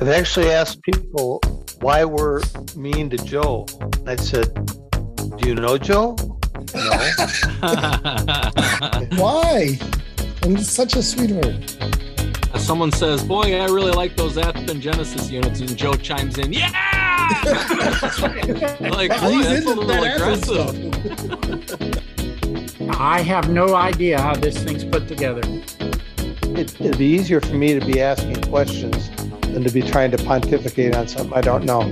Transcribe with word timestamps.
I've 0.00 0.10
actually 0.10 0.50
asked 0.50 0.80
people 0.82 1.40
why 1.80 2.04
we're 2.04 2.40
mean 2.76 3.10
to 3.10 3.16
Joe. 3.16 3.66
I 4.06 4.14
said, 4.14 4.54
Do 4.54 5.48
you 5.48 5.56
know 5.56 5.76
Joe? 5.76 6.14
No. 6.72 6.80
why? 9.16 9.76
I'm 10.42 10.56
such 10.58 10.94
a 10.94 11.02
sweetheart. 11.02 11.76
Someone 12.56 12.92
says, 12.92 13.24
Boy, 13.24 13.60
I 13.60 13.64
really 13.64 13.90
like 13.90 14.16
those 14.16 14.36
Athearn 14.36 14.80
Genesis 14.80 15.32
units. 15.32 15.58
And 15.58 15.76
Joe 15.76 15.94
chimes 15.94 16.38
in, 16.38 16.52
Yeah! 16.52 16.70
like, 18.80 19.10
boy, 19.20 19.42
that's 19.42 19.66
a 19.66 19.74
little 19.74 19.90
aggressive. 19.90 20.94
I 23.00 23.20
have 23.22 23.50
no 23.50 23.74
idea 23.74 24.20
how 24.20 24.36
this 24.36 24.62
thing's 24.62 24.84
put 24.84 25.08
together. 25.08 25.40
It, 25.44 26.80
it'd 26.80 26.98
be 26.98 27.06
easier 27.06 27.40
for 27.40 27.54
me 27.54 27.76
to 27.78 27.84
be 27.84 28.00
asking 28.00 28.42
questions 28.42 29.10
than 29.58 29.66
to 29.66 29.72
be 29.72 29.82
trying 29.82 30.08
to 30.12 30.18
pontificate 30.18 30.94
on 30.94 31.08
something 31.08 31.36
I 31.36 31.40
don't 31.40 31.64
know. 31.64 31.90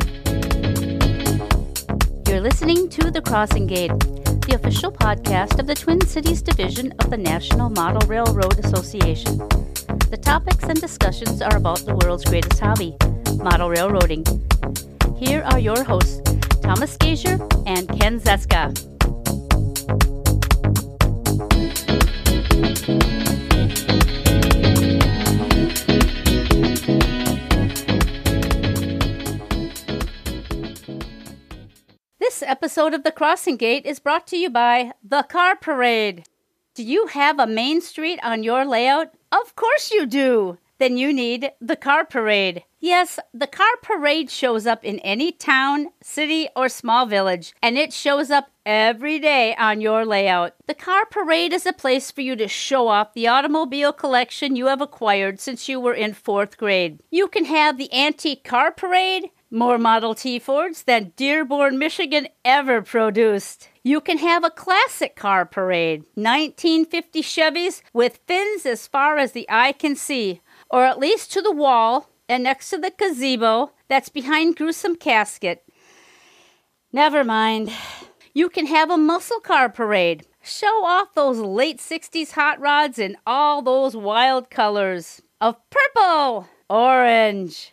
You're 2.28 2.40
listening 2.40 2.88
to 2.90 3.10
The 3.10 3.20
Crossing 3.20 3.66
Gate, 3.66 3.90
the 4.46 4.54
official 4.54 4.92
podcast 4.92 5.58
of 5.58 5.66
the 5.66 5.74
Twin 5.74 6.00
Cities 6.02 6.42
Division 6.42 6.92
of 7.00 7.10
the 7.10 7.16
National 7.16 7.68
Model 7.68 8.06
Railroad 8.08 8.64
Association. 8.64 9.38
The 10.10 10.18
topics 10.20 10.62
and 10.62 10.80
discussions 10.80 11.42
are 11.42 11.56
about 11.56 11.80
the 11.80 11.96
world's 11.96 12.24
greatest 12.24 12.60
hobby, 12.60 12.96
model 13.34 13.68
railroading. 13.68 14.24
Here 15.16 15.42
are 15.42 15.58
your 15.58 15.82
hosts, 15.82 16.20
Thomas 16.62 16.96
Gasior 16.98 17.40
and 17.66 17.88
Ken 18.00 18.20
Zieska. 18.20 18.70
This 32.36 32.46
episode 32.46 32.92
of 32.92 33.02
The 33.02 33.12
Crossing 33.12 33.56
Gate 33.56 33.86
is 33.86 33.98
brought 33.98 34.26
to 34.26 34.36
you 34.36 34.50
by 34.50 34.92
The 35.02 35.22
Car 35.22 35.56
Parade. 35.56 36.26
Do 36.74 36.82
you 36.82 37.06
have 37.06 37.38
a 37.38 37.46
main 37.46 37.80
street 37.80 38.20
on 38.22 38.42
your 38.42 38.66
layout? 38.66 39.14
Of 39.32 39.56
course 39.56 39.90
you 39.90 40.04
do! 40.04 40.58
Then 40.76 40.98
you 40.98 41.14
need 41.14 41.52
The 41.62 41.76
Car 41.76 42.04
Parade. 42.04 42.62
Yes, 42.78 43.18
the 43.32 43.46
car 43.48 43.72
parade 43.82 44.30
shows 44.30 44.66
up 44.66 44.84
in 44.84 45.00
any 45.00 45.32
town, 45.32 45.88
city, 46.02 46.48
or 46.54 46.68
small 46.68 47.06
village, 47.06 47.54
and 47.60 47.76
it 47.76 47.92
shows 47.92 48.30
up 48.30 48.50
every 48.64 49.18
day 49.18 49.56
on 49.56 49.80
your 49.80 50.04
layout. 50.04 50.54
The 50.68 50.74
car 50.74 51.04
parade 51.06 51.52
is 51.52 51.66
a 51.66 51.72
place 51.72 52.10
for 52.10 52.20
you 52.20 52.36
to 52.36 52.46
show 52.46 52.86
off 52.86 53.14
the 53.14 53.26
automobile 53.26 53.92
collection 53.92 54.54
you 54.54 54.66
have 54.66 54.80
acquired 54.80 55.40
since 55.40 55.68
you 55.68 55.80
were 55.80 55.94
in 55.94 56.12
fourth 56.12 56.58
grade. 56.58 57.02
You 57.10 57.26
can 57.26 57.46
have 57.46 57.76
the 57.78 57.92
antique 57.92 58.44
car 58.44 58.70
parade, 58.70 59.30
more 59.50 59.78
Model 59.78 60.14
T 60.14 60.38
Fords 60.38 60.82
than 60.82 61.12
Dearborn, 61.16 61.78
Michigan 61.78 62.28
ever 62.44 62.82
produced. 62.82 63.68
You 63.82 64.00
can 64.00 64.18
have 64.18 64.44
a 64.44 64.50
classic 64.50 65.14
car 65.14 65.46
parade, 65.46 66.00
1950 66.14 67.22
Chevys 67.22 67.82
with 67.92 68.20
fins 68.26 68.66
as 68.66 68.86
far 68.86 69.18
as 69.18 69.32
the 69.32 69.46
eye 69.48 69.72
can 69.72 69.94
see, 69.94 70.40
or 70.70 70.84
at 70.84 70.98
least 70.98 71.32
to 71.32 71.42
the 71.42 71.52
wall 71.52 72.10
and 72.28 72.42
next 72.42 72.70
to 72.70 72.78
the 72.78 72.92
gazebo 72.96 73.72
that's 73.88 74.08
behind 74.08 74.56
Gruesome 74.56 74.96
Casket. 74.96 75.62
Never 76.92 77.22
mind. 77.24 77.70
You 78.34 78.48
can 78.48 78.66
have 78.66 78.90
a 78.90 78.98
muscle 78.98 79.40
car 79.40 79.68
parade. 79.68 80.26
Show 80.42 80.84
off 80.84 81.14
those 81.14 81.38
late 81.38 81.78
60s 81.78 82.32
hot 82.32 82.60
rods 82.60 82.98
in 82.98 83.16
all 83.26 83.62
those 83.62 83.96
wild 83.96 84.50
colors 84.50 85.22
of 85.40 85.56
purple, 85.70 86.48
orange, 86.68 87.72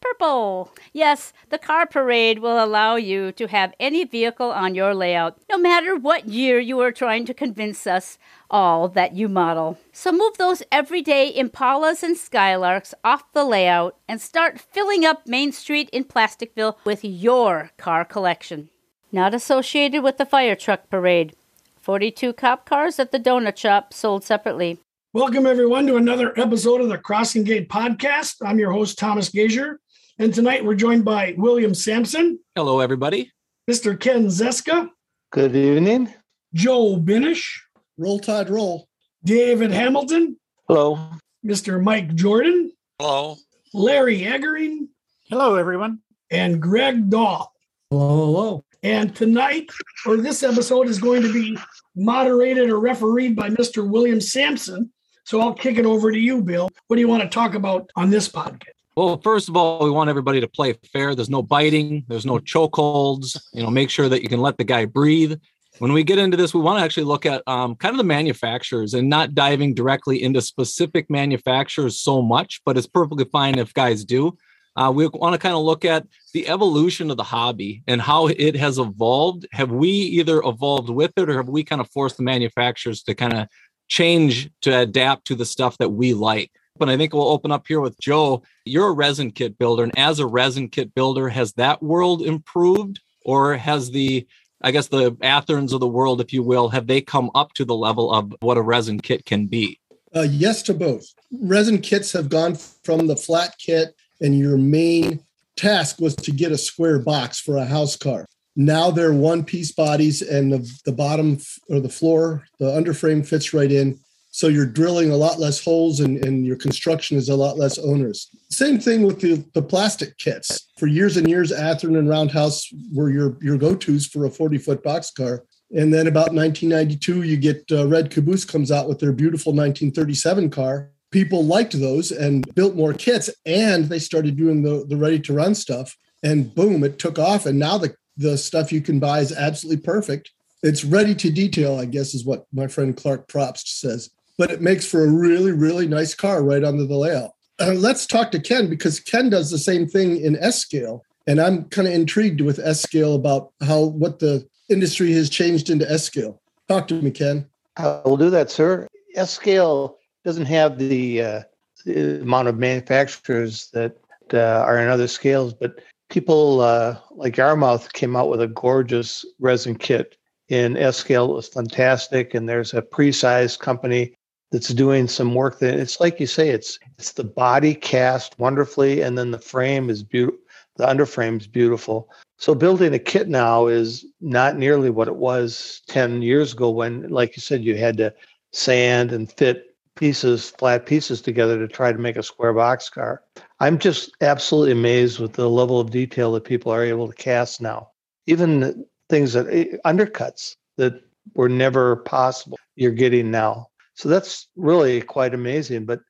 purple. 0.00 0.72
Yes, 0.92 1.32
the 1.50 1.58
car 1.58 1.86
parade 1.86 2.38
will 2.38 2.62
allow 2.62 2.96
you 2.96 3.32
to 3.32 3.48
have 3.48 3.74
any 3.78 4.04
vehicle 4.04 4.50
on 4.50 4.74
your 4.74 4.94
layout, 4.94 5.38
no 5.48 5.58
matter 5.58 5.96
what 5.96 6.28
year 6.28 6.58
you 6.58 6.80
are 6.80 6.92
trying 6.92 7.24
to 7.26 7.34
convince 7.34 7.86
us 7.86 8.18
all 8.50 8.88
that 8.88 9.14
you 9.14 9.28
model. 9.28 9.78
So 9.92 10.12
move 10.12 10.38
those 10.38 10.62
everyday 10.72 11.32
Impalas 11.32 12.02
and 12.02 12.16
Skylarks 12.16 12.94
off 13.04 13.32
the 13.32 13.44
layout 13.44 13.96
and 14.08 14.20
start 14.20 14.60
filling 14.60 15.04
up 15.04 15.26
Main 15.26 15.52
Street 15.52 15.88
in 15.92 16.04
Plasticville 16.04 16.76
with 16.84 17.04
your 17.04 17.70
car 17.76 18.04
collection. 18.04 18.70
Not 19.12 19.34
associated 19.34 20.02
with 20.02 20.18
the 20.18 20.26
fire 20.26 20.56
truck 20.56 20.88
parade. 20.88 21.34
42 21.80 22.32
cop 22.34 22.68
cars 22.68 22.98
at 22.98 23.10
the 23.10 23.18
donut 23.18 23.56
shop 23.56 23.92
sold 23.92 24.22
separately. 24.22 24.78
Welcome, 25.12 25.44
everyone, 25.44 25.88
to 25.88 25.96
another 25.96 26.38
episode 26.38 26.80
of 26.80 26.88
the 26.88 26.98
Crossing 26.98 27.42
Gate 27.42 27.68
podcast. 27.68 28.36
I'm 28.46 28.60
your 28.60 28.70
host, 28.70 28.96
Thomas 28.96 29.28
Gasior. 29.28 29.78
And 30.20 30.34
tonight 30.34 30.62
we're 30.62 30.74
joined 30.74 31.02
by 31.02 31.34
William 31.38 31.72
Sampson. 31.72 32.38
Hello, 32.54 32.80
everybody. 32.80 33.32
Mr. 33.70 33.98
Ken 33.98 34.26
Zieska. 34.26 34.90
Good 35.32 35.56
evening. 35.56 36.12
Joe 36.52 36.98
Binsh. 36.98 37.48
Roll 37.96 38.18
Tide 38.18 38.50
Roll. 38.50 38.86
David 39.24 39.70
Hamilton. 39.70 40.36
Hello. 40.68 40.98
Mr. 41.42 41.82
Mike 41.82 42.14
Jordan. 42.16 42.70
Hello. 42.98 43.38
Larry 43.72 44.20
Eggering. 44.20 44.88
Hello, 45.30 45.54
everyone. 45.54 46.00
And 46.30 46.60
Greg 46.60 47.08
Dahl. 47.08 47.54
Hello, 47.90 48.26
hello. 48.26 48.64
And 48.82 49.16
tonight, 49.16 49.70
or 50.04 50.18
this 50.18 50.42
episode, 50.42 50.88
is 50.88 51.00
going 51.00 51.22
to 51.22 51.32
be 51.32 51.56
moderated 51.96 52.68
or 52.68 52.78
refereed 52.78 53.36
by 53.36 53.48
Mr. 53.48 53.88
William 53.88 54.20
Sampson. 54.20 54.92
So 55.24 55.40
I'll 55.40 55.54
kick 55.54 55.78
it 55.78 55.86
over 55.86 56.12
to 56.12 56.18
you, 56.18 56.42
Bill. 56.42 56.68
What 56.88 56.96
do 56.96 57.00
you 57.00 57.08
want 57.08 57.22
to 57.22 57.28
talk 57.30 57.54
about 57.54 57.90
on 57.96 58.10
this 58.10 58.28
podcast? 58.28 58.79
Well, 59.00 59.18
first 59.24 59.48
of 59.48 59.56
all, 59.56 59.82
we 59.82 59.90
want 59.90 60.10
everybody 60.10 60.42
to 60.42 60.46
play 60.46 60.74
fair. 60.92 61.14
There's 61.14 61.30
no 61.30 61.42
biting, 61.42 62.04
there's 62.06 62.26
no 62.26 62.38
chokeholds. 62.38 63.34
You 63.54 63.62
know, 63.62 63.70
make 63.70 63.88
sure 63.88 64.10
that 64.10 64.22
you 64.22 64.28
can 64.28 64.42
let 64.42 64.58
the 64.58 64.64
guy 64.64 64.84
breathe. 64.84 65.40
When 65.78 65.94
we 65.94 66.04
get 66.04 66.18
into 66.18 66.36
this, 66.36 66.52
we 66.52 66.60
want 66.60 66.80
to 66.80 66.84
actually 66.84 67.04
look 67.04 67.24
at 67.24 67.42
um, 67.46 67.76
kind 67.76 67.94
of 67.94 67.96
the 67.96 68.04
manufacturers 68.04 68.92
and 68.92 69.08
not 69.08 69.34
diving 69.34 69.72
directly 69.72 70.22
into 70.22 70.42
specific 70.42 71.08
manufacturers 71.08 71.98
so 71.98 72.20
much, 72.20 72.60
but 72.66 72.76
it's 72.76 72.86
perfectly 72.86 73.24
fine 73.24 73.58
if 73.58 73.72
guys 73.72 74.04
do. 74.04 74.36
Uh, 74.76 74.92
we 74.94 75.08
want 75.08 75.32
to 75.32 75.38
kind 75.38 75.54
of 75.54 75.62
look 75.62 75.86
at 75.86 76.06
the 76.34 76.46
evolution 76.46 77.10
of 77.10 77.16
the 77.16 77.24
hobby 77.24 77.82
and 77.86 78.02
how 78.02 78.26
it 78.26 78.54
has 78.54 78.76
evolved. 78.76 79.46
Have 79.52 79.70
we 79.70 79.88
either 79.88 80.42
evolved 80.44 80.90
with 80.90 81.12
it 81.16 81.30
or 81.30 81.38
have 81.38 81.48
we 81.48 81.64
kind 81.64 81.80
of 81.80 81.88
forced 81.90 82.18
the 82.18 82.22
manufacturers 82.22 83.02
to 83.04 83.14
kind 83.14 83.32
of 83.32 83.48
change 83.88 84.50
to 84.60 84.80
adapt 84.80 85.26
to 85.28 85.34
the 85.34 85.46
stuff 85.46 85.78
that 85.78 85.88
we 85.88 86.12
like? 86.12 86.50
But 86.80 86.88
I 86.88 86.96
think 86.96 87.12
we'll 87.12 87.28
open 87.28 87.52
up 87.52 87.66
here 87.68 87.80
with 87.80 88.00
Joe. 88.00 88.42
You're 88.64 88.88
a 88.88 88.92
resin 88.92 89.30
kit 89.30 89.58
builder, 89.58 89.84
and 89.84 89.96
as 89.98 90.18
a 90.18 90.26
resin 90.26 90.70
kit 90.70 90.94
builder, 90.94 91.28
has 91.28 91.52
that 91.52 91.82
world 91.82 92.22
improved, 92.22 93.00
or 93.24 93.56
has 93.56 93.90
the 93.90 94.26
I 94.62 94.72
guess 94.72 94.88
the 94.88 95.16
Athearns 95.22 95.72
of 95.72 95.80
the 95.80 95.88
world, 95.88 96.20
if 96.20 96.32
you 96.32 96.42
will, 96.42 96.70
have 96.70 96.86
they 96.86 97.00
come 97.00 97.30
up 97.34 97.52
to 97.54 97.64
the 97.64 97.74
level 97.74 98.12
of 98.12 98.34
what 98.40 98.58
a 98.58 98.62
resin 98.62 99.00
kit 99.00 99.24
can 99.24 99.46
be? 99.46 99.78
Uh, 100.14 100.26
yes 100.28 100.62
to 100.62 100.74
both. 100.74 101.06
Resin 101.30 101.80
kits 101.80 102.12
have 102.12 102.28
gone 102.28 102.56
from 102.56 103.06
the 103.06 103.16
flat 103.16 103.54
kit, 103.58 103.94
and 104.20 104.38
your 104.38 104.56
main 104.56 105.20
task 105.56 106.00
was 106.00 106.16
to 106.16 106.30
get 106.30 106.52
a 106.52 106.58
square 106.58 106.98
box 106.98 107.40
for 107.40 107.56
a 107.56 107.64
house 107.64 107.96
car. 107.96 108.26
Now 108.56 108.90
they're 108.90 109.12
one 109.12 109.44
piece 109.44 109.72
bodies, 109.72 110.22
and 110.22 110.52
the, 110.52 110.70
the 110.84 110.92
bottom 110.92 111.38
or 111.68 111.80
the 111.80 111.88
floor, 111.88 112.46
the 112.58 112.66
underframe 112.66 113.26
fits 113.26 113.54
right 113.54 113.70
in. 113.70 113.98
So 114.32 114.46
you're 114.46 114.66
drilling 114.66 115.10
a 115.10 115.16
lot 115.16 115.40
less 115.40 115.62
holes 115.62 116.00
and, 116.00 116.24
and 116.24 116.46
your 116.46 116.56
construction 116.56 117.16
is 117.16 117.28
a 117.28 117.34
lot 117.34 117.58
less 117.58 117.78
onerous. 117.78 118.30
Same 118.48 118.78
thing 118.78 119.02
with 119.02 119.20
the, 119.20 119.44
the 119.54 119.62
plastic 119.62 120.16
kits. 120.18 120.68
For 120.78 120.86
years 120.86 121.16
and 121.16 121.28
years, 121.28 121.50
Athearn 121.50 121.98
and 121.98 122.08
Roundhouse 122.08 122.72
were 122.92 123.10
your, 123.10 123.36
your 123.40 123.58
go-tos 123.58 124.06
for 124.06 124.26
a 124.26 124.30
40-foot 124.30 124.84
boxcar. 124.84 125.40
And 125.72 125.92
then 125.92 126.06
about 126.06 126.32
1992, 126.32 127.22
you 127.22 127.36
get 127.36 127.64
uh, 127.72 127.86
Red 127.86 128.10
Caboose 128.10 128.44
comes 128.44 128.70
out 128.70 128.88
with 128.88 129.00
their 129.00 129.12
beautiful 129.12 129.52
1937 129.52 130.50
car. 130.50 130.90
People 131.10 131.44
liked 131.44 131.78
those 131.78 132.12
and 132.12 132.44
built 132.54 132.76
more 132.76 132.92
kits, 132.92 133.30
and 133.46 133.86
they 133.86 133.98
started 133.98 134.36
doing 134.36 134.62
the, 134.62 134.84
the 134.88 134.96
ready-to-run 134.96 135.56
stuff. 135.56 135.96
And 136.22 136.54
boom, 136.54 136.84
it 136.84 137.00
took 137.00 137.18
off. 137.18 137.46
And 137.46 137.58
now 137.58 137.78
the, 137.78 137.94
the 138.16 138.38
stuff 138.38 138.72
you 138.72 138.80
can 138.80 139.00
buy 139.00 139.20
is 139.20 139.32
absolutely 139.32 139.82
perfect. 139.82 140.30
It's 140.62 140.84
ready 140.84 141.14
to 141.16 141.30
detail, 141.30 141.78
I 141.78 141.86
guess, 141.86 142.14
is 142.14 142.24
what 142.24 142.46
my 142.52 142.66
friend 142.68 142.96
Clark 142.96 143.28
Propst 143.28 143.66
says 143.66 144.10
but 144.40 144.50
it 144.50 144.62
makes 144.62 144.86
for 144.86 145.04
a 145.04 145.10
really, 145.10 145.52
really 145.52 145.86
nice 145.86 146.14
car 146.14 146.42
right 146.42 146.64
under 146.64 146.86
the 146.86 146.96
layout. 146.96 147.32
Uh, 147.60 147.74
let's 147.74 148.06
talk 148.06 148.30
to 148.30 148.40
Ken 148.40 148.70
because 148.70 148.98
Ken 148.98 149.28
does 149.28 149.50
the 149.50 149.58
same 149.58 149.86
thing 149.86 150.18
in 150.18 150.34
S 150.38 150.58
scale. 150.58 151.04
And 151.26 151.38
I'm 151.38 151.64
kind 151.64 151.86
of 151.86 151.92
intrigued 151.92 152.40
with 152.40 152.58
S 152.58 152.80
scale 152.80 153.14
about 153.14 153.52
how 153.60 153.84
what 153.84 154.18
the 154.18 154.48
industry 154.70 155.12
has 155.12 155.28
changed 155.28 155.68
into 155.68 155.88
S 155.92 156.04
scale. 156.04 156.40
Talk 156.68 156.88
to 156.88 156.94
me, 157.02 157.10
Ken. 157.10 157.46
I 157.76 158.00
will 158.06 158.16
do 158.16 158.30
that, 158.30 158.50
sir. 158.50 158.88
S 159.14 159.30
scale 159.30 159.98
doesn't 160.24 160.46
have 160.46 160.78
the, 160.78 161.22
uh, 161.22 161.42
the 161.84 162.22
amount 162.22 162.48
of 162.48 162.56
manufacturers 162.56 163.68
that 163.74 163.98
uh, 164.32 164.64
are 164.64 164.78
in 164.78 164.88
other 164.88 165.06
scales, 165.06 165.52
but 165.52 165.80
people 166.08 166.62
uh, 166.62 166.96
like 167.10 167.36
Yarmouth 167.36 167.92
came 167.92 168.16
out 168.16 168.30
with 168.30 168.40
a 168.40 168.48
gorgeous 168.48 169.22
resin 169.38 169.74
kit 169.74 170.16
in 170.48 170.78
S 170.78 170.96
scale. 170.96 171.30
It 171.30 171.34
was 171.34 171.48
fantastic. 171.48 172.32
And 172.32 172.48
there's 172.48 172.72
a 172.72 172.80
pre-sized 172.80 173.60
company 173.60 174.14
that's 174.50 174.68
doing 174.68 175.06
some 175.06 175.34
work 175.34 175.58
that 175.60 175.78
it's 175.78 176.00
like 176.00 176.18
you 176.18 176.26
say 176.26 176.48
it's 176.48 176.78
it's 176.98 177.12
the 177.12 177.24
body 177.24 177.74
cast 177.74 178.38
wonderfully 178.38 179.00
and 179.00 179.16
then 179.16 179.30
the 179.30 179.38
frame 179.38 179.88
is 179.88 180.02
beautiful 180.02 180.38
the 180.80 180.86
underframe 180.86 181.38
is 181.38 181.46
beautiful. 181.46 182.10
So 182.38 182.54
building 182.54 182.94
a 182.94 182.98
kit 182.98 183.28
now 183.28 183.66
is 183.66 184.06
not 184.22 184.56
nearly 184.56 184.88
what 184.88 185.08
it 185.08 185.16
was 185.16 185.82
10 185.88 186.22
years 186.22 186.54
ago 186.54 186.70
when 186.70 187.08
like 187.10 187.36
you 187.36 187.42
said 187.42 187.62
you 187.62 187.76
had 187.76 187.98
to 187.98 188.14
sand 188.52 189.12
and 189.12 189.30
fit 189.30 189.76
pieces 189.96 190.50
flat 190.50 190.86
pieces 190.86 191.20
together 191.20 191.58
to 191.58 191.68
try 191.68 191.92
to 191.92 191.98
make 191.98 192.16
a 192.16 192.22
square 192.22 192.54
box 192.54 192.88
car. 192.88 193.22
I'm 193.58 193.78
just 193.78 194.12
absolutely 194.22 194.72
amazed 194.72 195.18
with 195.18 195.34
the 195.34 195.50
level 195.50 195.80
of 195.80 195.90
detail 195.90 196.32
that 196.32 196.44
people 196.44 196.72
are 196.72 196.82
able 196.82 197.08
to 197.08 197.14
cast 197.14 197.60
now. 197.60 197.90
Even 198.26 198.86
things 199.10 199.34
that 199.34 199.48
eh, 199.48 199.76
undercuts 199.84 200.56
that 200.78 200.94
were 201.34 201.50
never 201.50 201.96
possible 201.96 202.58
you're 202.76 202.90
getting 202.90 203.30
now 203.30 203.68
so 204.00 204.08
that's 204.08 204.48
really 204.56 205.02
quite 205.02 205.34
amazing. 205.34 205.84
But 205.84 206.00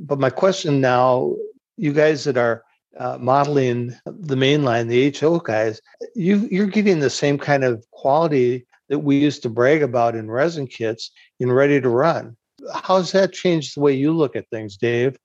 but 0.00 0.20
my 0.20 0.28
question 0.28 0.82
now, 0.82 1.34
you 1.78 1.94
guys 1.94 2.24
that 2.24 2.36
are 2.36 2.62
uh, 2.98 3.16
modeling 3.18 3.96
the 4.04 4.34
mainline, 4.34 4.88
the 4.88 5.18
HO 5.18 5.38
guys, 5.38 5.80
you 6.14 6.46
you're 6.50 6.66
getting 6.66 6.98
the 6.98 7.08
same 7.08 7.38
kind 7.38 7.64
of 7.64 7.82
quality 7.90 8.66
that 8.90 8.98
we 8.98 9.16
used 9.16 9.42
to 9.44 9.48
brag 9.48 9.82
about 9.82 10.14
in 10.14 10.30
resin 10.30 10.66
kits 10.66 11.10
in 11.40 11.50
ready 11.50 11.80
to 11.80 11.88
run. 11.88 12.36
How's 12.74 13.12
that 13.12 13.32
changed 13.32 13.76
the 13.76 13.80
way 13.80 13.94
you 13.94 14.12
look 14.12 14.36
at 14.36 14.50
things, 14.50 14.76
Dave? 14.76 15.16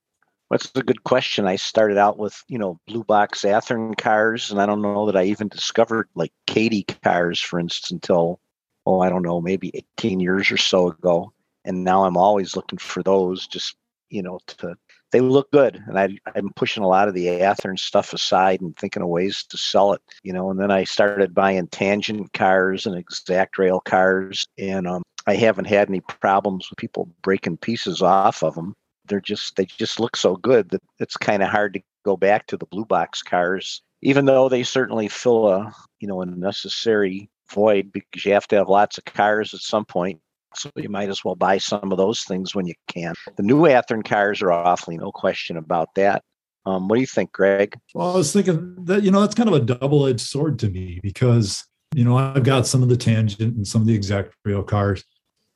That's 0.50 0.70
a 0.76 0.82
good 0.82 1.04
question. 1.04 1.46
I 1.46 1.56
started 1.56 1.98
out 1.98 2.16
with, 2.16 2.42
you 2.48 2.58
know, 2.58 2.78
blue 2.86 3.04
box 3.04 3.42
Athearn 3.42 3.98
cars, 3.98 4.50
and 4.50 4.62
I 4.62 4.66
don't 4.66 4.82
know 4.82 5.04
that 5.06 5.16
I 5.16 5.24
even 5.24 5.48
discovered 5.48 6.08
like 6.14 6.32
Kadee 6.46 6.84
cars, 7.02 7.40
for 7.40 7.58
instance, 7.58 7.90
until, 7.90 8.40
oh, 8.86 9.00
I 9.00 9.10
don't 9.10 9.22
know, 9.22 9.40
maybe 9.40 9.70
18 9.98 10.20
years 10.20 10.50
or 10.50 10.56
so 10.56 10.88
ago 10.88 11.34
and 11.64 11.84
now 11.84 12.04
I'm 12.04 12.16
always 12.16 12.56
looking 12.56 12.78
for 12.78 13.02
those. 13.02 13.46
Just 13.46 13.76
you 14.10 14.22
know, 14.22 14.38
to 14.46 14.76
they 15.12 15.20
look 15.20 15.50
good, 15.52 15.82
and 15.86 15.98
I 15.98 16.16
I'm 16.34 16.50
pushing 16.54 16.82
a 16.82 16.88
lot 16.88 17.08
of 17.08 17.14
the 17.14 17.26
Athearn 17.26 17.78
stuff 17.78 18.12
aside 18.12 18.60
and 18.60 18.76
thinking 18.76 19.02
of 19.02 19.08
ways 19.08 19.44
to 19.48 19.58
sell 19.58 19.92
it. 19.92 20.02
You 20.22 20.32
know, 20.32 20.50
and 20.50 20.58
then 20.58 20.70
I 20.70 20.84
started 20.84 21.34
buying 21.34 21.66
tangent 21.68 22.32
cars 22.32 22.86
and 22.86 22.96
exact 22.96 23.58
rail 23.58 23.80
cars, 23.80 24.46
and 24.58 24.86
um, 24.86 25.02
I 25.26 25.34
haven't 25.34 25.66
had 25.66 25.88
any 25.88 26.00
problems 26.00 26.68
with 26.68 26.78
people 26.78 27.08
breaking 27.22 27.58
pieces 27.58 28.02
off 28.02 28.42
of 28.42 28.54
them. 28.54 28.74
They're 29.06 29.20
just 29.20 29.56
they 29.56 29.66
just 29.66 30.00
look 30.00 30.16
so 30.16 30.36
good 30.36 30.70
that 30.70 30.82
it's 30.98 31.16
kind 31.16 31.42
of 31.42 31.48
hard 31.48 31.74
to 31.74 31.82
go 32.04 32.16
back 32.16 32.46
to 32.48 32.56
the 32.56 32.66
blue 32.66 32.84
box 32.84 33.22
cars, 33.22 33.82
even 34.02 34.24
though 34.24 34.48
they 34.48 34.62
certainly 34.62 35.08
fill 35.08 35.48
a 35.48 35.72
you 36.00 36.08
know 36.08 36.22
a 36.22 36.26
necessary 36.26 37.30
void 37.52 37.92
because 37.92 38.24
you 38.24 38.32
have 38.32 38.48
to 38.48 38.56
have 38.56 38.68
lots 38.68 38.98
of 38.98 39.04
cars 39.04 39.54
at 39.54 39.60
some 39.60 39.84
point 39.84 40.20
so 40.56 40.70
you 40.76 40.88
might 40.88 41.08
as 41.08 41.24
well 41.24 41.34
buy 41.34 41.58
some 41.58 41.92
of 41.92 41.98
those 41.98 42.22
things 42.22 42.54
when 42.54 42.66
you 42.66 42.74
can. 42.88 43.14
The 43.36 43.42
new 43.42 43.62
Athearn 43.62 44.04
cars 44.04 44.42
are 44.42 44.52
awfully, 44.52 44.96
no 44.96 45.12
question 45.12 45.56
about 45.56 45.94
that. 45.96 46.22
Um, 46.66 46.88
what 46.88 46.96
do 46.96 47.00
you 47.00 47.06
think, 47.06 47.32
Greg? 47.32 47.78
Well, 47.94 48.14
I 48.14 48.16
was 48.16 48.32
thinking 48.32 48.76
that, 48.84 49.02
you 49.02 49.10
know, 49.10 49.20
that's 49.20 49.34
kind 49.34 49.48
of 49.48 49.54
a 49.54 49.60
double 49.60 50.06
edged 50.06 50.20
sword 50.20 50.58
to 50.60 50.70
me 50.70 51.00
because, 51.02 51.64
you 51.94 52.04
know, 52.04 52.16
I've 52.16 52.44
got 52.44 52.66
some 52.66 52.82
of 52.82 52.88
the 52.88 52.96
tangent 52.96 53.56
and 53.56 53.66
some 53.66 53.82
of 53.82 53.86
the 53.86 53.94
exact 53.94 54.34
rail 54.44 54.62
cars. 54.62 55.04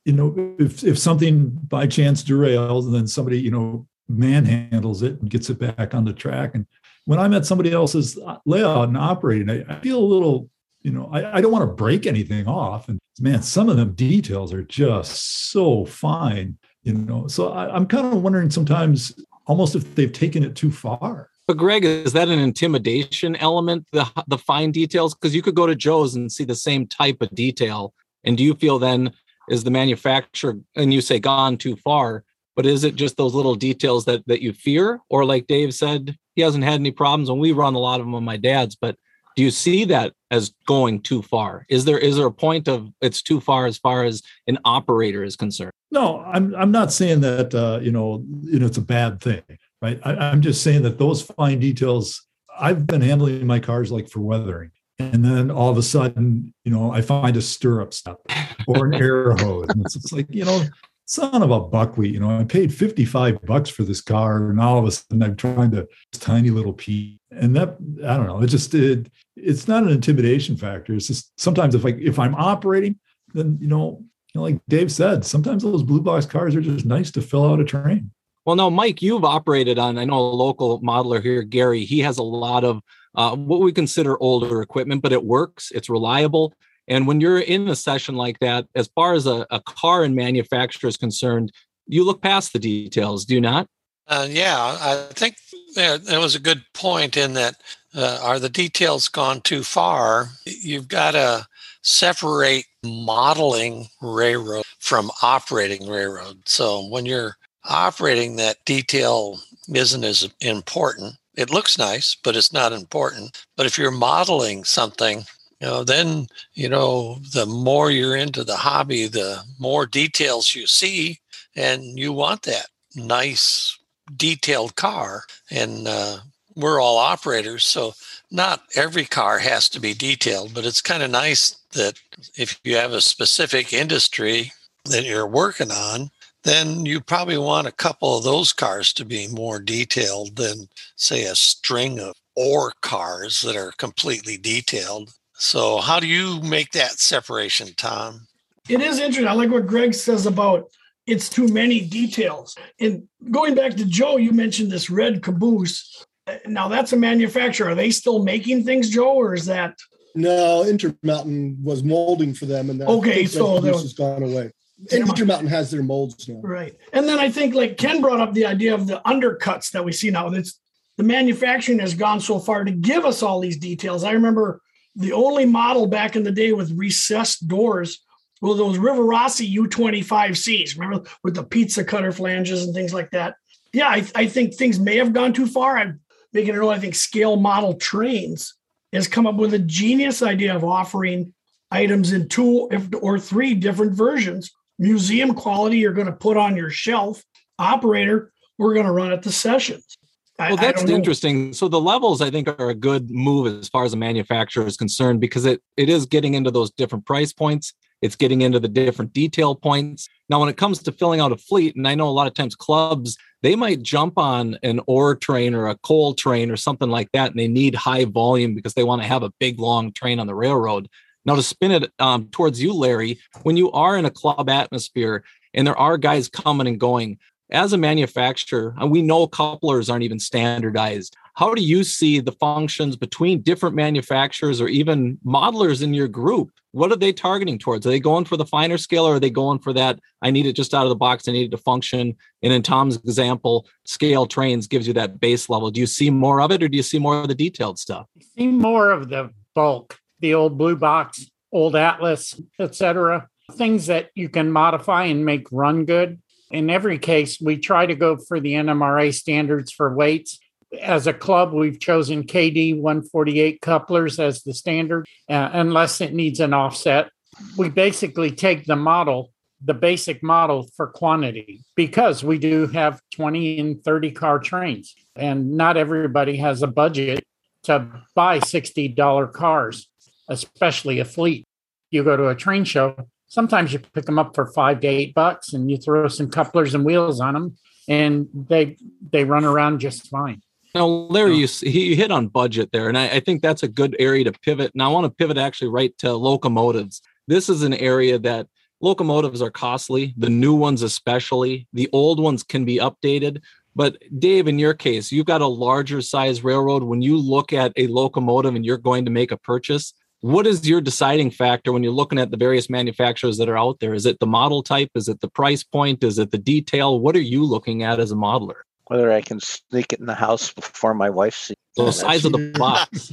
You 0.05 0.13
know, 0.13 0.55
if, 0.59 0.83
if 0.83 0.99
something 0.99 1.49
by 1.49 1.87
chance 1.87 2.23
derails 2.23 2.85
and 2.85 2.93
then 2.93 3.07
somebody, 3.07 3.39
you 3.39 3.51
know, 3.51 3.87
manhandles 4.09 5.03
it 5.03 5.19
and 5.19 5.29
gets 5.29 5.49
it 5.49 5.59
back 5.59 5.93
on 5.93 6.05
the 6.05 6.13
track. 6.13 6.55
And 6.55 6.65
when 7.05 7.19
I'm 7.19 7.33
at 7.33 7.45
somebody 7.45 7.71
else's 7.71 8.17
layout 8.45 8.87
and 8.87 8.97
operating, 8.97 9.49
I, 9.49 9.63
I 9.67 9.79
feel 9.79 9.99
a 9.99 10.01
little 10.01 10.49
you 10.81 10.91
know, 10.91 11.09
I, 11.11 11.37
I 11.37 11.41
don't 11.41 11.51
want 11.51 11.63
to 11.63 11.73
break 11.73 12.05
anything 12.05 12.47
off. 12.47 12.87
And 12.87 12.99
man, 13.19 13.41
some 13.41 13.69
of 13.69 13.77
them 13.77 13.93
details 13.93 14.53
are 14.53 14.63
just 14.63 15.51
so 15.51 15.85
fine, 15.85 16.57
you 16.83 16.93
know. 16.93 17.27
So 17.27 17.51
I, 17.51 17.73
I'm 17.73 17.85
kind 17.85 18.07
of 18.07 18.21
wondering 18.21 18.49
sometimes 18.49 19.19
almost 19.45 19.75
if 19.75 19.95
they've 19.95 20.11
taken 20.11 20.43
it 20.43 20.55
too 20.55 20.71
far. 20.71 21.29
But 21.47 21.57
Greg, 21.57 21.83
is 21.83 22.13
that 22.13 22.29
an 22.29 22.39
intimidation 22.39 23.35
element, 23.37 23.87
the 23.91 24.07
the 24.27 24.37
fine 24.37 24.71
details? 24.71 25.15
Because 25.15 25.35
you 25.35 25.41
could 25.41 25.55
go 25.55 25.65
to 25.65 25.75
Joe's 25.75 26.15
and 26.15 26.31
see 26.31 26.45
the 26.45 26.55
same 26.55 26.87
type 26.87 27.21
of 27.21 27.33
detail. 27.33 27.93
And 28.23 28.37
do 28.37 28.43
you 28.43 28.53
feel 28.53 28.79
then 28.79 29.11
is 29.49 29.63
the 29.63 29.71
manufacturer 29.71 30.59
and 30.75 30.93
you 30.93 31.01
say 31.01 31.19
gone 31.19 31.57
too 31.57 31.75
far? 31.77 32.23
But 32.55 32.65
is 32.65 32.83
it 32.83 32.95
just 32.95 33.17
those 33.17 33.33
little 33.33 33.55
details 33.55 34.05
that 34.05 34.25
that 34.27 34.41
you 34.41 34.53
fear? 34.53 35.01
Or 35.09 35.25
like 35.25 35.47
Dave 35.47 35.73
said, 35.73 36.15
he 36.35 36.41
hasn't 36.41 36.63
had 36.63 36.79
any 36.79 36.91
problems 36.91 37.29
and 37.29 37.39
we 37.39 37.51
run 37.51 37.73
a 37.73 37.79
lot 37.79 37.99
of 37.99 38.05
them 38.05 38.15
on 38.15 38.23
my 38.23 38.37
dad's, 38.37 38.75
but 38.75 38.95
do 39.39 39.45
you 39.45 39.51
see 39.51 39.85
that 39.85 40.11
as 40.31 40.51
going 40.67 41.01
too 41.01 41.21
far? 41.21 41.65
Is 41.69 41.85
there 41.85 41.97
is 41.97 42.17
there 42.17 42.25
a 42.25 42.31
point 42.31 42.67
of 42.67 42.91
it's 42.99 43.21
too 43.21 43.39
far 43.39 43.67
as 43.67 43.77
far 43.77 44.03
as 44.03 44.21
an 44.47 44.57
operator 44.65 45.23
is 45.23 45.37
concerned? 45.37 45.71
No 45.91 46.19
i'm 46.19 46.53
i'm 46.55 46.71
not 46.71 46.91
saying 46.91 47.21
that 47.21 47.55
uh, 47.55 47.79
you 47.81 47.91
know 47.91 48.21
you 48.41 48.59
know 48.59 48.65
it's 48.65 48.77
a 48.77 48.81
bad 48.81 49.21
thing 49.21 49.41
right? 49.81 49.97
I, 50.03 50.15
i'm 50.15 50.41
just 50.41 50.61
saying 50.61 50.83
that 50.83 50.99
those 50.99 51.21
fine 51.21 51.59
details 51.59 52.27
i've 52.59 52.85
been 52.85 53.01
handling 53.01 53.47
my 53.47 53.59
cars 53.59 53.91
like 53.91 54.09
for 54.09 54.19
weathering 54.19 54.71
and 54.99 55.23
then 55.23 55.49
all 55.49 55.69
of 55.69 55.77
a 55.77 55.83
sudden 55.83 56.53
you 56.65 56.71
know 56.71 56.91
i 56.91 57.01
find 57.01 57.37
a 57.37 57.41
stirrup 57.41 57.93
step 57.93 58.19
or 58.67 58.85
an 58.85 58.93
air 58.93 59.31
hose 59.37 59.69
and 59.69 59.81
it's, 59.85 59.95
it's 59.95 60.11
like 60.11 60.27
you 60.29 60.45
know 60.45 60.61
son 61.09 61.41
of 61.41 61.49
a 61.49 61.59
buckwheat, 61.59 62.13
you 62.13 62.19
know, 62.19 62.39
I 62.39 62.43
paid 62.43 62.71
55 62.71 63.41
bucks 63.41 63.67
for 63.67 63.83
this 63.83 63.99
car 63.99 64.51
and 64.51 64.61
all 64.61 64.77
of 64.77 64.85
a 64.85 64.91
sudden 64.91 65.23
I'm 65.23 65.35
trying 65.35 65.71
to 65.71 65.87
tiny 66.13 66.51
little 66.51 66.73
piece. 66.73 67.17
And 67.31 67.55
that, 67.55 67.77
I 68.05 68.15
don't 68.15 68.27
know, 68.27 68.43
it 68.43 68.47
just, 68.47 68.75
it, 68.75 69.11
it's 69.35 69.67
not 69.67 69.83
an 69.83 69.89
intimidation 69.89 70.55
factor. 70.55 70.93
It's 70.93 71.07
just 71.07 71.31
sometimes 71.39 71.73
if 71.73 71.83
I, 71.83 71.89
if 71.99 72.19
I'm 72.19 72.35
operating, 72.35 72.99
then, 73.33 73.57
you 73.59 73.67
know, 73.67 74.03
you 74.33 74.39
know, 74.39 74.43
like 74.43 74.59
Dave 74.67 74.91
said, 74.91 75.25
sometimes 75.25 75.63
those 75.63 75.81
blue 75.81 76.01
box 76.01 76.27
cars 76.27 76.55
are 76.55 76.61
just 76.61 76.85
nice 76.85 77.09
to 77.11 77.23
fill 77.23 77.51
out 77.51 77.59
a 77.59 77.65
train. 77.65 78.11
Well, 78.45 78.55
no, 78.55 78.69
Mike, 78.69 79.01
you've 79.01 79.25
operated 79.25 79.79
on, 79.79 79.97
I 79.97 80.05
know 80.05 80.19
a 80.19 80.21
local 80.21 80.79
modeler 80.81 81.23
here, 81.23 81.41
Gary, 81.41 81.85
he 81.85 81.99
has 81.99 82.19
a 82.19 82.23
lot 82.23 82.63
of 82.63 82.81
uh, 83.15 83.35
what 83.35 83.61
we 83.61 83.71
consider 83.71 84.21
older 84.21 84.61
equipment, 84.61 85.01
but 85.01 85.11
it 85.11 85.23
works, 85.23 85.71
it's 85.71 85.89
reliable. 85.89 86.53
And 86.89 87.05
when 87.05 87.21
you're 87.21 87.39
in 87.39 87.69
a 87.69 87.75
session 87.75 88.15
like 88.15 88.39
that, 88.39 88.67
as 88.75 88.89
far 88.95 89.13
as 89.13 89.27
a, 89.27 89.45
a 89.51 89.61
car 89.61 90.03
and 90.03 90.15
manufacturer 90.15 90.89
is 90.89 90.97
concerned, 90.97 91.51
you 91.85 92.03
look 92.03 92.21
past 92.21 92.51
the 92.51 92.59
details, 92.59 93.25
do 93.25 93.35
you 93.35 93.41
not? 93.41 93.67
Uh, 94.07 94.27
yeah, 94.27 94.57
I 94.81 95.13
think 95.13 95.35
there, 95.75 95.99
was 96.19 96.33
a 96.33 96.39
good 96.39 96.63
point 96.73 97.15
in 97.15 97.33
that 97.33 97.61
uh, 97.93 98.19
are 98.23 98.39
the 98.39 98.49
details 98.49 99.07
gone 99.07 99.41
too 99.41 99.63
far? 99.63 100.29
You've 100.45 100.87
got 100.87 101.11
to 101.11 101.47
separate 101.83 102.65
modeling 102.83 103.87
railroad 104.01 104.63
from 104.79 105.11
operating 105.21 105.87
railroad. 105.87 106.41
So 106.45 106.87
when 106.87 107.05
you're 107.05 107.37
operating, 107.65 108.35
that 108.37 108.65
detail 108.65 109.39
isn't 109.73 110.03
as 110.03 110.27
important. 110.41 111.15
It 111.35 111.51
looks 111.51 111.77
nice, 111.77 112.17
but 112.23 112.35
it's 112.35 112.51
not 112.51 112.73
important. 112.73 113.45
But 113.55 113.67
if 113.67 113.77
you're 113.77 113.91
modeling 113.91 114.63
something, 114.63 115.23
you 115.59 115.67
know 115.67 115.83
then 115.83 116.27
you 116.53 116.69
know 116.69 117.19
the 117.33 117.45
more 117.45 117.91
you're 117.91 118.15
into 118.15 118.43
the 118.43 118.55
hobby 118.55 119.07
the 119.07 119.43
more 119.59 119.85
details 119.85 120.55
you 120.55 120.65
see 120.67 121.19
and 121.55 121.99
you 121.99 122.13
want 122.13 122.43
that 122.43 122.67
nice 122.95 123.77
detailed 124.15 124.75
car 124.75 125.23
and 125.51 125.87
uh, 125.87 126.17
we're 126.55 126.81
all 126.81 126.97
operators 126.97 127.65
so 127.65 127.93
not 128.31 128.63
every 128.75 129.05
car 129.05 129.39
has 129.39 129.69
to 129.69 129.79
be 129.79 129.93
detailed 129.93 130.53
but 130.53 130.65
it's 130.65 130.81
kind 130.81 131.03
of 131.03 131.11
nice 131.11 131.55
that 131.73 131.99
if 132.37 132.59
you 132.63 132.75
have 132.75 132.93
a 132.93 133.01
specific 133.01 133.73
industry 133.73 134.51
that 134.85 135.03
you're 135.03 135.27
working 135.27 135.71
on 135.71 136.09
then 136.43 136.85
you 136.85 137.01
probably 137.01 137.37
want 137.37 137.67
a 137.67 137.71
couple 137.71 138.17
of 138.17 138.23
those 138.23 138.53
cars 138.53 138.93
to 138.93 139.03
be 139.03 139.27
more 139.27 139.59
detailed 139.59 140.37
than 140.37 140.67
say 140.95 141.23
a 141.25 141.35
string 141.35 141.99
of 141.99 142.13
ore 142.35 142.71
cars 142.81 143.41
that 143.41 143.57
are 143.57 143.73
completely 143.73 144.37
detailed 144.37 145.13
so, 145.39 145.77
how 145.77 145.99
do 145.99 146.07
you 146.07 146.41
make 146.41 146.71
that 146.71 146.99
separation, 146.99 147.69
Tom? 147.77 148.27
It 148.67 148.81
is 148.81 148.99
interesting. 148.99 149.27
I 149.27 149.33
like 149.33 149.49
what 149.49 149.65
Greg 149.65 149.93
says 149.93 150.25
about 150.25 150.69
it's 151.07 151.29
too 151.29 151.47
many 151.47 151.81
details. 151.81 152.55
And 152.79 153.07
going 153.31 153.55
back 153.55 153.75
to 153.77 153.85
Joe, 153.85 154.17
you 154.17 154.31
mentioned 154.31 154.71
this 154.71 154.89
red 154.89 155.23
caboose. 155.23 156.05
Now, 156.45 156.67
that's 156.67 156.93
a 156.93 156.97
manufacturer. 156.97 157.69
Are 157.69 157.75
they 157.75 157.89
still 157.89 158.23
making 158.23 158.63
things, 158.63 158.89
Joe, 158.89 159.15
or 159.15 159.33
is 159.33 159.45
that? 159.47 159.75
No, 160.13 160.63
Intermountain 160.65 161.57
was 161.63 161.83
molding 161.83 162.33
for 162.33 162.45
them, 162.45 162.69
and 162.69 162.79
that 162.81 162.87
okay, 162.87 163.25
so 163.25 163.59
that 163.59 163.73
has 163.73 163.93
gone 163.93 164.23
away. 164.23 164.51
Intermountain 164.91 165.47
has 165.47 165.71
their 165.71 165.83
molds 165.83 166.27
now, 166.27 166.39
right? 166.41 166.75
And 166.93 167.07
then 167.07 167.19
I 167.19 167.29
think, 167.29 167.53
like 167.53 167.77
Ken 167.77 168.01
brought 168.01 168.19
up 168.19 168.33
the 168.33 168.45
idea 168.45 168.73
of 168.73 168.87
the 168.87 169.01
undercuts 169.05 169.71
that 169.71 169.83
we 169.83 169.91
see 169.91 170.09
now. 170.09 170.29
That's 170.29 170.59
the 170.97 171.03
manufacturing 171.03 171.79
has 171.79 171.93
gone 171.93 172.19
so 172.19 172.39
far 172.39 172.63
to 172.63 172.71
give 172.71 173.05
us 173.05 173.23
all 173.23 173.39
these 173.39 173.57
details. 173.57 174.03
I 174.03 174.11
remember 174.11 174.61
the 174.99 175.13
only 175.13 175.45
model 175.45 175.87
back 175.87 176.15
in 176.15 176.23
the 176.23 176.31
day 176.31 176.51
with 176.51 176.77
recessed 176.77 177.47
doors 177.47 178.03
were 178.41 178.53
those 178.53 178.77
Rivarossi 178.77 179.53
U25Cs. 179.55 180.77
Remember 180.77 181.09
with 181.23 181.35
the 181.35 181.43
pizza 181.43 181.83
cutter 181.83 182.11
flanges 182.11 182.63
and 182.63 182.73
things 182.73 182.93
like 182.93 183.09
that. 183.11 183.35
Yeah, 183.73 183.87
I, 183.87 184.05
I 184.15 184.27
think 184.27 184.53
things 184.53 184.79
may 184.79 184.97
have 184.97 185.13
gone 185.13 185.33
too 185.33 185.47
far. 185.47 185.77
I'm 185.77 186.01
making 186.33 186.53
it 186.53 186.57
know. 186.57 186.69
I 186.69 186.79
think 186.79 186.95
scale 186.95 187.37
model 187.37 187.75
trains 187.75 188.55
has 188.93 189.07
come 189.07 189.25
up 189.25 189.35
with 189.35 189.53
a 189.53 189.59
genius 189.59 190.21
idea 190.21 190.55
of 190.55 190.63
offering 190.63 191.33
items 191.71 192.11
in 192.11 192.27
two 192.27 192.69
or 193.01 193.19
three 193.19 193.53
different 193.53 193.93
versions 193.93 194.51
museum 194.79 195.33
quality 195.33 195.77
you're 195.77 195.93
going 195.93 196.07
to 196.07 196.13
put 196.13 196.37
on 196.37 196.55
your 196.55 196.69
shelf. 196.69 197.23
Operator, 197.59 198.31
we're 198.57 198.73
going 198.73 198.85
to 198.85 198.91
run 198.91 199.11
at 199.11 199.21
the 199.21 199.31
sessions. 199.31 199.97
Well, 200.39 200.57
that's 200.57 200.83
interesting. 200.83 201.53
So 201.53 201.67
the 201.67 201.81
levels, 201.81 202.21
I 202.21 202.31
think, 202.31 202.47
are 202.47 202.69
a 202.69 202.73
good 202.73 203.11
move 203.11 203.47
as 203.47 203.67
far 203.67 203.83
as 203.83 203.91
the 203.91 203.97
manufacturer 203.97 204.65
is 204.65 204.77
concerned 204.77 205.19
because 205.19 205.45
it 205.45 205.61
it 205.75 205.89
is 205.89 206.05
getting 206.05 206.33
into 206.33 206.49
those 206.49 206.71
different 206.71 207.05
price 207.05 207.33
points. 207.33 207.73
It's 208.01 208.15
getting 208.15 208.41
into 208.41 208.59
the 208.59 208.69
different 208.69 209.11
detail 209.11 209.55
points. 209.55 210.07
Now, 210.29 210.39
when 210.39 210.47
it 210.47 210.55
comes 210.55 210.81
to 210.83 210.91
filling 210.93 211.19
out 211.19 211.33
a 211.33 211.37
fleet, 211.37 211.75
and 211.75 211.85
I 211.85 211.95
know 211.95 212.07
a 212.07 212.11
lot 212.11 212.27
of 212.27 212.33
times 212.33 212.55
clubs 212.55 213.17
they 213.41 213.55
might 213.55 213.81
jump 213.81 214.17
on 214.17 214.57
an 214.63 214.81
ore 214.87 215.15
train 215.15 215.53
or 215.53 215.67
a 215.67 215.77
coal 215.77 216.13
train 216.13 216.51
or 216.51 216.57
something 216.57 216.89
like 216.89 217.11
that, 217.11 217.31
and 217.31 217.39
they 217.39 217.47
need 217.47 217.75
high 217.75 218.05
volume 218.05 218.55
because 218.55 218.73
they 218.73 218.83
want 218.83 219.01
to 219.01 219.07
have 219.07 219.23
a 219.23 219.33
big 219.39 219.59
long 219.59 219.91
train 219.91 220.19
on 220.19 220.27
the 220.27 220.35
railroad. 220.35 220.87
Now, 221.25 221.35
to 221.35 221.43
spin 221.43 221.71
it 221.71 221.91
um, 221.99 222.29
towards 222.31 222.61
you, 222.61 222.73
Larry, 222.73 223.19
when 223.43 223.57
you 223.57 223.71
are 223.71 223.97
in 223.97 224.05
a 224.05 224.11
club 224.11 224.49
atmosphere 224.49 225.23
and 225.53 225.65
there 225.67 225.77
are 225.77 225.97
guys 225.97 226.29
coming 226.29 226.67
and 226.67 226.79
going, 226.79 227.17
as 227.51 227.73
a 227.73 227.77
manufacturer, 227.77 228.75
and 228.77 228.91
we 228.91 229.01
know 229.01 229.27
couplers 229.27 229.89
aren't 229.89 230.03
even 230.03 230.19
standardized. 230.19 231.15
How 231.35 231.55
do 231.55 231.61
you 231.61 231.83
see 231.83 232.19
the 232.19 232.33
functions 232.33 232.95
between 232.95 233.41
different 233.41 233.75
manufacturers 233.75 234.59
or 234.59 234.67
even 234.67 235.17
modelers 235.25 235.81
in 235.81 235.93
your 235.93 236.07
group? 236.07 236.51
What 236.71 236.91
are 236.91 236.97
they 236.97 237.13
targeting 237.13 237.57
towards? 237.57 237.87
Are 237.87 237.89
they 237.89 237.99
going 237.99 238.25
for 238.25 238.37
the 238.37 238.45
finer 238.45 238.77
scale 238.77 239.07
or 239.07 239.15
are 239.15 239.19
they 239.19 239.29
going 239.29 239.59
for 239.59 239.73
that? 239.73 239.99
I 240.21 240.31
need 240.31 240.45
it 240.45 240.53
just 240.53 240.73
out 240.73 240.83
of 240.83 240.89
the 240.89 240.95
box. 240.95 241.27
I 241.27 241.31
need 241.31 241.45
it 241.45 241.51
to 241.51 241.57
function. 241.57 242.15
And 242.43 242.53
in 242.53 242.61
Tom's 242.61 242.97
example, 242.97 243.67
scale 243.85 244.25
trains 244.25 244.67
gives 244.67 244.85
you 244.85 244.93
that 244.93 245.19
base 245.19 245.49
level. 245.49 245.71
Do 245.71 245.79
you 245.79 245.87
see 245.87 246.09
more 246.09 246.41
of 246.41 246.51
it 246.51 246.61
or 246.61 246.67
do 246.67 246.77
you 246.77 246.83
see 246.83 246.99
more 246.99 247.21
of 247.21 247.27
the 247.27 247.35
detailed 247.35 247.79
stuff? 247.79 248.07
see 248.37 248.47
more 248.47 248.91
of 248.91 249.09
the 249.09 249.31
bulk, 249.55 249.97
the 250.19 250.33
old 250.33 250.57
blue 250.57 250.75
box, 250.75 251.25
old 251.51 251.75
Atlas, 251.75 252.39
etc. 252.59 253.27
Things 253.53 253.87
that 253.87 254.09
you 254.13 254.29
can 254.29 254.51
modify 254.51 255.05
and 255.05 255.25
make 255.25 255.47
run 255.51 255.85
good 255.85 256.19
in 256.51 256.69
every 256.69 256.97
case, 256.97 257.39
we 257.39 257.57
try 257.57 257.85
to 257.85 257.95
go 257.95 258.17
for 258.17 258.39
the 258.39 258.53
NMRA 258.53 259.13
standards 259.13 259.71
for 259.71 259.93
weights. 259.93 260.39
As 260.81 261.07
a 261.07 261.13
club, 261.13 261.53
we've 261.53 261.79
chosen 261.79 262.23
Kadee 262.23 262.73
148 262.73 263.61
couplers 263.61 264.19
as 264.19 264.43
the 264.43 264.53
standard, 264.53 265.05
uh, 265.29 265.49
unless 265.53 266.01
it 266.01 266.13
needs 266.13 266.39
an 266.39 266.53
offset. 266.53 267.09
We 267.57 267.69
basically 267.69 268.31
take 268.31 268.65
the 268.65 268.75
model, 268.75 269.31
the 269.63 269.73
basic 269.73 270.23
model 270.23 270.69
for 270.75 270.87
quantity, 270.87 271.63
because 271.75 272.23
we 272.23 272.37
do 272.37 272.67
have 272.67 273.01
20 273.13 273.59
and 273.59 273.83
30 273.83 274.11
car 274.11 274.39
trains, 274.39 274.95
and 275.15 275.51
not 275.51 275.77
everybody 275.77 276.37
has 276.37 276.61
a 276.61 276.67
budget 276.67 277.23
to 277.63 278.03
buy 278.15 278.39
$60 278.39 279.33
cars, 279.33 279.87
especially 280.27 280.99
a 280.99 281.05
fleet. 281.05 281.45
You 281.91 282.03
go 282.03 282.15
to 282.15 282.27
a 282.27 282.35
train 282.35 282.63
show, 282.63 283.07
sometimes 283.29 283.71
you 283.71 283.79
pick 283.79 284.05
them 284.05 284.19
up 284.19 284.35
for 284.35 284.47
five 284.47 284.81
to 284.81 284.87
eight 284.87 285.13
bucks 285.13 285.53
and 285.53 285.71
you 285.71 285.77
throw 285.77 286.07
some 286.07 286.29
couplers 286.29 286.75
and 286.75 286.83
wheels 286.83 287.21
on 287.21 287.35
them 287.35 287.55
and 287.87 288.27
they 288.33 288.75
they 289.11 289.23
run 289.23 289.45
around 289.45 289.79
just 289.79 290.07
fine. 290.07 290.41
Now 290.75 290.85
larry 290.85 291.37
you, 291.37 291.47
you 291.61 291.95
hit 291.95 292.11
on 292.11 292.27
budget 292.27 292.71
there 292.73 292.89
and 292.89 292.97
I, 292.97 293.07
I 293.07 293.19
think 293.21 293.41
that's 293.41 293.63
a 293.63 293.67
good 293.67 293.95
area 293.97 294.25
to 294.25 294.31
pivot. 294.31 294.71
And 294.73 294.83
i 294.83 294.87
want 294.87 295.05
to 295.05 295.11
pivot 295.11 295.37
actually 295.37 295.69
right 295.69 295.97
to 295.99 296.13
locomotives. 296.13 297.01
This 297.27 297.47
is 297.47 297.63
an 297.63 297.73
area 297.75 298.19
that 298.19 298.47
locomotives 298.81 299.41
are 299.41 299.51
costly 299.51 300.13
the 300.17 300.29
new 300.29 300.55
ones 300.55 300.81
especially. 300.81 301.67
The 301.73 301.89
old 301.93 302.19
ones 302.19 302.43
can 302.43 302.65
be 302.65 302.77
updated 302.77 303.41
but 303.75 303.97
dave 304.17 304.47
in 304.47 304.57
your 304.57 304.73
case 304.73 305.11
you've 305.11 305.27
got 305.27 305.41
a 305.41 305.47
larger 305.47 306.01
size 306.01 306.43
railroad. 306.43 306.83
When 306.83 307.01
you 307.03 307.17
look 307.17 307.53
at 307.53 307.71
a 307.77 307.87
locomotive 307.87 308.55
and 308.55 308.65
you're 308.65 308.77
going 308.77 309.05
to 309.05 309.11
make 309.11 309.31
a 309.31 309.37
purchase 309.37 309.93
what 310.21 310.45
is 310.45 310.67
your 310.67 310.81
deciding 310.81 311.31
factor 311.31 311.71
when 311.71 311.83
you're 311.83 311.93
looking 311.93 312.19
at 312.19 312.31
the 312.31 312.37
various 312.37 312.69
manufacturers 312.69 313.37
that 313.37 313.47
are 313.47 313.57
out 313.57 313.79
there? 313.79 313.93
Is 313.93 314.05
it 314.05 314.19
the 314.19 314.27
model 314.27 314.61
type? 314.63 314.91
Is 314.95 315.07
it 315.07 315.21
the 315.21 315.29
price 315.29 315.63
point? 315.63 316.03
Is 316.03 316.19
it 316.19 316.31
the 316.31 316.37
detail? 316.37 316.99
What 316.99 317.15
are 317.15 317.21
you 317.21 317.45
looking 317.45 317.83
at 317.83 317.99
as 317.99 318.11
a 318.11 318.15
modeler? 318.15 318.61
Whether 318.87 319.11
I 319.11 319.21
can 319.21 319.39
sneak 319.39 319.93
it 319.93 319.99
in 319.99 320.07
the 320.07 320.15
house 320.15 320.51
before 320.51 320.93
my 320.93 321.09
wife 321.09 321.35
sees. 321.35 321.55
The 321.75 321.91
size 321.91 322.25
of 322.25 322.33
the 322.33 322.51
box. 322.57 323.09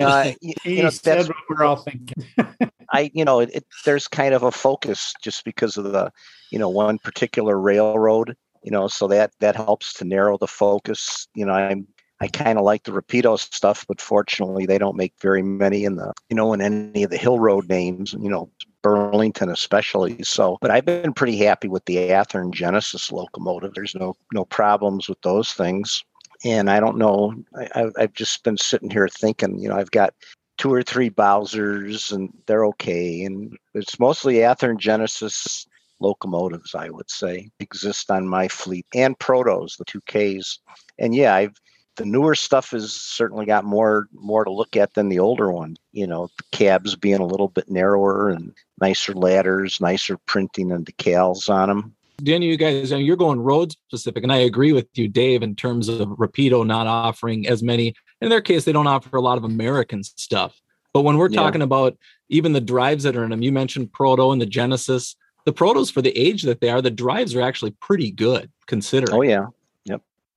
uh, 0.00 0.32
you, 0.40 0.54
you 0.64 0.82
know, 0.82 0.90
that's 0.90 1.28
what 1.28 1.36
we're 1.48 1.64
all 1.64 1.76
thinking. 1.76 2.24
I, 2.92 3.10
you 3.14 3.24
know, 3.24 3.38
it, 3.40 3.50
it, 3.54 3.66
there's 3.84 4.08
kind 4.08 4.34
of 4.34 4.42
a 4.42 4.50
focus 4.50 5.14
just 5.22 5.44
because 5.44 5.76
of 5.76 5.84
the, 5.84 6.10
you 6.50 6.58
know, 6.58 6.68
one 6.68 6.98
particular 6.98 7.60
railroad. 7.60 8.36
You 8.64 8.72
know, 8.72 8.88
so 8.88 9.06
that 9.08 9.32
that 9.40 9.54
helps 9.54 9.92
to 9.94 10.04
narrow 10.04 10.36
the 10.36 10.48
focus. 10.48 11.28
You 11.34 11.46
know, 11.46 11.52
I'm 11.52 11.86
I 12.20 12.28
kind 12.28 12.58
of 12.58 12.64
like 12.64 12.84
the 12.84 12.92
Rapido 12.92 13.38
stuff, 13.38 13.86
but 13.88 14.00
fortunately, 14.00 14.66
they 14.66 14.78
don't 14.78 14.96
make 14.96 15.14
very 15.20 15.42
many 15.42 15.84
in 15.84 15.96
the, 15.96 16.12
you 16.28 16.36
know, 16.36 16.52
in 16.52 16.60
any 16.60 17.02
of 17.02 17.10
the 17.10 17.16
hill 17.16 17.38
road 17.38 17.68
names, 17.68 18.12
you 18.12 18.28
know, 18.28 18.50
Burlington 18.82 19.48
especially. 19.48 20.22
So, 20.22 20.58
but 20.60 20.70
I've 20.70 20.84
been 20.84 21.12
pretty 21.14 21.36
happy 21.36 21.68
with 21.68 21.84
the 21.86 21.96
Athearn 21.96 22.52
Genesis 22.52 23.10
locomotive. 23.10 23.72
There's 23.74 23.94
no 23.94 24.16
no 24.32 24.44
problems 24.44 25.08
with 25.08 25.20
those 25.22 25.52
things. 25.52 26.04
And 26.44 26.70
I 26.70 26.80
don't 26.80 26.96
know, 26.96 27.34
I, 27.74 27.90
I've 27.98 28.14
just 28.14 28.42
been 28.44 28.56
sitting 28.56 28.90
here 28.90 29.08
thinking, 29.08 29.58
you 29.58 29.68
know, 29.68 29.76
I've 29.76 29.90
got 29.90 30.14
two 30.56 30.72
or 30.72 30.82
three 30.82 31.10
Bowsers 31.10 32.12
and 32.12 32.30
they're 32.46 32.64
okay. 32.66 33.24
And 33.24 33.56
it's 33.74 33.98
mostly 33.98 34.36
Athearn 34.36 34.78
Genesis 34.78 35.66
locomotives, 36.00 36.74
I 36.74 36.88
would 36.88 37.10
say, 37.10 37.50
exist 37.60 38.10
on 38.10 38.26
my 38.26 38.48
fleet 38.48 38.86
and 38.94 39.18
Protos, 39.18 39.76
the 39.76 39.84
two 39.84 40.00
Ks. 40.06 40.58
And 40.98 41.14
yeah, 41.14 41.34
I've 41.34 41.54
the 41.96 42.04
newer 42.04 42.34
stuff 42.34 42.70
has 42.70 42.92
certainly 42.92 43.46
got 43.46 43.64
more 43.64 44.08
more 44.12 44.44
to 44.44 44.50
look 44.50 44.76
at 44.76 44.94
than 44.94 45.08
the 45.08 45.18
older 45.18 45.50
one. 45.50 45.76
You 45.92 46.06
know, 46.06 46.28
the 46.36 46.44
cabs 46.50 46.96
being 46.96 47.20
a 47.20 47.26
little 47.26 47.48
bit 47.48 47.70
narrower 47.70 48.30
and 48.30 48.52
nicer 48.80 49.12
ladders, 49.12 49.80
nicer 49.80 50.16
printing 50.26 50.72
and 50.72 50.86
decals 50.86 51.48
on 51.48 51.68
them. 51.68 51.94
Danny, 52.22 52.46
you 52.46 52.56
guys, 52.56 52.90
you're 52.90 53.16
going 53.16 53.40
road 53.40 53.72
specific, 53.72 54.22
and 54.22 54.32
I 54.32 54.36
agree 54.36 54.72
with 54.72 54.86
you, 54.94 55.08
Dave, 55.08 55.42
in 55.42 55.54
terms 55.54 55.88
of 55.88 56.08
Rapido 56.08 56.66
not 56.66 56.86
offering 56.86 57.46
as 57.48 57.62
many. 57.62 57.94
In 58.20 58.28
their 58.28 58.42
case, 58.42 58.64
they 58.64 58.72
don't 58.72 58.86
offer 58.86 59.16
a 59.16 59.22
lot 59.22 59.38
of 59.38 59.44
American 59.44 60.04
stuff. 60.04 60.60
But 60.92 61.02
when 61.02 61.16
we're 61.16 61.30
yeah. 61.30 61.40
talking 61.40 61.62
about 61.62 61.96
even 62.28 62.52
the 62.52 62.60
drives 62.60 63.04
that 63.04 63.16
are 63.16 63.24
in 63.24 63.30
them, 63.30 63.42
you 63.42 63.52
mentioned 63.52 63.92
Proto 63.92 64.32
and 64.32 64.40
the 64.40 64.46
Genesis. 64.46 65.16
The 65.46 65.52
Protos, 65.52 65.90
for 65.90 66.02
the 66.02 66.16
age 66.16 66.42
that 66.42 66.60
they 66.60 66.68
are, 66.68 66.82
the 66.82 66.90
drives 66.90 67.34
are 67.34 67.40
actually 67.40 67.70
pretty 67.80 68.10
good 68.10 68.50
considering. 68.66 69.16
Oh 69.16 69.22
yeah, 69.22 69.46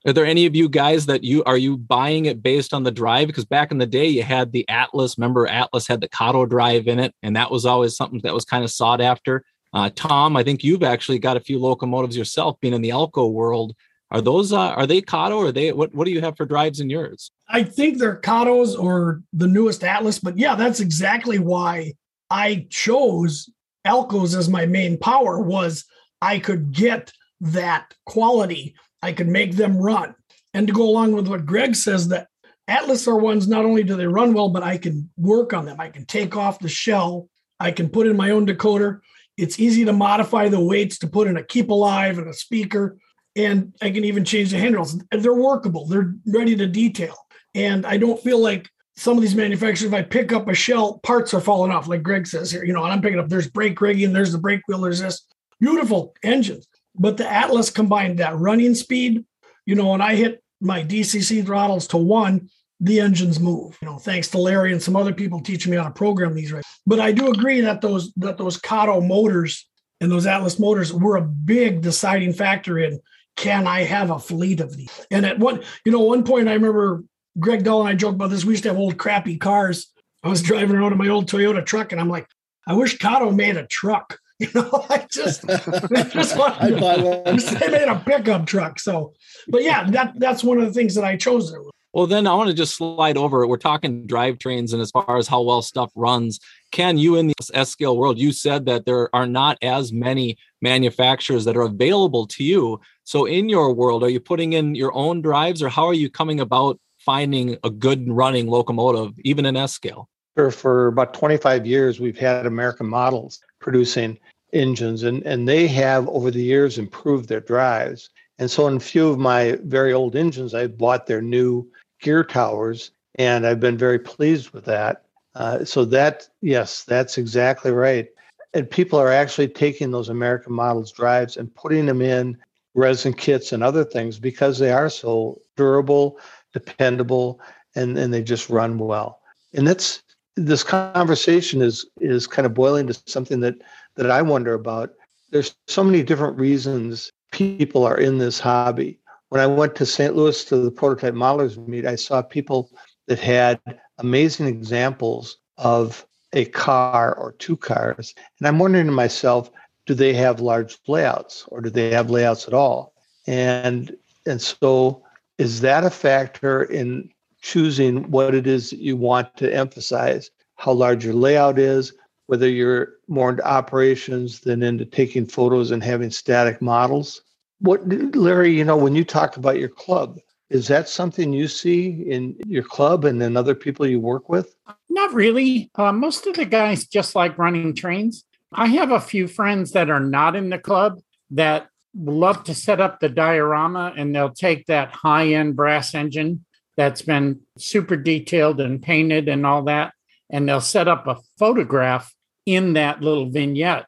are 0.06 0.14
there 0.14 0.26
any 0.26 0.46
of 0.46 0.56
you 0.56 0.68
guys 0.68 1.06
that 1.06 1.24
you 1.24 1.44
are 1.46 1.58
you 1.58 1.78
buying 1.78 2.26
it 2.26 2.44
based 2.44 2.74
on 2.74 2.84
the 2.84 2.92
drive? 2.92 3.28
Because 3.28 3.46
back 3.46 3.72
in 3.72 3.78
the 3.78 3.86
day, 3.86 4.08
you 4.08 4.24
had 4.24 4.52
the 4.52 4.68
Atlas. 4.68 5.18
Remember, 5.18 5.48
Atlas 5.48 5.88
had 5.88 6.02
the 6.02 6.10
Kato 6.10 6.46
drive 6.46 6.88
in 6.88 7.00
it, 7.00 7.16
and 7.24 7.36
that 7.36 7.52
was 7.52 7.66
always 7.66 7.96
something 7.96 8.20
that 8.24 8.34
was 8.34 8.46
kind 8.46 8.64
of 8.64 8.72
sought 8.72 9.00
after. 9.00 9.44
Uh, 9.74 9.90
Tom, 9.96 10.36
I 10.36 10.44
think 10.44 10.64
you've 10.64 10.84
actually 10.84 11.20
got 11.20 11.38
a 11.38 11.42
few 11.42 11.58
locomotives 11.58 12.18
yourself, 12.18 12.60
being 12.60 12.74
in 12.74 12.82
the 12.82 12.90
Alco 12.90 13.32
world. 13.32 13.74
Are 14.12 14.22
those 14.22 14.52
uh, 14.52 14.60
are 14.60 14.86
they 14.86 15.02
Kato 15.02 15.38
or 15.38 15.48
are 15.48 15.52
they 15.52 15.72
what? 15.72 15.96
What 15.96 16.06
do 16.06 16.12
you 16.12 16.22
have 16.22 16.36
for 16.36 16.46
drives 16.46 16.82
in 16.82 16.90
yours? 16.90 17.32
I 17.48 17.64
think 17.64 17.98
they're 17.98 18.20
Katos 18.20 18.78
or 18.78 19.22
the 19.32 19.48
newest 19.48 19.84
Atlas, 19.84 20.20
but 20.20 20.38
yeah, 20.38 20.56
that's 20.56 20.82
exactly 20.82 21.40
why 21.40 21.94
I 22.30 22.68
chose 22.70 23.50
Alcos 23.88 24.38
as 24.38 24.50
my 24.50 24.66
main 24.66 24.98
power. 24.98 25.40
Was 25.40 25.86
I 26.22 26.40
could 26.40 26.74
get 26.74 27.14
that 27.40 27.94
quality 28.06 28.76
I 29.04 29.12
could 29.12 29.28
make 29.28 29.56
them 29.56 29.78
run. 29.78 30.16
And 30.54 30.66
to 30.66 30.74
go 30.74 30.84
along 30.84 31.12
with 31.14 31.28
what 31.28 31.46
Greg 31.46 31.76
says, 31.76 32.08
that 32.08 32.28
Atlas 32.68 33.08
are 33.08 33.18
ones 33.18 33.48
not 33.48 33.66
only 33.66 33.84
do 33.84 33.98
they 33.98 34.08
run 34.08 34.34
well, 34.34 34.50
but 34.50 34.64
I 34.64 34.78
can 34.78 35.10
work 35.18 35.54
on 35.54 35.66
them. 35.66 35.80
I 35.80 35.90
can 35.90 36.06
take 36.06 36.38
off 36.38 36.60
the 36.60 36.70
shell. 36.70 37.28
I 37.60 37.72
can 37.72 37.90
put 37.90 38.08
in 38.08 38.16
my 38.16 38.32
own 38.32 38.48
decoder. 38.48 39.02
It's 39.36 39.60
easy 39.60 39.84
to 39.86 39.94
modify 39.94 40.48
the 40.48 40.64
weights 40.64 41.00
to 41.00 41.08
put 41.08 41.28
in 41.28 41.38
a 41.38 41.44
keep 41.44 41.70
alive 41.70 42.18
and 42.18 42.30
a 42.30 42.34
speaker. 42.34 42.98
And 43.36 43.76
I 43.82 43.92
can 43.92 44.06
even 44.06 44.24
change 44.24 44.52
the 44.52 44.60
handrails. 44.60 44.98
They're 45.12 45.34
workable. 45.34 45.86
They're 45.88 46.14
ready 46.26 46.56
to 46.56 46.68
detail. 46.68 47.16
And 47.56 47.86
I 47.86 47.98
don't 47.98 48.22
feel 48.22 48.40
like 48.40 48.70
some 48.96 49.18
of 49.18 49.22
these 49.22 49.36
manufacturers, 49.36 49.92
if 49.92 49.94
I 49.94 50.04
pick 50.04 50.32
up 50.32 50.48
a 50.48 50.54
shell, 50.54 51.00
parts 51.00 51.34
are 51.34 51.42
falling 51.42 51.72
off, 51.72 51.88
like 51.88 52.04
Greg 52.04 52.28
says 52.28 52.52
here. 52.52 52.64
You 52.64 52.74
know, 52.74 52.84
and 52.84 52.94
I'm 52.94 53.02
picking 53.02 53.20
up, 53.20 53.28
there's 53.28 53.50
brake 53.50 53.82
rigging, 53.82 54.14
there's 54.14 54.32
the 54.32 54.38
brake 54.38 54.62
wheel, 54.68 54.82
there's 54.82 55.02
this 55.02 55.26
beautiful 55.60 56.14
engines. 56.24 56.68
But 56.96 57.18
the 57.18 57.30
Atlas 57.30 57.70
combined 57.70 58.20
that 58.20 58.38
running 58.38 58.76
speed, 58.76 59.26
you 59.66 59.76
know, 59.76 59.90
when 59.90 60.02
I 60.02 60.16
hit 60.16 60.44
my 60.62 60.84
DCC 60.84 61.46
throttles 61.46 61.88
to 61.88 61.98
one, 61.98 62.50
the 62.80 63.00
engines 63.00 63.40
move. 63.40 63.78
You 63.82 63.88
know, 63.88 63.98
thanks 63.98 64.28
to 64.30 64.38
Larry 64.38 64.72
and 64.72 64.82
some 64.82 64.96
other 64.96 65.14
people 65.14 65.42
teaching 65.42 65.72
me 65.72 65.78
how 65.78 65.86
to 65.86 65.92
program 65.92 66.34
these 66.34 66.52
right. 66.52 66.64
But 66.86 67.00
I 67.00 67.12
do 67.12 67.32
agree 67.32 67.62
that 67.62 67.82
those 67.82 68.12
that 68.18 68.38
those 68.38 68.58
Kato 68.58 69.02
motors 69.02 69.68
and 70.02 70.12
those 70.12 70.26
Atlas 70.26 70.60
motors 70.60 70.92
were 70.92 71.16
a 71.16 71.22
big 71.22 71.82
deciding 71.82 72.34
factor 72.34 72.78
in 72.78 73.00
can 73.36 73.68
I 73.68 73.84
have 73.84 74.12
a 74.12 74.20
fleet 74.20 74.60
of 74.60 74.76
these? 74.76 75.08
And 75.10 75.26
at 75.26 75.40
one, 75.40 75.64
you 75.86 75.92
know, 75.92 76.02
one 76.02 76.24
point 76.24 76.50
I 76.50 76.54
remember 76.54 77.04
Greg 77.40 77.64
Dahl 77.64 77.80
and 77.82 77.90
I 77.90 77.96
joked 77.96 78.16
about 78.16 78.30
this. 78.30 78.46
We 78.46 78.54
used 78.54 78.64
to 78.64 78.70
have 78.70 78.78
old 78.78 78.98
crappy 78.98 79.38
cars. 79.38 79.92
I 80.24 80.30
was 80.30 80.42
driving 80.44 80.76
around 80.76 80.92
in 80.92 80.98
my 80.98 81.08
old 81.08 81.30
Toyota 81.30 81.66
truck, 81.66 81.92
and 81.92 82.02
I'm 82.02 82.10
like, 82.10 82.28
I 82.68 82.74
wish 82.74 82.98
Kato 82.98 83.32
made 83.32 83.58
a 83.58 83.66
truck 83.66 84.20
You 84.44 84.50
know, 84.56 84.86
I 84.90 85.08
just, 85.10 85.48
just 85.48 86.38
want, 86.38 86.62
I 86.62 86.70
they 87.60 87.68
made 87.70 87.88
a 87.88 88.02
pickup 88.06 88.46
truck. 88.46 88.80
So, 88.80 89.14
but 89.48 89.64
yeah, 89.64 89.90
that 89.92 90.20
that's 90.20 90.44
one 90.44 90.60
of 90.60 90.66
the 90.66 90.74
things 90.74 90.96
that 90.96 91.06
I 91.06 91.16
chose 91.16 91.52
there. 91.52 91.62
Well, 91.94 92.08
then 92.08 92.26
I 92.26 92.34
want 92.34 92.50
to 92.50 92.56
just 92.56 92.76
slide 92.76 93.18
over. 93.18 93.46
We're 93.46 93.58
talking 93.58 94.08
drivetrains 94.08 94.74
and 94.74 94.82
as 94.82 94.90
far 94.90 95.16
as 95.18 95.28
how 95.28 95.44
well 95.44 95.62
stuff 95.62 95.92
runs. 95.96 96.40
Ken, 96.72 96.98
you 96.98 97.16
in 97.16 97.28
the 97.28 97.36
S 97.54 97.70
scale 97.70 97.96
world, 97.96 98.18
you 98.18 98.32
said 98.32 98.66
that 98.66 98.86
there 98.86 99.16
are 99.16 99.28
not 99.28 99.60
as 99.62 99.94
many 99.94 100.38
manufacturers 100.62 101.46
that 101.46 101.56
are 101.56 101.62
available 101.62 102.26
to 102.28 102.44
you. 102.44 102.82
So, 103.04 103.26
in 103.26 103.48
your 103.48 103.74
world, 103.74 104.04
are 104.04 104.10
you 104.10 104.20
putting 104.20 104.54
in 104.54 104.76
your 104.76 104.94
own 104.94 105.22
drives 105.22 105.62
or 105.62 105.70
how 105.70 105.86
are 105.86 105.94
you 105.94 106.10
coming 106.10 106.40
about 106.40 106.80
finding 106.98 107.58
a 107.64 107.70
good 107.70 108.10
running 108.10 108.48
locomotive, 108.48 109.14
even 109.24 109.46
in 109.46 109.56
S 109.56 109.72
scale? 109.72 110.10
For, 110.36 110.50
for 110.50 110.88
about 110.88 111.14
25 111.14 111.68
years, 111.68 112.00
we've 112.00 112.18
had 112.18 112.48
American 112.48 112.88
models 112.88 113.40
producing 113.60 114.18
engines, 114.54 115.04
and, 115.04 115.24
and 115.24 115.48
they 115.48 115.68
have 115.68 116.08
over 116.10 116.32
the 116.32 116.42
years 116.42 116.78
improved 116.78 117.30
their 117.30 117.42
drives. 117.42 118.10
And 118.40 118.50
so, 118.50 118.68
in 118.68 118.78
a 118.78 118.80
few 118.80 119.10
of 119.10 119.20
my 119.20 119.58
very 119.64 119.94
old 119.94 120.16
engines, 120.16 120.54
I 120.54 120.68
bought 120.68 121.08
their 121.08 121.22
new 121.22 121.68
gear 122.02 122.24
towers, 122.24 122.92
and 123.16 123.46
I've 123.46 123.60
been 123.60 123.78
very 123.78 124.00
pleased 124.00 124.52
with 124.52 124.66
that. 124.66 125.06
Uh, 125.36 125.66
so 125.66 125.84
that 125.86 126.28
yes, 126.42 126.84
that's 126.84 127.18
exactly 127.18 127.72
right. 127.72 128.08
And 128.54 128.70
people 128.70 129.00
are 129.00 129.12
actually 129.12 129.48
taking 129.48 129.92
those 129.92 130.10
American 130.10 130.54
models 130.54 130.92
drives 130.92 131.38
and 131.38 131.54
putting 131.56 131.88
them 131.88 132.02
in 132.02 132.38
resin 132.76 133.14
kits 133.14 133.52
and 133.52 133.64
other 133.64 133.84
things 133.84 134.20
because 134.20 134.60
they 134.60 134.72
are 134.72 134.90
so 134.90 135.42
durable, 135.58 136.20
dependable, 136.54 137.40
and, 137.76 137.98
and 137.98 138.14
they 138.14 138.22
just 138.22 138.50
run 138.50 138.78
well. 138.78 139.22
And 139.54 139.68
that's 139.68 140.04
this 140.36 140.64
conversation 140.64 141.62
is 141.62 141.86
is 142.00 142.26
kind 142.26 142.46
of 142.46 142.54
boiling 142.54 142.88
to 142.88 143.00
something 143.06 143.40
that 143.42 143.56
that 143.96 144.10
I 144.10 144.22
wonder 144.22 144.54
about. 144.54 144.92
There's 145.32 145.56
so 145.68 145.84
many 145.84 146.04
different 146.04 146.38
reasons 146.38 147.12
people 147.32 147.84
are 147.84 147.98
in 147.98 148.20
this 148.20 148.40
hobby. 148.40 149.00
When 149.30 149.42
I 149.42 149.48
went 149.48 149.76
to 149.76 149.86
St. 149.86 150.16
Louis 150.16 150.46
to 150.46 150.58
the 150.58 150.72
prototype 150.72 151.16
modelers 151.16 151.58
meet, 151.68 151.86
I 151.86 151.96
saw 151.96 152.22
people 152.22 152.70
that 153.08 153.20
had 153.20 153.60
amazing 153.98 154.48
examples 154.48 155.38
of 155.58 156.06
a 156.34 156.46
car 156.46 157.16
or 157.16 157.34
two 157.34 157.58
cars. 157.58 158.14
And 158.40 158.48
I'm 158.48 158.60
wondering 158.60 158.86
to 158.86 158.92
myself, 158.92 159.50
do 159.86 159.94
they 159.94 160.14
have 160.14 160.40
large 160.40 160.78
layouts 160.88 161.46
or 161.48 161.62
do 161.62 161.70
they 161.70 161.92
have 161.92 162.10
layouts 162.10 162.48
at 162.48 162.54
all? 162.54 162.94
And 163.28 163.96
and 164.26 164.42
so 164.42 165.04
is 165.38 165.62
that 165.62 165.84
a 165.84 165.90
factor 165.90 166.64
in 166.64 167.10
choosing 167.42 168.10
what 168.10 168.34
it 168.34 168.48
is 168.48 168.70
that 168.70 168.80
you 168.80 168.96
want 168.96 169.36
to 169.38 169.54
emphasize? 169.54 170.30
How 170.56 170.72
large 170.72 171.04
your 171.04 171.14
layout 171.14 171.60
is, 171.60 171.94
whether 172.28 172.48
you're 172.48 172.94
more 173.08 173.30
into 173.30 173.48
operations 173.48 174.40
than 174.40 174.64
into 174.64 174.86
taking 174.86 175.26
photos 175.26 175.72
and 175.72 175.84
having 175.84 176.10
static 176.10 176.62
models. 176.62 177.22
What 177.60 177.82
Larry, 178.16 178.56
you 178.56 178.64
know, 178.64 178.78
when 178.78 178.96
you 178.96 179.04
talk 179.04 179.38
about 179.38 179.60
your 179.60 179.70
club, 179.70 180.20
is 180.50 180.68
that 180.68 180.88
something 180.88 181.34
you 181.34 181.48
see 181.48 181.90
in 181.90 182.36
your 182.46 182.64
club 182.64 183.06
and 183.06 183.22
in 183.22 183.36
other 183.36 183.56
people 183.56 183.88
you 183.88 184.00
work 184.00 184.30
with? 184.30 184.56
Not 184.90 185.14
really. 185.14 185.72
Uh, 185.76 185.92
most 185.92 186.28
of 186.28 186.36
the 186.36 186.46
guys 186.46 186.86
just 186.86 187.16
like 187.16 187.38
running 187.38 187.74
trains. 187.74 188.24
I 188.52 188.68
have 188.68 188.92
a 188.92 189.00
few 189.00 189.28
friends 189.28 189.72
that 189.72 189.90
are 189.90 190.00
not 190.00 190.36
in 190.36 190.50
the 190.50 190.60
club 190.60 191.02
that 191.32 191.68
love 191.96 192.44
to 192.44 192.54
set 192.54 192.80
up 192.80 193.00
the 193.00 193.10
diorama 193.10 193.94
and 193.98 194.16
they'll 194.16 194.34
take 194.34 194.66
that 194.68 194.92
high 194.92 195.30
end 195.30 195.56
brass 195.56 195.96
engine 195.96 196.46
that's 196.76 197.02
been 197.02 197.42
super 197.58 197.96
detailed 197.96 198.60
and 198.60 198.82
painted 198.82 199.28
and 199.28 199.46
all 199.46 199.64
that, 199.64 199.93
and 200.34 200.50
they'll 200.50 200.60
set 200.60 200.90
up 200.90 201.08
a 201.08 201.20
photograph 201.38 202.14
in 202.46 202.74
that 202.74 203.02
little 203.02 203.30
vignette. 203.30 203.86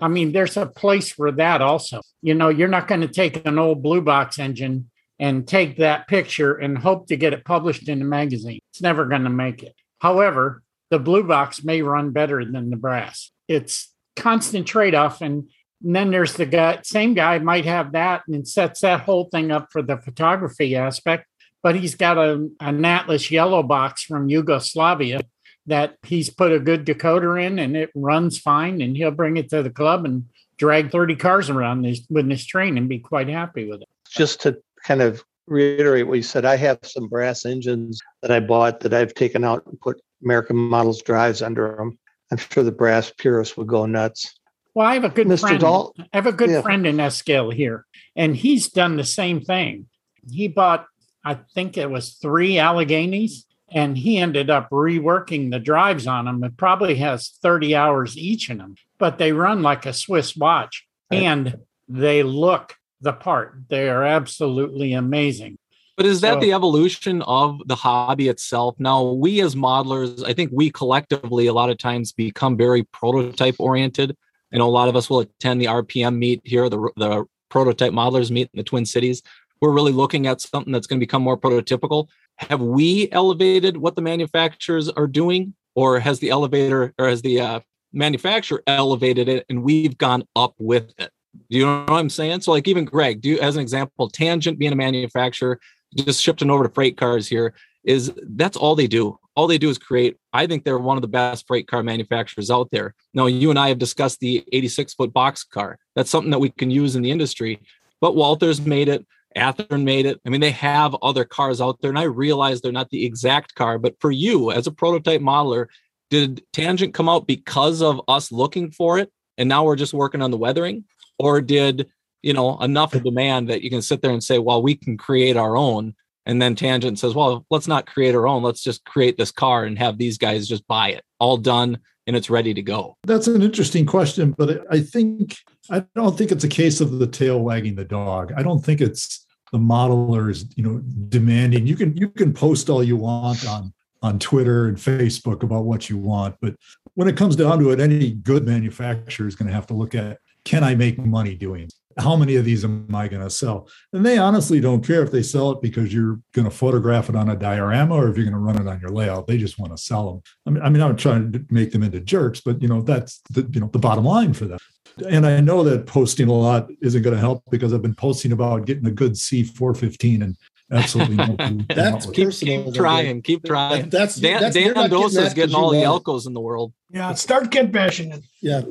I 0.00 0.06
mean, 0.06 0.32
there's 0.32 0.56
a 0.56 0.64
place 0.64 1.10
for 1.10 1.32
that 1.32 1.60
also. 1.60 2.00
You 2.22 2.34
know, 2.34 2.48
you're 2.48 2.68
not 2.68 2.86
going 2.86 3.00
to 3.00 3.08
take 3.08 3.44
an 3.44 3.58
old 3.58 3.82
blue 3.82 4.00
box 4.00 4.38
engine 4.38 4.90
and 5.18 5.46
take 5.46 5.78
that 5.78 6.06
picture 6.06 6.54
and 6.54 6.78
hope 6.78 7.08
to 7.08 7.16
get 7.16 7.32
it 7.32 7.44
published 7.44 7.88
in 7.88 8.00
a 8.00 8.04
magazine. 8.04 8.60
It's 8.70 8.80
never 8.80 9.06
going 9.06 9.24
to 9.24 9.30
make 9.30 9.64
it. 9.64 9.74
However, 9.98 10.62
the 10.90 11.00
blue 11.00 11.24
box 11.24 11.64
may 11.64 11.82
run 11.82 12.12
better 12.12 12.44
than 12.44 12.70
the 12.70 12.76
brass. 12.76 13.32
It's 13.48 13.92
constant 14.14 14.68
trade 14.68 14.94
off. 14.94 15.20
And, 15.20 15.50
and 15.82 15.96
then 15.96 16.12
there's 16.12 16.34
the 16.34 16.46
guy, 16.46 16.78
same 16.84 17.14
guy 17.14 17.40
might 17.40 17.64
have 17.64 17.92
that 17.92 18.22
and 18.28 18.46
sets 18.46 18.82
that 18.82 19.00
whole 19.00 19.24
thing 19.24 19.50
up 19.50 19.68
for 19.72 19.82
the 19.82 19.98
photography 19.98 20.76
aspect, 20.76 21.26
but 21.60 21.74
he's 21.74 21.96
got 21.96 22.16
a, 22.16 22.48
an 22.60 22.84
Atlas 22.84 23.32
yellow 23.32 23.64
box 23.64 24.04
from 24.04 24.28
Yugoslavia 24.28 25.20
that 25.68 25.96
he's 26.02 26.30
put 26.30 26.52
a 26.52 26.58
good 26.58 26.84
decoder 26.84 27.42
in 27.42 27.58
and 27.58 27.76
it 27.76 27.90
runs 27.94 28.38
fine. 28.38 28.80
And 28.80 28.96
he'll 28.96 29.10
bring 29.10 29.36
it 29.36 29.50
to 29.50 29.62
the 29.62 29.70
club 29.70 30.04
and 30.04 30.24
drag 30.56 30.90
30 30.90 31.16
cars 31.16 31.50
around 31.50 31.82
this, 31.82 32.00
with 32.10 32.28
this 32.28 32.44
train 32.44 32.76
and 32.76 32.88
be 32.88 32.98
quite 32.98 33.28
happy 33.28 33.68
with 33.68 33.82
it. 33.82 33.88
Just 34.10 34.40
to 34.42 34.58
kind 34.84 35.02
of 35.02 35.22
reiterate 35.46 36.08
what 36.08 36.14
you 36.16 36.22
said, 36.22 36.44
I 36.44 36.56
have 36.56 36.78
some 36.82 37.08
brass 37.08 37.44
engines 37.46 38.00
that 38.22 38.30
I 38.30 38.40
bought 38.40 38.80
that 38.80 38.94
I've 38.94 39.14
taken 39.14 39.44
out 39.44 39.64
and 39.66 39.78
put 39.80 40.00
American 40.24 40.56
models 40.56 41.02
drives 41.02 41.42
under 41.42 41.76
them. 41.76 41.98
I'm 42.32 42.38
sure 42.38 42.64
the 42.64 42.72
brass 42.72 43.12
purists 43.16 43.56
would 43.56 43.68
go 43.68 43.86
nuts. 43.86 44.34
Well, 44.74 44.86
I 44.86 44.94
have 44.94 45.04
a 45.04 45.08
good 45.08 45.26
Mr. 45.26 45.40
friend. 45.40 45.60
Dal- 45.60 45.94
I 45.98 46.16
have 46.16 46.26
a 46.26 46.32
good 46.32 46.50
Yeah. 46.50 46.62
friend 46.62 46.86
in 46.86 47.00
S 47.00 47.16
scale 47.16 47.50
here, 47.50 47.84
and 48.16 48.36
he's 48.36 48.68
done 48.68 48.96
the 48.96 49.04
same 49.04 49.40
thing. 49.40 49.86
He 50.30 50.48
bought, 50.48 50.86
I 51.24 51.38
think 51.54 51.76
it 51.76 51.90
was 51.90 52.14
three 52.14 52.58
Alleghenies, 52.58 53.44
and 53.70 53.98
he 53.98 54.18
ended 54.18 54.50
up 54.50 54.70
reworking 54.70 55.50
the 55.50 55.58
drives 55.58 56.06
on 56.06 56.24
them. 56.24 56.42
It 56.42 56.56
probably 56.56 56.96
has 56.96 57.28
30 57.42 57.74
hours 57.74 58.16
each 58.16 58.50
in 58.50 58.58
them, 58.58 58.76
but 58.98 59.18
they 59.18 59.32
run 59.32 59.62
like 59.62 59.86
a 59.86 59.92
Swiss 59.92 60.36
watch 60.36 60.86
and 61.10 61.58
they 61.88 62.22
look 62.22 62.76
the 63.00 63.12
part. 63.12 63.62
They 63.68 63.88
are 63.88 64.04
absolutely 64.04 64.92
amazing. 64.92 65.58
But 65.96 66.06
is 66.06 66.20
that 66.20 66.34
So- 66.34 66.40
the 66.40 66.52
evolution 66.52 67.22
of 67.22 67.60
the 67.66 67.74
hobby 67.74 68.28
itself? 68.28 68.76
Now, 68.78 69.02
we 69.02 69.40
as 69.40 69.54
modelers, 69.54 70.24
I 70.24 70.32
think 70.32 70.50
we 70.52 70.70
collectively 70.70 71.46
a 71.48 71.52
lot 71.52 71.70
of 71.70 71.78
times 71.78 72.12
become 72.12 72.56
very 72.56 72.84
prototype 72.84 73.56
oriented. 73.58 74.16
I 74.52 74.58
know 74.58 74.68
a 74.68 74.70
lot 74.70 74.88
of 74.88 74.96
us 74.96 75.10
will 75.10 75.20
attend 75.20 75.60
the 75.60 75.66
RPM 75.66 76.16
meet 76.16 76.40
here, 76.44 76.68
the, 76.68 76.78
the 76.96 77.24
prototype 77.48 77.92
modelers 77.92 78.30
meet 78.30 78.48
in 78.54 78.58
the 78.58 78.62
Twin 78.62 78.86
Cities. 78.86 79.22
We're 79.60 79.72
really 79.72 79.92
looking 79.92 80.26
at 80.26 80.40
something 80.40 80.72
that's 80.72 80.86
going 80.86 81.00
to 81.00 81.04
become 81.04 81.22
more 81.22 81.36
prototypical. 81.36 82.06
Have 82.38 82.60
we 82.60 83.10
elevated 83.12 83.76
what 83.76 83.96
the 83.96 84.02
manufacturers 84.02 84.88
are 84.88 85.06
doing, 85.06 85.54
or 85.74 86.00
has 86.00 86.18
the 86.20 86.30
elevator 86.30 86.94
or 86.98 87.08
has 87.08 87.22
the 87.22 87.40
uh, 87.40 87.60
manufacturer 87.92 88.62
elevated 88.66 89.28
it 89.28 89.44
and 89.48 89.62
we've 89.62 89.98
gone 89.98 90.24
up 90.36 90.54
with 90.58 90.92
it? 90.98 91.10
Do 91.50 91.58
you 91.58 91.66
know 91.66 91.84
what 91.86 91.98
I'm 91.98 92.10
saying? 92.10 92.40
So, 92.40 92.52
like 92.52 92.68
even 92.68 92.84
Greg, 92.84 93.20
do 93.20 93.30
you, 93.30 93.38
as 93.40 93.56
an 93.56 93.62
example, 93.62 94.08
Tangent 94.08 94.58
being 94.58 94.72
a 94.72 94.76
manufacturer, 94.76 95.60
just 95.96 96.22
shifting 96.22 96.50
over 96.50 96.64
to 96.64 96.70
freight 96.70 96.96
cars 96.96 97.28
here 97.28 97.54
is 97.84 98.12
that's 98.30 98.56
all 98.56 98.74
they 98.74 98.88
do 98.88 99.18
all 99.34 99.46
they 99.46 99.56
do 99.56 99.70
is 99.70 99.78
create 99.78 100.16
i 100.32 100.46
think 100.46 100.64
they're 100.64 100.78
one 100.78 100.96
of 100.96 101.00
the 101.00 101.08
best 101.08 101.46
freight 101.46 101.68
car 101.68 101.82
manufacturers 101.82 102.50
out 102.50 102.68
there 102.70 102.92
now 103.14 103.26
you 103.26 103.50
and 103.50 103.58
i 103.58 103.68
have 103.68 103.78
discussed 103.78 104.18
the 104.18 104.44
86 104.52 104.94
foot 104.94 105.12
box 105.12 105.44
car 105.44 105.78
that's 105.94 106.10
something 106.10 106.30
that 106.32 106.40
we 106.40 106.50
can 106.50 106.70
use 106.70 106.96
in 106.96 107.02
the 107.02 107.10
industry 107.10 107.60
but 108.00 108.14
Walthers 108.14 108.64
made 108.64 108.88
it 108.88 109.06
athearn 109.36 109.84
made 109.84 110.06
it. 110.06 110.20
I 110.26 110.30
mean 110.30 110.40
they 110.40 110.50
have 110.52 110.96
other 111.02 111.24
cars 111.24 111.60
out 111.60 111.80
there 111.80 111.90
and 111.90 111.98
i 111.98 112.04
realize 112.04 112.60
they're 112.60 112.72
not 112.72 112.90
the 112.90 113.04
exact 113.04 113.54
car 113.54 113.78
but 113.78 113.94
for 114.00 114.10
you 114.10 114.50
as 114.50 114.66
a 114.66 114.72
prototype 114.72 115.20
modeler 115.20 115.66
did 116.10 116.42
tangent 116.52 116.94
come 116.94 117.08
out 117.08 117.26
because 117.26 117.82
of 117.82 118.00
us 118.08 118.32
looking 118.32 118.70
for 118.70 118.98
it 118.98 119.12
and 119.36 119.48
now 119.48 119.64
we're 119.64 119.76
just 119.76 119.94
working 119.94 120.22
on 120.22 120.30
the 120.30 120.36
weathering? 120.36 120.84
Or 121.18 121.40
did 121.40 121.88
you 122.22 122.32
know 122.32 122.58
enough 122.58 122.94
of 122.94 123.04
demand 123.04 123.48
that 123.48 123.62
you 123.62 123.70
can 123.70 123.82
sit 123.82 124.02
there 124.02 124.10
and 124.10 124.22
say 124.22 124.38
well 124.38 124.60
we 124.60 124.74
can 124.74 124.96
create 124.96 125.36
our 125.36 125.56
own 125.56 125.94
and 126.26 126.42
then 126.42 126.56
tangent 126.56 126.98
says 126.98 127.14
well 127.14 127.46
let's 127.48 127.68
not 127.68 127.86
create 127.86 128.14
our 128.14 128.26
own. 128.26 128.42
Let's 128.42 128.62
just 128.62 128.84
create 128.84 129.16
this 129.16 129.30
car 129.30 129.64
and 129.64 129.78
have 129.78 129.98
these 129.98 130.18
guys 130.18 130.48
just 130.48 130.66
buy 130.66 130.90
it. 130.90 131.04
All 131.18 131.36
done 131.36 131.78
and 132.06 132.16
it's 132.16 132.30
ready 132.30 132.54
to 132.54 132.62
go. 132.62 132.96
That's 133.04 133.28
an 133.28 133.42
interesting 133.42 133.84
question, 133.84 134.34
but 134.36 134.64
I 134.70 134.80
think 134.80 135.36
I 135.70 135.84
don't 135.94 136.16
think 136.16 136.32
it's 136.32 136.44
a 136.44 136.48
case 136.48 136.80
of 136.80 136.98
the 136.98 137.06
tail 137.06 137.40
wagging 137.40 137.74
the 137.74 137.84
dog. 137.84 138.32
I 138.36 138.42
don't 138.42 138.64
think 138.64 138.80
it's 138.80 139.26
the 139.52 139.58
modelers, 139.58 140.50
you 140.56 140.62
know, 140.62 140.78
demanding. 141.08 141.66
You 141.66 141.76
can 141.76 141.96
you 141.96 142.08
can 142.08 142.32
post 142.32 142.68
all 142.70 142.82
you 142.82 142.96
want 142.96 143.46
on 143.46 143.72
on 144.02 144.18
Twitter 144.18 144.66
and 144.66 144.76
Facebook 144.76 145.42
about 145.42 145.64
what 145.64 145.90
you 145.90 145.98
want, 145.98 146.36
but 146.40 146.54
when 146.94 147.08
it 147.08 147.16
comes 147.16 147.36
down 147.36 147.58
to 147.60 147.70
it, 147.70 147.80
any 147.80 148.12
good 148.12 148.44
manufacturer 148.44 149.26
is 149.26 149.34
going 149.34 149.48
to 149.48 149.54
have 149.54 149.66
to 149.68 149.74
look 149.74 149.94
at 149.94 150.18
can 150.44 150.64
I 150.64 150.74
make 150.74 150.98
money 150.98 151.34
doing? 151.34 151.68
How 151.98 152.16
many 152.16 152.36
of 152.36 152.44
these 152.44 152.64
am 152.64 152.94
I 152.94 153.06
going 153.06 153.22
to 153.22 153.30
sell? 153.30 153.68
And 153.92 154.06
they 154.06 154.18
honestly 154.18 154.60
don't 154.60 154.86
care 154.86 155.02
if 155.02 155.10
they 155.10 155.22
sell 155.22 155.50
it 155.50 155.60
because 155.60 155.92
you're 155.92 156.20
going 156.32 156.48
to 156.48 156.50
photograph 156.50 157.08
it 157.08 157.16
on 157.16 157.28
a 157.28 157.36
diorama 157.36 157.94
or 157.94 158.08
if 158.08 158.16
you're 158.16 158.24
going 158.24 158.32
to 158.32 158.40
run 158.40 158.60
it 158.60 158.66
on 158.66 158.80
your 158.80 158.90
layout. 158.90 159.26
They 159.26 159.36
just 159.36 159.58
want 159.58 159.76
to 159.76 159.82
sell 159.82 160.10
them. 160.10 160.22
I 160.46 160.50
mean, 160.50 160.62
I 160.62 160.68
mean, 160.70 160.82
I'm 160.82 160.96
trying 160.96 161.32
to 161.32 161.44
make 161.50 161.72
them 161.72 161.82
into 161.82 162.00
jerks, 162.00 162.40
but 162.40 162.62
you 162.62 162.68
know, 162.68 162.82
that's 162.82 163.20
the 163.30 163.48
you 163.52 163.60
know 163.60 163.68
the 163.72 163.78
bottom 163.78 164.04
line 164.04 164.32
for 164.32 164.46
them. 164.46 164.58
And 165.02 165.26
I 165.26 165.40
know 165.40 165.62
that 165.64 165.86
posting 165.86 166.28
a 166.28 166.32
lot 166.32 166.68
isn't 166.82 167.02
going 167.02 167.14
to 167.14 167.20
help 167.20 167.42
because 167.50 167.72
I've 167.72 167.82
been 167.82 167.94
posting 167.94 168.32
about 168.32 168.66
getting 168.66 168.86
a 168.86 168.90
good 168.90 169.12
C415 169.12 170.22
and 170.22 170.36
absolutely 170.70 171.16
no 171.16 171.36
clue 171.38 171.64
That's 171.74 172.06
what- 172.06 172.14
keep, 172.14 172.26
personal, 172.26 172.64
keep 172.64 172.74
trying 172.74 173.22
keep 173.22 173.42
That- 173.42 173.48
trying 173.48 173.88
that's 173.90 174.16
dan, 174.16 174.40
that's, 174.40 174.56
you're 174.56 174.74
dan 174.74 174.74
not 174.74 174.90
getting 174.90 174.96
Mendoza 174.98 175.22
is 175.22 175.34
that 175.34 175.54
all 175.54 175.70
the 175.70 175.78
want 175.78 176.04
Alcos 176.04 176.26
in 176.26 176.34
the 176.34 176.40
world 176.40 176.72
Yeah, 176.90 177.14
start 177.14 177.50
get 177.50 177.72
bashing 177.72 178.12
it. 178.12 178.22
Yeah, 178.42 178.62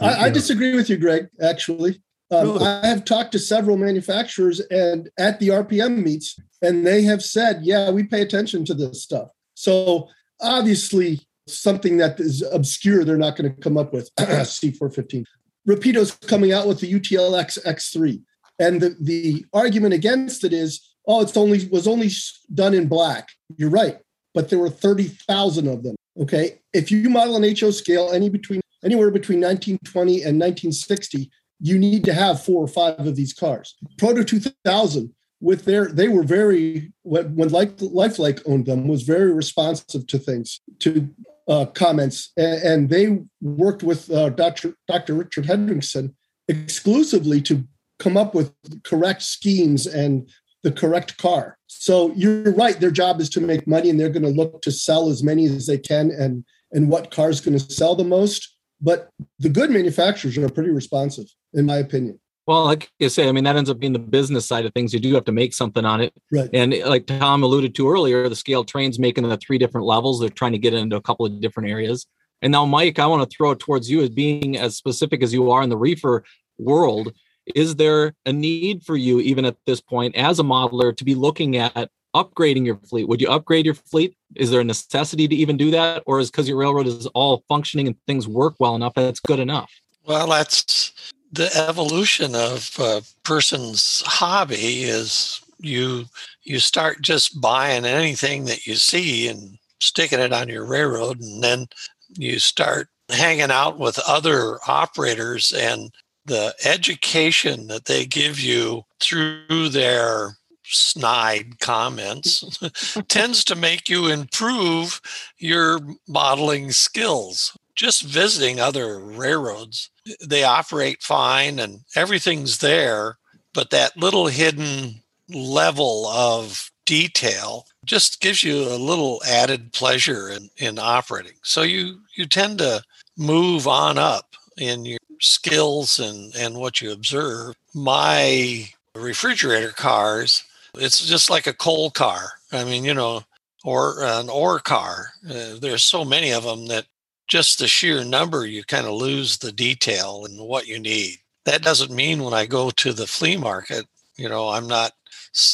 I, 0.00 0.24
I 0.26 0.30
disagree 0.30 0.74
with 0.74 0.88
you, 0.88 0.96
Greg. 0.96 1.28
Actually, 1.40 2.00
um, 2.30 2.46
Really? 2.52 2.64
I 2.66 2.86
have 2.86 3.04
talked 3.04 3.32
to 3.32 3.38
several 3.38 3.76
manufacturers 3.76 4.60
and 4.70 5.08
at 5.18 5.38
the 5.38 5.48
RPM 5.48 6.02
meets, 6.02 6.36
and 6.62 6.86
they 6.86 7.02
have 7.02 7.22
said, 7.22 7.60
"Yeah, 7.62 7.90
we 7.90 8.02
pay 8.04 8.22
attention 8.22 8.64
to 8.64 8.74
this 8.74 9.02
stuff." 9.02 9.28
So 9.54 10.08
obviously, 10.40 11.20
something 11.46 11.98
that 11.98 12.18
is 12.18 12.42
obscure 12.52 13.04
they're 13.04 13.16
not 13.16 13.36
going 13.36 13.54
to 13.54 13.60
come 13.60 13.76
up 13.76 13.92
with 13.92 14.10
C415. 14.18 15.24
Rapido's 15.66 16.12
coming 16.12 16.52
out 16.52 16.66
with 16.66 16.80
the 16.80 16.92
UTLX 16.92 17.64
X3. 17.64 18.22
And 18.58 18.80
the, 18.80 18.96
the 19.00 19.44
argument 19.52 19.94
against 19.94 20.44
it 20.44 20.52
is, 20.52 20.94
oh, 21.06 21.20
it's 21.20 21.36
only 21.36 21.68
was 21.68 21.86
only 21.86 22.10
done 22.54 22.74
in 22.74 22.88
black. 22.88 23.28
You're 23.56 23.70
right, 23.70 23.98
but 24.34 24.48
there 24.48 24.58
were 24.58 24.70
30,000 24.70 25.68
of 25.68 25.82
them. 25.82 25.96
Okay. 26.20 26.60
If 26.72 26.90
you 26.90 27.10
model 27.10 27.36
an 27.36 27.56
HO 27.56 27.70
scale 27.70 28.10
any 28.12 28.30
between 28.30 28.62
anywhere 28.84 29.10
between 29.10 29.40
1920 29.40 30.22
and 30.22 30.40
1960, 30.40 31.30
you 31.60 31.78
need 31.78 32.04
to 32.04 32.12
have 32.12 32.42
four 32.42 32.62
or 32.62 32.68
five 32.68 33.00
of 33.00 33.16
these 33.16 33.32
cars. 33.32 33.74
Proto 33.98 34.24
2000 34.24 35.12
with 35.40 35.64
their 35.64 35.86
they 35.86 36.08
were 36.08 36.22
very 36.22 36.92
when, 37.02 37.34
when 37.34 37.48
Life, 37.50 37.72
Lifelike 37.80 38.40
owned 38.46 38.66
them 38.66 38.88
was 38.88 39.02
very 39.02 39.32
responsive 39.32 40.06
to 40.06 40.18
things 40.18 40.60
to 40.80 41.08
uh, 41.48 41.66
comments 41.66 42.32
and, 42.36 42.62
and, 42.62 42.90
they 42.90 43.20
worked 43.40 43.82
with 43.82 44.10
uh, 44.10 44.30
Dr. 44.30 44.74
Dr. 44.88 45.14
Richard 45.14 45.44
Hendrickson 45.44 46.12
exclusively 46.48 47.40
to 47.42 47.64
come 47.98 48.16
up 48.16 48.34
with 48.34 48.52
correct 48.82 49.22
schemes 49.22 49.86
and 49.86 50.28
the 50.62 50.72
correct 50.72 51.16
car. 51.18 51.56
So 51.68 52.12
you're 52.14 52.52
right. 52.52 52.78
Their 52.78 52.90
job 52.90 53.20
is 53.20 53.30
to 53.30 53.40
make 53.40 53.66
money, 53.66 53.90
and 53.90 53.98
they're 53.98 54.10
going 54.10 54.22
to 54.22 54.28
look 54.28 54.62
to 54.62 54.72
sell 54.72 55.08
as 55.08 55.22
many 55.22 55.44
as 55.46 55.66
they 55.66 55.78
can, 55.78 56.10
and 56.10 56.44
and 56.72 56.88
what 56.88 57.12
car 57.12 57.30
is 57.30 57.40
going 57.40 57.58
to 57.58 57.72
sell 57.72 57.94
the 57.94 58.04
most. 58.04 58.56
But 58.80 59.08
the 59.38 59.48
good 59.48 59.70
manufacturers 59.70 60.36
are 60.36 60.48
pretty 60.48 60.70
responsive, 60.70 61.26
in 61.54 61.64
my 61.64 61.76
opinion. 61.76 62.18
Well, 62.46 62.64
like 62.64 62.90
you 63.00 63.08
say, 63.08 63.28
I 63.28 63.32
mean, 63.32 63.44
that 63.44 63.56
ends 63.56 63.68
up 63.68 63.80
being 63.80 63.92
the 63.92 63.98
business 63.98 64.46
side 64.46 64.64
of 64.66 64.72
things. 64.72 64.94
You 64.94 65.00
do 65.00 65.14
have 65.14 65.24
to 65.24 65.32
make 65.32 65.52
something 65.52 65.84
on 65.84 66.00
it. 66.00 66.14
Right. 66.30 66.48
And 66.52 66.72
like 66.86 67.06
Tom 67.06 67.42
alluded 67.42 67.74
to 67.74 67.90
earlier, 67.90 68.28
the 68.28 68.36
scale 68.36 68.64
train's 68.64 69.00
making 69.00 69.28
the 69.28 69.36
three 69.36 69.58
different 69.58 69.86
levels. 69.86 70.20
They're 70.20 70.28
trying 70.28 70.52
to 70.52 70.58
get 70.58 70.72
into 70.72 70.96
a 70.96 71.00
couple 71.00 71.26
of 71.26 71.40
different 71.40 71.70
areas. 71.70 72.06
And 72.42 72.52
now, 72.52 72.64
Mike, 72.64 72.98
I 72.98 73.06
want 73.06 73.28
to 73.28 73.36
throw 73.36 73.50
it 73.50 73.58
towards 73.58 73.90
you 73.90 74.00
as 74.02 74.10
being 74.10 74.56
as 74.56 74.76
specific 74.76 75.22
as 75.22 75.32
you 75.32 75.50
are 75.50 75.62
in 75.62 75.70
the 75.70 75.76
reefer 75.76 76.22
world. 76.58 77.12
Is 77.54 77.76
there 77.76 78.14
a 78.26 78.32
need 78.32 78.84
for 78.84 78.96
you, 78.96 79.20
even 79.20 79.44
at 79.44 79.56
this 79.66 79.80
point, 79.80 80.14
as 80.14 80.38
a 80.38 80.42
modeler, 80.44 80.96
to 80.96 81.04
be 81.04 81.14
looking 81.14 81.56
at 81.56 81.90
upgrading 82.14 82.64
your 82.64 82.76
fleet? 82.76 83.08
Would 83.08 83.20
you 83.20 83.28
upgrade 83.28 83.64
your 83.64 83.74
fleet? 83.74 84.16
Is 84.36 84.50
there 84.50 84.60
a 84.60 84.64
necessity 84.64 85.26
to 85.26 85.34
even 85.34 85.56
do 85.56 85.70
that? 85.72 86.02
Or 86.06 86.20
is 86.20 86.30
because 86.30 86.48
your 86.48 86.58
railroad 86.58 86.86
is 86.86 87.06
all 87.08 87.42
functioning 87.48 87.88
and 87.88 87.96
things 88.06 88.28
work 88.28 88.54
well 88.60 88.76
enough, 88.76 88.94
that's 88.94 89.20
good 89.20 89.40
enough? 89.40 89.72
Well, 90.04 90.28
that's 90.28 90.92
the 91.36 91.54
evolution 91.68 92.34
of 92.34 92.74
a 92.78 93.02
person's 93.22 94.02
hobby 94.06 94.84
is 94.84 95.40
you 95.58 96.06
you 96.44 96.58
start 96.58 97.02
just 97.02 97.40
buying 97.40 97.84
anything 97.84 98.44
that 98.46 98.66
you 98.66 98.74
see 98.74 99.28
and 99.28 99.58
sticking 99.80 100.18
it 100.18 100.32
on 100.32 100.48
your 100.48 100.64
railroad 100.64 101.20
and 101.20 101.42
then 101.42 101.66
you 102.14 102.38
start 102.38 102.88
hanging 103.10 103.50
out 103.50 103.78
with 103.78 103.98
other 104.06 104.58
operators 104.66 105.52
and 105.52 105.90
the 106.24 106.54
education 106.64 107.68
that 107.68 107.84
they 107.84 108.04
give 108.04 108.40
you 108.40 108.82
through 109.00 109.68
their 109.68 110.36
snide 110.64 111.60
comments 111.60 112.58
tends 113.08 113.44
to 113.44 113.54
make 113.54 113.88
you 113.88 114.08
improve 114.08 115.00
your 115.38 115.78
modeling 116.08 116.72
skills. 116.72 117.56
Just 117.76 118.02
visiting 118.02 118.58
other 118.58 118.98
railroads 118.98 119.90
they 120.24 120.44
operate 120.44 121.02
fine 121.02 121.58
and 121.58 121.80
everything's 121.94 122.58
there, 122.58 123.18
but 123.52 123.70
that 123.70 123.96
little 123.96 124.26
hidden 124.26 125.02
level 125.28 126.06
of 126.06 126.70
detail 126.84 127.66
just 127.84 128.20
gives 128.20 128.42
you 128.44 128.62
a 128.62 128.78
little 128.78 129.20
added 129.26 129.72
pleasure 129.72 130.28
in, 130.28 130.50
in 130.56 130.78
operating. 130.78 131.36
So 131.42 131.62
you 131.62 132.00
you 132.14 132.26
tend 132.26 132.58
to 132.58 132.82
move 133.16 133.66
on 133.66 133.98
up 133.98 134.34
in 134.56 134.84
your 134.84 134.98
skills 135.20 135.98
and, 135.98 136.34
and 136.36 136.56
what 136.56 136.80
you 136.80 136.92
observe. 136.92 137.54
My 137.74 138.68
refrigerator 138.94 139.72
cars, 139.72 140.44
it's 140.74 141.04
just 141.04 141.30
like 141.30 141.46
a 141.46 141.52
coal 141.52 141.90
car. 141.90 142.32
I 142.52 142.64
mean, 142.64 142.84
you 142.84 142.94
know, 142.94 143.24
or 143.64 144.02
an 144.02 144.28
ore 144.28 144.60
car. 144.60 145.12
Uh, 145.28 145.56
there's 145.60 145.84
so 145.84 146.04
many 146.04 146.32
of 146.32 146.44
them 146.44 146.66
that 146.66 146.86
just 147.26 147.58
the 147.58 147.68
sheer 147.68 148.04
number, 148.04 148.46
you 148.46 148.64
kind 148.64 148.86
of 148.86 148.94
lose 148.94 149.38
the 149.38 149.52
detail 149.52 150.24
and 150.24 150.38
what 150.40 150.66
you 150.66 150.78
need. 150.78 151.18
That 151.44 151.62
doesn't 151.62 151.94
mean 151.94 152.22
when 152.22 152.34
I 152.34 152.46
go 152.46 152.70
to 152.70 152.92
the 152.92 153.06
flea 153.06 153.36
market, 153.36 153.86
you 154.16 154.28
know, 154.28 154.48
I'm 154.48 154.66
not 154.66 154.92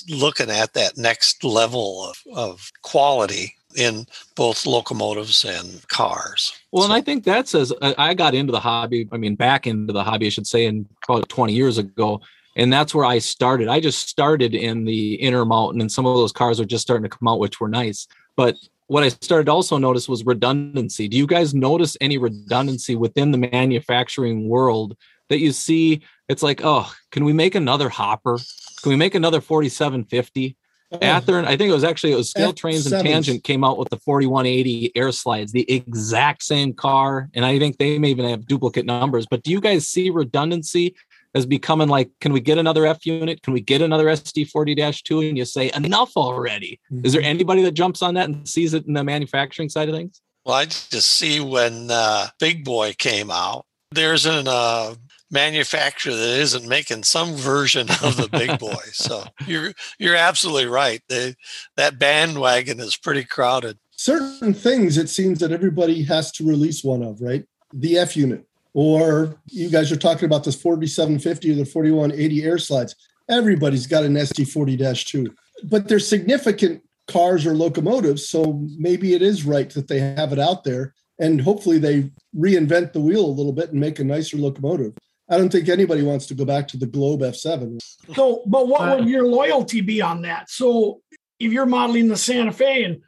looking 0.08 0.50
at 0.50 0.74
that 0.74 0.96
next 0.96 1.44
level 1.44 2.04
of, 2.04 2.16
of 2.34 2.72
quality 2.82 3.54
in 3.76 4.06
both 4.36 4.66
locomotives 4.66 5.44
and 5.44 5.86
cars. 5.88 6.52
Well, 6.72 6.82
so. 6.82 6.86
and 6.86 6.92
I 6.92 7.00
think 7.00 7.24
that 7.24 7.48
says 7.48 7.72
uh, 7.80 7.94
I 7.98 8.14
got 8.14 8.34
into 8.34 8.52
the 8.52 8.60
hobby. 8.60 9.08
I 9.12 9.16
mean, 9.16 9.34
back 9.34 9.66
into 9.66 9.92
the 9.92 10.04
hobby, 10.04 10.26
I 10.26 10.30
should 10.30 10.46
say, 10.46 10.66
in 10.66 10.86
about 11.08 11.28
20 11.28 11.52
years 11.52 11.78
ago. 11.78 12.20
And 12.54 12.70
that's 12.70 12.94
where 12.94 13.06
I 13.06 13.18
started. 13.18 13.68
I 13.68 13.80
just 13.80 14.08
started 14.08 14.54
in 14.54 14.84
the 14.84 15.14
Intermountain, 15.16 15.80
and 15.80 15.90
some 15.90 16.04
of 16.04 16.16
those 16.16 16.32
cars 16.32 16.60
are 16.60 16.66
just 16.66 16.82
starting 16.82 17.02
to 17.02 17.16
come 17.16 17.26
out, 17.26 17.38
which 17.38 17.60
were 17.60 17.68
nice. 17.68 18.06
But 18.36 18.56
what 18.92 19.02
I 19.02 19.08
started 19.08 19.46
to 19.46 19.52
also 19.52 19.78
notice 19.78 20.06
was 20.06 20.26
redundancy. 20.26 21.08
Do 21.08 21.16
you 21.16 21.26
guys 21.26 21.54
notice 21.54 21.96
any 22.02 22.18
redundancy 22.18 22.94
within 22.94 23.30
the 23.30 23.38
manufacturing 23.38 24.50
world 24.50 24.98
that 25.30 25.38
you 25.38 25.50
see? 25.52 26.02
It's 26.28 26.42
like, 26.42 26.60
oh, 26.62 26.92
can 27.10 27.24
we 27.24 27.32
make 27.32 27.54
another 27.54 27.88
hopper? 27.88 28.38
Can 28.82 28.90
we 28.90 28.96
make 28.96 29.14
another 29.14 29.40
4750? 29.40 30.58
Oh. 30.92 30.98
Athearn, 30.98 31.46
I 31.46 31.56
think 31.56 31.70
it 31.70 31.72
was 31.72 31.84
actually 31.84 32.12
it 32.12 32.16
was 32.16 32.28
Scale 32.28 32.52
Trains 32.52 32.92
and 32.92 33.02
Tangent 33.02 33.44
came 33.44 33.64
out 33.64 33.78
with 33.78 33.88
the 33.88 33.96
4180 33.96 34.92
air 34.94 35.10
slides, 35.10 35.52
the 35.52 35.70
exact 35.72 36.42
same 36.42 36.74
car, 36.74 37.30
and 37.32 37.46
I 37.46 37.58
think 37.58 37.78
they 37.78 37.98
may 37.98 38.10
even 38.10 38.28
have 38.28 38.46
duplicate 38.46 38.84
numbers. 38.84 39.24
But 39.24 39.42
do 39.42 39.50
you 39.50 39.62
guys 39.62 39.88
see 39.88 40.10
redundancy 40.10 40.94
as 41.34 41.46
becoming 41.46 41.88
like, 41.88 42.10
can 42.20 42.32
we 42.32 42.40
get 42.40 42.58
another 42.58 42.86
F 42.86 43.06
unit? 43.06 43.42
Can 43.42 43.52
we 43.52 43.60
get 43.60 43.82
another 43.82 44.06
SD 44.06 44.48
40 44.50 44.74
2? 44.74 45.20
And 45.20 45.38
you 45.38 45.44
say, 45.44 45.70
enough 45.74 46.12
already. 46.16 46.80
Mm-hmm. 46.92 47.06
Is 47.06 47.12
there 47.12 47.22
mm-hmm. 47.22 47.30
anybody 47.30 47.62
that 47.62 47.72
jumps 47.72 48.02
on 48.02 48.14
that 48.14 48.28
and 48.28 48.48
sees 48.48 48.74
it 48.74 48.86
in 48.86 48.92
the 48.92 49.04
manufacturing 49.04 49.68
side 49.68 49.88
of 49.88 49.94
things? 49.94 50.20
Well, 50.44 50.56
I 50.56 50.64
just 50.66 51.10
see 51.10 51.40
when 51.40 51.90
uh, 51.90 52.28
Big 52.40 52.64
Boy 52.64 52.94
came 52.98 53.30
out, 53.30 53.64
there 53.92 54.14
isn't 54.14 54.48
a 54.48 54.50
uh, 54.50 54.94
manufacturer 55.30 56.14
that 56.14 56.40
isn't 56.40 56.68
making 56.68 57.04
some 57.04 57.34
version 57.34 57.88
of 58.02 58.16
the 58.16 58.28
Big 58.30 58.58
Boy. 58.58 58.82
so 58.92 59.24
you're 59.46 59.72
you're 59.98 60.16
absolutely 60.16 60.66
right. 60.66 61.00
They, 61.08 61.34
that 61.76 61.98
bandwagon 61.98 62.80
is 62.80 62.96
pretty 62.96 63.24
crowded. 63.24 63.78
Certain 63.92 64.52
things 64.52 64.98
it 64.98 65.08
seems 65.08 65.38
that 65.38 65.52
everybody 65.52 66.02
has 66.04 66.32
to 66.32 66.46
release 66.46 66.82
one 66.82 67.02
of, 67.02 67.20
right? 67.20 67.44
The 67.72 67.98
F 67.98 68.16
unit 68.16 68.46
or 68.74 69.36
you 69.46 69.70
guys 69.70 69.92
are 69.92 69.96
talking 69.96 70.24
about 70.24 70.44
this 70.44 70.60
4750 70.60 71.52
or 71.52 71.54
the 71.54 71.64
4180 71.64 72.44
air 72.44 72.58
slides. 72.58 72.94
Everybody's 73.28 73.86
got 73.86 74.04
an 74.04 74.14
SD40 74.14 75.06
2, 75.06 75.34
but 75.64 75.88
they're 75.88 75.98
significant 75.98 76.82
cars 77.08 77.46
or 77.46 77.54
locomotives. 77.54 78.28
So 78.28 78.66
maybe 78.78 79.14
it 79.14 79.22
is 79.22 79.44
right 79.44 79.70
that 79.70 79.88
they 79.88 80.00
have 80.00 80.32
it 80.32 80.38
out 80.38 80.64
there. 80.64 80.94
And 81.18 81.40
hopefully 81.40 81.78
they 81.78 82.10
reinvent 82.36 82.92
the 82.92 83.00
wheel 83.00 83.24
a 83.24 83.26
little 83.26 83.52
bit 83.52 83.70
and 83.70 83.80
make 83.80 83.98
a 83.98 84.04
nicer 84.04 84.36
locomotive. 84.36 84.94
I 85.28 85.38
don't 85.38 85.50
think 85.50 85.68
anybody 85.68 86.02
wants 86.02 86.26
to 86.26 86.34
go 86.34 86.44
back 86.44 86.68
to 86.68 86.76
the 86.76 86.86
Globe 86.86 87.20
F7. 87.20 87.80
So, 88.14 88.42
but 88.46 88.68
what 88.68 88.98
would 88.98 89.08
your 89.08 89.26
loyalty 89.26 89.80
be 89.80 90.02
on 90.02 90.22
that? 90.22 90.50
So, 90.50 91.00
if 91.38 91.52
you're 91.52 91.66
modeling 91.66 92.08
the 92.08 92.16
Santa 92.16 92.52
Fe 92.52 92.84
and 92.84 93.02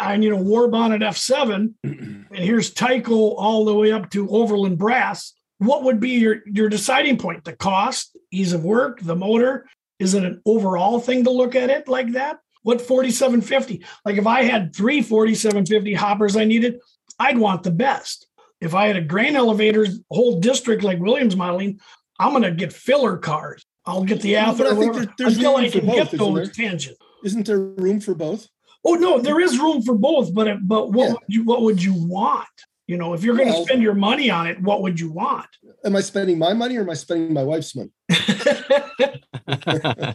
I 0.00 0.16
need 0.16 0.32
a 0.32 0.36
war 0.36 0.68
bonnet 0.68 1.00
F7, 1.02 1.74
and 1.82 2.26
here's 2.30 2.72
Tyco 2.72 3.34
all 3.36 3.64
the 3.64 3.74
way 3.74 3.92
up 3.92 4.10
to 4.10 4.28
Overland 4.28 4.78
Brass. 4.78 5.32
What 5.58 5.84
would 5.84 6.00
be 6.00 6.10
your 6.10 6.42
your 6.46 6.68
deciding 6.68 7.18
point? 7.18 7.44
The 7.44 7.54
cost, 7.54 8.16
ease 8.30 8.52
of 8.52 8.64
work, 8.64 9.00
the 9.00 9.16
motor. 9.16 9.66
Is 9.98 10.12
it 10.14 10.24
an 10.24 10.42
overall 10.44 11.00
thing 11.00 11.24
to 11.24 11.30
look 11.30 11.54
at 11.54 11.70
it 11.70 11.88
like 11.88 12.12
that? 12.12 12.38
What 12.62 12.82
4750? 12.82 13.84
Like 14.04 14.16
if 14.16 14.26
I 14.26 14.42
had 14.42 14.74
three 14.74 15.00
4750 15.00 15.94
hoppers 15.94 16.36
I 16.36 16.44
needed, 16.44 16.80
I'd 17.18 17.38
want 17.38 17.62
the 17.62 17.70
best. 17.70 18.26
If 18.60 18.74
I 18.74 18.88
had 18.88 18.96
a 18.96 19.00
grain 19.00 19.36
elevators 19.36 20.00
whole 20.10 20.40
district 20.40 20.82
like 20.82 20.98
Williams 20.98 21.36
modeling, 21.36 21.80
I'm 22.18 22.32
going 22.32 22.42
to 22.42 22.50
get 22.50 22.72
filler 22.72 23.18
cars. 23.18 23.64
I'll 23.84 24.04
get 24.04 24.20
the 24.20 24.34
Athearn 24.34 25.12
until 25.18 25.56
I 25.56 25.68
can 25.68 25.86
get 25.86 26.10
those 26.10 26.54
tangents. 26.54 26.98
Isn't 27.24 27.46
there 27.46 27.60
room 27.60 28.00
for 28.00 28.14
both? 28.14 28.48
Oh 28.88 28.94
no, 28.94 29.18
there 29.18 29.40
is 29.40 29.58
room 29.58 29.82
for 29.82 29.94
both, 29.94 30.32
but 30.32 30.66
but 30.66 30.92
what 30.92 31.06
yeah. 31.06 31.12
would 31.12 31.22
you 31.28 31.44
what 31.44 31.62
would 31.62 31.82
you 31.82 31.94
want? 31.94 32.46
You 32.86 32.96
know, 32.96 33.14
if 33.14 33.24
you're 33.24 33.34
going 33.34 33.48
to 33.48 33.54
well, 33.54 33.66
spend 33.66 33.82
your 33.82 33.94
money 33.94 34.30
on 34.30 34.46
it, 34.46 34.62
what 34.62 34.82
would 34.82 35.00
you 35.00 35.10
want? 35.10 35.48
Am 35.84 35.96
I 35.96 36.00
spending 36.00 36.38
my 36.38 36.52
money 36.52 36.76
or 36.76 36.82
am 36.82 36.90
I 36.90 36.94
spending 36.94 37.32
my 37.32 37.42
wife's 37.42 37.74
money? 37.74 37.90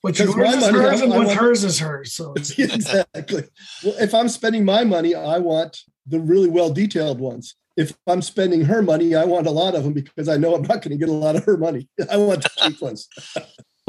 what's 0.00 0.18
yours 0.18 0.30
is 0.30 0.36
money, 0.36 0.78
hers, 0.78 1.00
and 1.00 1.10
what's 1.10 1.32
hers 1.32 1.64
is 1.64 1.80
hers. 1.80 2.12
So 2.12 2.32
exactly. 2.58 3.44
Well, 3.84 3.94
if 3.98 4.14
I'm 4.14 4.28
spending 4.28 4.64
my 4.64 4.84
money, 4.84 5.16
I 5.16 5.38
want 5.38 5.80
the 6.06 6.20
really 6.20 6.48
well 6.48 6.72
detailed 6.72 7.18
ones. 7.18 7.56
If 7.76 7.92
I'm 8.06 8.22
spending 8.22 8.64
her 8.66 8.82
money, 8.82 9.14
I 9.14 9.24
want 9.24 9.46
a 9.46 9.50
lot 9.50 9.74
of 9.74 9.84
them 9.84 9.92
because 9.92 10.28
I 10.28 10.36
know 10.36 10.54
I'm 10.54 10.62
not 10.62 10.82
going 10.82 10.90
to 10.90 10.96
get 10.96 11.08
a 11.08 11.12
lot 11.12 11.36
of 11.36 11.44
her 11.44 11.56
money. 11.56 11.88
I 12.10 12.16
want 12.18 12.42
the 12.42 12.50
cheap 12.56 12.80
ones. 12.80 13.08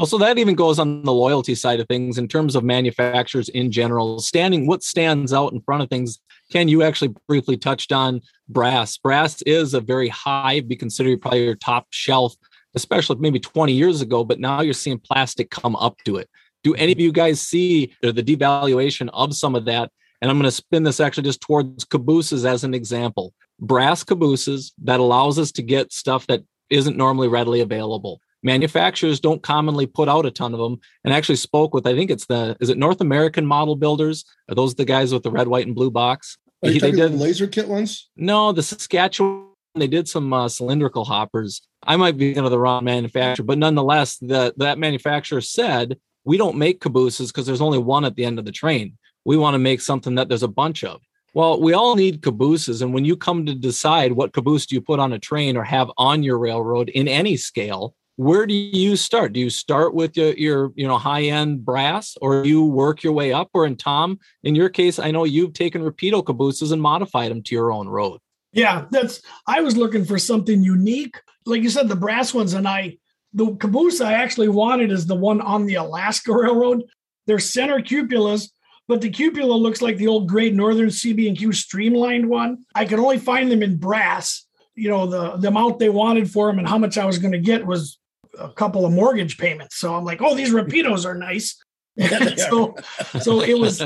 Well, 0.02 0.08
so 0.08 0.18
that 0.18 0.36
even 0.36 0.56
goes 0.56 0.80
on 0.80 1.04
the 1.04 1.12
loyalty 1.12 1.54
side 1.54 1.78
of 1.78 1.86
things 1.86 2.18
in 2.18 2.26
terms 2.26 2.56
of 2.56 2.64
manufacturers 2.64 3.48
in 3.50 3.70
general. 3.70 4.18
Standing, 4.18 4.66
what 4.66 4.82
stands 4.82 5.32
out 5.32 5.52
in 5.52 5.60
front 5.60 5.80
of 5.80 5.90
things? 5.90 6.18
Ken, 6.50 6.66
you 6.66 6.82
actually 6.82 7.14
briefly 7.28 7.56
touched 7.56 7.92
on 7.92 8.20
brass. 8.48 8.96
Brass 8.96 9.42
is 9.42 9.74
a 9.74 9.80
very 9.80 10.08
high, 10.08 10.58
be 10.58 10.74
considered 10.74 11.22
probably 11.22 11.44
your 11.44 11.54
top 11.54 11.86
shelf, 11.90 12.34
especially 12.74 13.14
maybe 13.20 13.38
20 13.38 13.72
years 13.72 14.00
ago, 14.00 14.24
but 14.24 14.40
now 14.40 14.60
you're 14.60 14.74
seeing 14.74 14.98
plastic 14.98 15.50
come 15.50 15.76
up 15.76 15.96
to 16.04 16.16
it. 16.16 16.28
Do 16.64 16.74
any 16.74 16.90
of 16.90 16.98
you 16.98 17.12
guys 17.12 17.40
see 17.40 17.94
the 18.02 18.12
devaluation 18.12 19.08
of 19.12 19.36
some 19.36 19.54
of 19.54 19.66
that? 19.66 19.92
And 20.20 20.28
I'm 20.32 20.36
going 20.36 20.50
to 20.50 20.50
spin 20.50 20.82
this 20.82 20.98
actually 20.98 21.22
just 21.22 21.42
towards 21.42 21.84
cabooses 21.84 22.44
as 22.44 22.64
an 22.64 22.74
example. 22.74 23.34
Brass 23.60 24.02
cabooses 24.02 24.72
that 24.82 24.98
allows 24.98 25.38
us 25.38 25.52
to 25.52 25.62
get 25.62 25.92
stuff 25.92 26.26
that 26.26 26.42
isn't 26.70 26.96
normally 26.96 27.28
readily 27.28 27.60
available. 27.60 28.20
Manufacturers 28.42 29.20
don't 29.20 29.42
commonly 29.42 29.86
put 29.86 30.08
out 30.08 30.26
a 30.26 30.30
ton 30.30 30.52
of 30.52 30.60
them. 30.60 30.80
And 31.04 31.14
I 31.14 31.16
actually 31.16 31.36
spoke 31.36 31.72
with, 31.74 31.86
I 31.86 31.94
think 31.94 32.10
it's 32.10 32.26
the, 32.26 32.56
is 32.60 32.68
it 32.70 32.78
North 32.78 33.00
American 33.00 33.46
model 33.46 33.76
builders? 33.76 34.24
Are 34.48 34.54
those 34.54 34.74
the 34.74 34.84
guys 34.84 35.12
with 35.12 35.22
the 35.22 35.30
red, 35.30 35.48
white, 35.48 35.66
and 35.66 35.74
blue 35.74 35.90
box? 35.90 36.38
Are 36.62 36.68
you 36.68 36.74
They 36.80 36.90
talking 36.90 36.96
did- 36.96 37.12
the 37.12 37.16
laser 37.16 37.46
kit 37.46 37.68
ones? 37.68 38.08
no, 38.16 38.52
the 38.52 38.62
Saskatchewan, 38.62 39.46
they 39.74 39.86
did 39.86 40.08
some 40.08 40.32
uh, 40.32 40.48
cylindrical 40.48 41.04
hoppers. 41.04 41.62
I 41.84 41.96
might 41.96 42.16
be 42.16 42.34
of 42.34 42.50
the 42.50 42.58
wrong 42.58 42.84
manufacturer, 42.84 43.44
but 43.44 43.58
nonetheless, 43.58 44.18
the, 44.18 44.52
that 44.58 44.78
manufacturer 44.78 45.40
said, 45.40 45.98
we 46.24 46.36
don't 46.36 46.56
make 46.56 46.80
cabooses 46.80 47.32
because 47.32 47.46
there's 47.46 47.60
only 47.60 47.78
one 47.78 48.04
at 48.04 48.14
the 48.14 48.24
end 48.24 48.38
of 48.38 48.44
the 48.44 48.52
train. 48.52 48.96
We 49.24 49.36
want 49.36 49.54
to 49.54 49.58
make 49.58 49.80
something 49.80 50.14
that 50.16 50.28
there's 50.28 50.42
a 50.44 50.48
bunch 50.48 50.84
of. 50.84 51.00
Well, 51.34 51.60
we 51.60 51.72
all 51.72 51.96
need 51.96 52.22
cabooses. 52.22 52.82
And 52.82 52.92
when 52.92 53.04
you 53.04 53.16
come 53.16 53.46
to 53.46 53.54
decide 53.54 54.12
what 54.12 54.32
caboose 54.32 54.66
do 54.66 54.74
you 54.76 54.80
put 54.82 55.00
on 55.00 55.12
a 55.14 55.18
train 55.18 55.56
or 55.56 55.64
have 55.64 55.90
on 55.96 56.22
your 56.22 56.38
railroad 56.38 56.90
in 56.90 57.08
any 57.08 57.36
scale, 57.36 57.94
where 58.16 58.46
do 58.46 58.54
you 58.54 58.96
start? 58.96 59.32
Do 59.32 59.40
you 59.40 59.50
start 59.50 59.94
with 59.94 60.16
your, 60.16 60.32
your 60.34 60.72
you 60.74 60.86
know 60.86 60.98
high 60.98 61.22
end 61.22 61.64
brass, 61.64 62.16
or 62.20 62.44
you 62.44 62.64
work 62.64 63.02
your 63.02 63.12
way 63.12 63.32
up? 63.32 63.50
Or 63.54 63.66
in 63.66 63.76
Tom, 63.76 64.18
in 64.42 64.54
your 64.54 64.68
case, 64.68 64.98
I 64.98 65.10
know 65.10 65.24
you've 65.24 65.54
taken 65.54 65.82
Rapido 65.82 66.24
cabooses 66.24 66.72
and 66.72 66.82
modified 66.82 67.30
them 67.30 67.42
to 67.42 67.54
your 67.54 67.72
own 67.72 67.88
road. 67.88 68.20
Yeah, 68.52 68.84
that's. 68.90 69.22
I 69.46 69.60
was 69.60 69.76
looking 69.76 70.04
for 70.04 70.18
something 70.18 70.62
unique, 70.62 71.16
like 71.46 71.62
you 71.62 71.70
said, 71.70 71.88
the 71.88 71.96
brass 71.96 72.34
ones, 72.34 72.52
and 72.52 72.68
I 72.68 72.98
the 73.32 73.56
caboose 73.56 74.00
I 74.00 74.12
actually 74.12 74.48
wanted 74.48 74.92
is 74.92 75.06
the 75.06 75.14
one 75.14 75.40
on 75.40 75.66
the 75.66 75.76
Alaska 75.76 76.32
Railroad. 76.32 76.84
They're 77.26 77.38
center 77.38 77.80
cupolas, 77.80 78.50
but 78.88 79.00
the 79.00 79.10
cupola 79.10 79.54
looks 79.54 79.80
like 79.80 79.96
the 79.96 80.08
old 80.08 80.28
Great 80.28 80.54
Northern 80.54 80.88
CB 80.88 81.28
and 81.28 81.38
Q 81.38 81.52
streamlined 81.52 82.28
one. 82.28 82.64
I 82.74 82.84
could 82.84 82.98
only 82.98 83.18
find 83.18 83.50
them 83.50 83.62
in 83.62 83.78
brass. 83.78 84.46
You 84.74 84.90
know, 84.90 85.06
the 85.06 85.36
the 85.38 85.48
amount 85.48 85.78
they 85.78 85.88
wanted 85.88 86.30
for 86.30 86.48
them 86.48 86.58
and 86.58 86.68
how 86.68 86.78
much 86.78 86.98
I 86.98 87.06
was 87.06 87.18
going 87.18 87.32
to 87.32 87.38
get 87.38 87.66
was 87.66 87.98
a 88.38 88.50
couple 88.50 88.86
of 88.86 88.92
mortgage 88.92 89.38
payments. 89.38 89.76
So 89.76 89.94
I'm 89.94 90.04
like, 90.04 90.22
oh, 90.22 90.34
these 90.34 90.52
Rapidos 90.52 91.04
are 91.04 91.14
nice. 91.14 91.62
so 92.48 92.74
so 93.20 93.42
it 93.42 93.58
was 93.58 93.80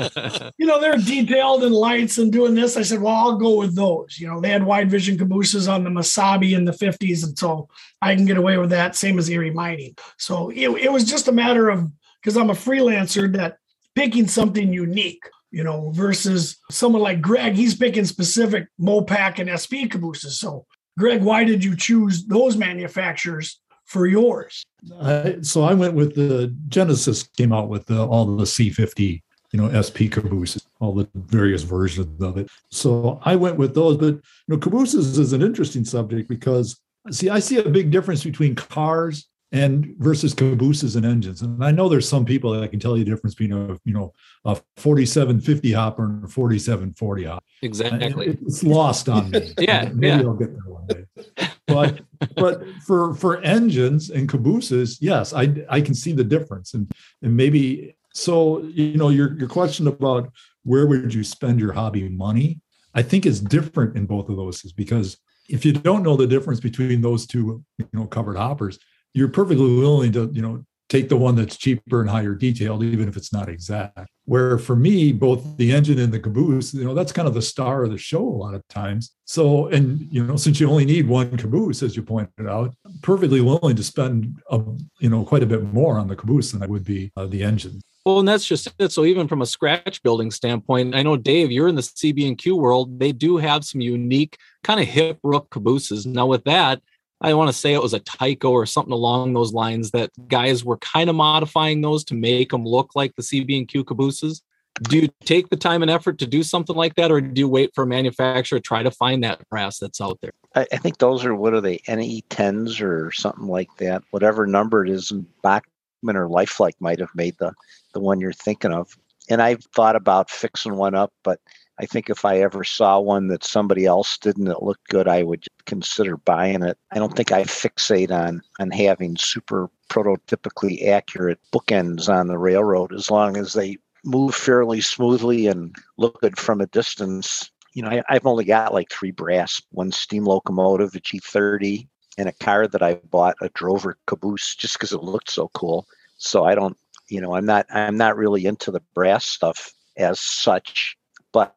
you 0.57 0.65
know, 0.65 0.79
they're 0.79 0.97
detailed 0.97 1.63
and 1.63 1.75
lights 1.75 2.17
and 2.17 2.31
doing 2.31 2.55
this. 2.55 2.77
I 2.77 2.81
said, 2.81 3.01
well, 3.01 3.13
I'll 3.13 3.37
go 3.37 3.57
with 3.57 3.75
those. 3.75 4.17
You 4.17 4.27
know, 4.27 4.39
they 4.39 4.49
had 4.49 4.63
wide 4.63 4.89
vision 4.89 5.17
cabooses 5.17 5.67
on 5.67 5.83
the 5.83 5.89
Mesabi 5.89 6.55
in 6.55 6.63
the 6.63 6.71
50s. 6.71 7.25
And 7.25 7.37
so 7.37 7.67
I 8.01 8.15
can 8.15 8.25
get 8.25 8.37
away 8.37 8.57
with 8.57 8.69
that, 8.69 8.95
same 8.95 9.19
as 9.19 9.29
Erie 9.29 9.51
Mining. 9.51 9.95
So 10.17 10.49
it, 10.49 10.69
it 10.69 10.91
was 10.91 11.03
just 11.03 11.27
a 11.27 11.33
matter 11.33 11.69
of, 11.69 11.91
because 12.21 12.37
I'm 12.37 12.49
a 12.49 12.53
freelancer, 12.53 13.31
that 13.35 13.57
picking 13.93 14.27
something 14.27 14.71
unique, 14.71 15.23
you 15.51 15.63
know, 15.63 15.91
versus 15.91 16.57
someone 16.71 17.01
like 17.01 17.19
Greg, 17.19 17.55
he's 17.55 17.75
picking 17.75 18.05
specific 18.05 18.67
Mopac 18.79 19.39
and 19.39 19.49
SP 19.51 19.89
cabooses. 19.89 20.39
So, 20.39 20.65
Greg, 20.97 21.21
why 21.21 21.43
did 21.43 21.63
you 21.63 21.75
choose 21.75 22.25
those 22.25 22.55
manufacturers 22.55 23.59
for 23.87 24.05
yours? 24.05 24.63
I, 25.01 25.37
so 25.41 25.63
I 25.63 25.73
went 25.73 25.93
with 25.95 26.15
the 26.15 26.55
Genesis 26.67 27.23
came 27.23 27.51
out 27.51 27.69
with 27.69 27.85
the, 27.87 28.05
all 28.05 28.25
the 28.37 28.43
C50, 28.43 29.21
you 29.51 29.59
know, 29.59 29.81
SP 29.81 30.11
cabooses, 30.11 30.65
all 30.79 30.93
the 30.93 31.09
various 31.15 31.63
versions 31.63 32.21
of 32.21 32.37
it. 32.37 32.49
So 32.69 33.19
I 33.25 33.35
went 33.35 33.57
with 33.57 33.73
those. 33.73 33.97
But 33.97 34.13
you 34.15 34.21
know, 34.49 34.57
cabooses 34.57 35.17
is 35.17 35.33
an 35.33 35.41
interesting 35.41 35.83
subject 35.85 36.29
because 36.29 36.79
see, 37.11 37.29
I 37.29 37.39
see 37.39 37.57
a 37.57 37.69
big 37.69 37.89
difference 37.89 38.23
between 38.23 38.55
cars 38.55 39.27
and 39.53 39.95
versus 39.99 40.33
cabooses 40.33 40.97
and 40.97 41.05
engines. 41.05 41.41
And 41.41 41.63
I 41.63 41.71
know 41.71 41.87
there's 41.87 42.07
some 42.07 42.25
people 42.25 42.51
that 42.59 42.69
can 42.69 42.81
tell 42.81 42.97
you 42.97 43.05
the 43.05 43.09
difference 43.11 43.33
between 43.35 43.57
a 43.57 43.77
you 43.85 43.93
know 43.93 44.13
a 44.43 44.59
4750 44.75 45.71
hopper 45.71 46.03
and 46.05 46.25
a 46.25 46.27
4740 46.27 47.23
hopper. 47.23 47.43
Exactly. 47.61 48.27
It- 48.27 48.39
It's 48.45 48.63
lost 48.63 49.07
on 49.07 49.31
me. 49.31 49.53
Yeah, 49.59 49.89
maybe 49.93 50.07
yeah. 50.07 50.27
I'll 50.27 50.33
get 50.33 50.51
there 50.51 50.73
one 50.73 50.87
day. 50.87 51.47
But 51.67 52.01
but 52.35 52.63
for 52.85 53.13
for 53.13 53.41
engines 53.41 54.09
and 54.09 54.27
cabooses, 54.27 55.01
yes, 55.01 55.33
I 55.33 55.65
I 55.69 55.81
can 55.81 55.93
see 55.93 56.13
the 56.13 56.23
difference, 56.23 56.73
and 56.73 56.91
and 57.21 57.35
maybe 57.35 57.95
so 58.13 58.61
you 58.63 58.97
know 58.97 59.09
your 59.09 59.37
your 59.37 59.49
question 59.49 59.87
about 59.87 60.31
where 60.63 60.87
would 60.87 61.13
you 61.13 61.23
spend 61.23 61.59
your 61.59 61.73
hobby 61.73 62.09
money, 62.09 62.59
I 62.93 63.03
think 63.03 63.25
is 63.25 63.39
different 63.39 63.95
in 63.95 64.05
both 64.05 64.29
of 64.29 64.35
those, 64.37 64.65
is 64.65 64.73
because 64.73 65.17
if 65.49 65.63
you 65.63 65.71
don't 65.71 66.03
know 66.03 66.17
the 66.17 66.27
difference 66.27 66.59
between 66.59 67.01
those 67.01 67.25
two, 67.25 67.63
you 67.77 67.87
know, 67.93 68.05
covered 68.05 68.35
hoppers, 68.35 68.79
you're 69.13 69.29
perfectly 69.29 69.77
willing 69.77 70.11
to 70.13 70.29
you 70.33 70.41
know 70.41 70.65
take 70.89 71.09
the 71.09 71.17
one 71.17 71.35
that's 71.35 71.57
cheaper 71.57 72.01
and 72.01 72.09
higher 72.09 72.33
detailed, 72.33 72.83
even 72.83 73.07
if 73.07 73.17
it's 73.17 73.33
not 73.33 73.49
exact. 73.49 74.09
Where 74.27 74.57
for 74.57 74.75
me, 74.75 75.13
both 75.13 75.55
the 75.55 75.71
engine 75.71 75.99
and 75.99 76.13
the 76.13 76.19
caboose, 76.19 76.73
you 76.73 76.83
know, 76.83 76.93
that's 76.93 77.13
kind 77.13 77.27
of 77.27 77.33
the 77.33 77.41
star 77.41 77.83
of 77.83 77.91
the 77.91 77.97
show 77.97 78.21
a 78.21 78.39
lot 78.43 78.53
of 78.53 78.67
times. 78.67 79.15
So, 79.23 79.67
and 79.67 80.01
you 80.11 80.23
know, 80.23 80.35
since 80.35 80.59
you 80.59 80.69
only 80.69 80.83
need 80.83 81.07
one 81.07 81.37
caboose, 81.37 81.81
as 81.81 81.95
you 81.95 82.03
pointed 82.03 82.45
out, 82.45 82.75
perfectly 83.01 83.39
willing 83.39 83.77
to 83.77 83.83
spend, 83.83 84.35
a, 84.51 84.61
you 84.99 85.09
know, 85.09 85.23
quite 85.23 85.43
a 85.43 85.47
bit 85.47 85.63
more 85.63 85.97
on 85.97 86.09
the 86.09 86.15
caboose 86.15 86.51
than 86.51 86.61
I 86.61 86.67
would 86.67 86.83
be 86.83 87.11
uh, 87.15 87.25
the 87.25 87.41
engine. 87.41 87.81
Well, 88.07 88.19
and 88.19 88.27
that's 88.27 88.45
just 88.45 88.69
it. 88.79 88.93
So 88.93 89.03
even 89.03 89.27
from 89.27 89.41
a 89.41 89.45
scratch 89.45 90.01
building 90.01 90.31
standpoint, 90.31 90.95
I 90.95 91.03
know 91.03 91.17
Dave, 91.17 91.51
you're 91.51 91.67
in 91.67 91.75
the 91.75 91.81
CB 91.81 92.25
and 92.25 92.37
Q 92.37 92.55
world. 92.55 92.99
They 92.99 93.11
do 93.11 93.35
have 93.35 93.65
some 93.65 93.81
unique 93.81 94.37
kind 94.63 94.79
of 94.79 94.87
hip 94.87 95.19
roof 95.23 95.43
cabooses. 95.49 96.05
Now 96.05 96.25
with 96.25 96.45
that, 96.45 96.81
I 97.21 97.33
want 97.33 97.49
to 97.49 97.53
say 97.53 97.73
it 97.73 97.81
was 97.81 97.93
a 97.93 97.99
Tyco 97.99 98.51
or 98.51 98.65
something 98.65 98.93
along 98.93 99.33
those 99.33 99.53
lines 99.53 99.91
that 99.91 100.11
guys 100.27 100.63
were 100.63 100.77
kind 100.77 101.09
of 101.09 101.15
modifying 101.15 101.81
those 101.81 102.03
to 102.05 102.13
make 102.13 102.51
them 102.51 102.63
look 102.63 102.91
like 102.95 103.15
the 103.15 103.23
CB 103.23 103.57
and 103.57 103.67
Q 103.67 103.83
cabooses. 103.83 104.43
Do 104.83 104.99
you 104.99 105.09
take 105.25 105.49
the 105.49 105.55
time 105.55 105.81
and 105.81 105.89
effort 105.89 106.19
to 106.19 106.27
do 106.27 106.43
something 106.43 106.75
like 106.75 106.93
that, 106.95 107.11
or 107.11 107.19
do 107.19 107.39
you 107.39 107.47
wait 107.47 107.73
for 107.73 107.83
a 107.83 107.87
manufacturer 107.87 108.59
to 108.59 108.63
try 108.63 108.83
to 108.83 108.91
find 108.91 109.23
that 109.23 109.47
brass 109.49 109.79
that's 109.79 109.99
out 109.99 110.19
there? 110.21 110.33
I, 110.55 110.67
I 110.71 110.77
think 110.77 110.99
those 110.99 111.25
are 111.25 111.33
what 111.33 111.55
are 111.55 111.61
they 111.61 111.81
NE 111.87 112.21
tens 112.29 112.79
or 112.79 113.11
something 113.11 113.47
like 113.47 113.69
that. 113.77 114.03
Whatever 114.11 114.45
number 114.45 114.85
it 114.85 114.91
is, 114.91 115.11
Bachmann 115.41 116.15
or 116.15 116.29
Lifelike 116.29 116.75
might 116.79 116.99
have 116.99 117.15
made 117.15 117.35
the 117.39 117.53
the 117.93 117.99
one 117.99 118.19
you're 118.19 118.33
thinking 118.33 118.71
of. 118.71 118.95
And 119.29 119.41
I've 119.41 119.63
thought 119.75 119.95
about 119.95 120.29
fixing 120.29 120.75
one 120.75 120.93
up, 120.93 121.11
but 121.23 121.39
I 121.79 121.85
think 121.85 122.09
if 122.09 122.25
I 122.25 122.39
ever 122.39 122.63
saw 122.63 122.99
one 122.99 123.27
that 123.27 123.43
somebody 123.43 123.85
else 123.85 124.17
didn't 124.17 124.47
it 124.47 124.63
looked 124.63 124.87
good, 124.89 125.07
I 125.07 125.23
would 125.23 125.45
consider 125.65 126.17
buying 126.17 126.63
it. 126.63 126.77
I 126.91 126.97
don't 126.97 127.15
think 127.15 127.31
I 127.31 127.43
fixate 127.43 128.11
on 128.11 128.41
on 128.59 128.71
having 128.71 129.15
super 129.17 129.69
prototypically 129.89 130.87
accurate 130.87 131.39
bookends 131.53 132.09
on 132.09 132.27
the 132.27 132.37
railroad 132.37 132.93
as 132.93 133.11
long 133.11 133.37
as 133.37 133.53
they 133.53 133.77
move 134.03 134.33
fairly 134.33 134.81
smoothly 134.81 135.47
and 135.47 135.75
look 135.97 136.19
good 136.21 136.37
from 136.37 136.61
a 136.61 136.67
distance. 136.67 137.51
You 137.73 137.83
know, 137.83 137.89
I, 137.89 138.03
I've 138.09 138.25
only 138.25 138.45
got 138.45 138.73
like 138.73 138.89
three 138.89 139.11
brass, 139.11 139.61
one 139.71 139.91
steam 139.91 140.25
locomotive, 140.25 140.95
a 140.95 140.99
G30, 140.99 141.87
and 142.17 142.27
a 142.27 142.33
car 142.33 142.67
that 142.67 142.81
I 142.81 142.95
bought, 142.95 143.35
a 143.41 143.49
Drover 143.49 143.97
caboose, 144.07 144.55
just 144.55 144.75
because 144.75 144.93
it 144.93 145.03
looked 145.03 145.29
so 145.29 145.49
cool. 145.49 145.85
So 146.17 146.45
I 146.45 146.55
don't, 146.55 146.77
you 147.09 147.21
know, 147.21 147.35
I'm 147.35 147.45
not, 147.45 147.67
I'm 147.69 147.97
not 147.97 148.17
really 148.17 148.45
into 148.45 148.71
the 148.71 148.81
brass 148.95 149.25
stuff 149.25 149.71
as 149.97 150.19
such. 150.19 150.97
But 151.31 151.55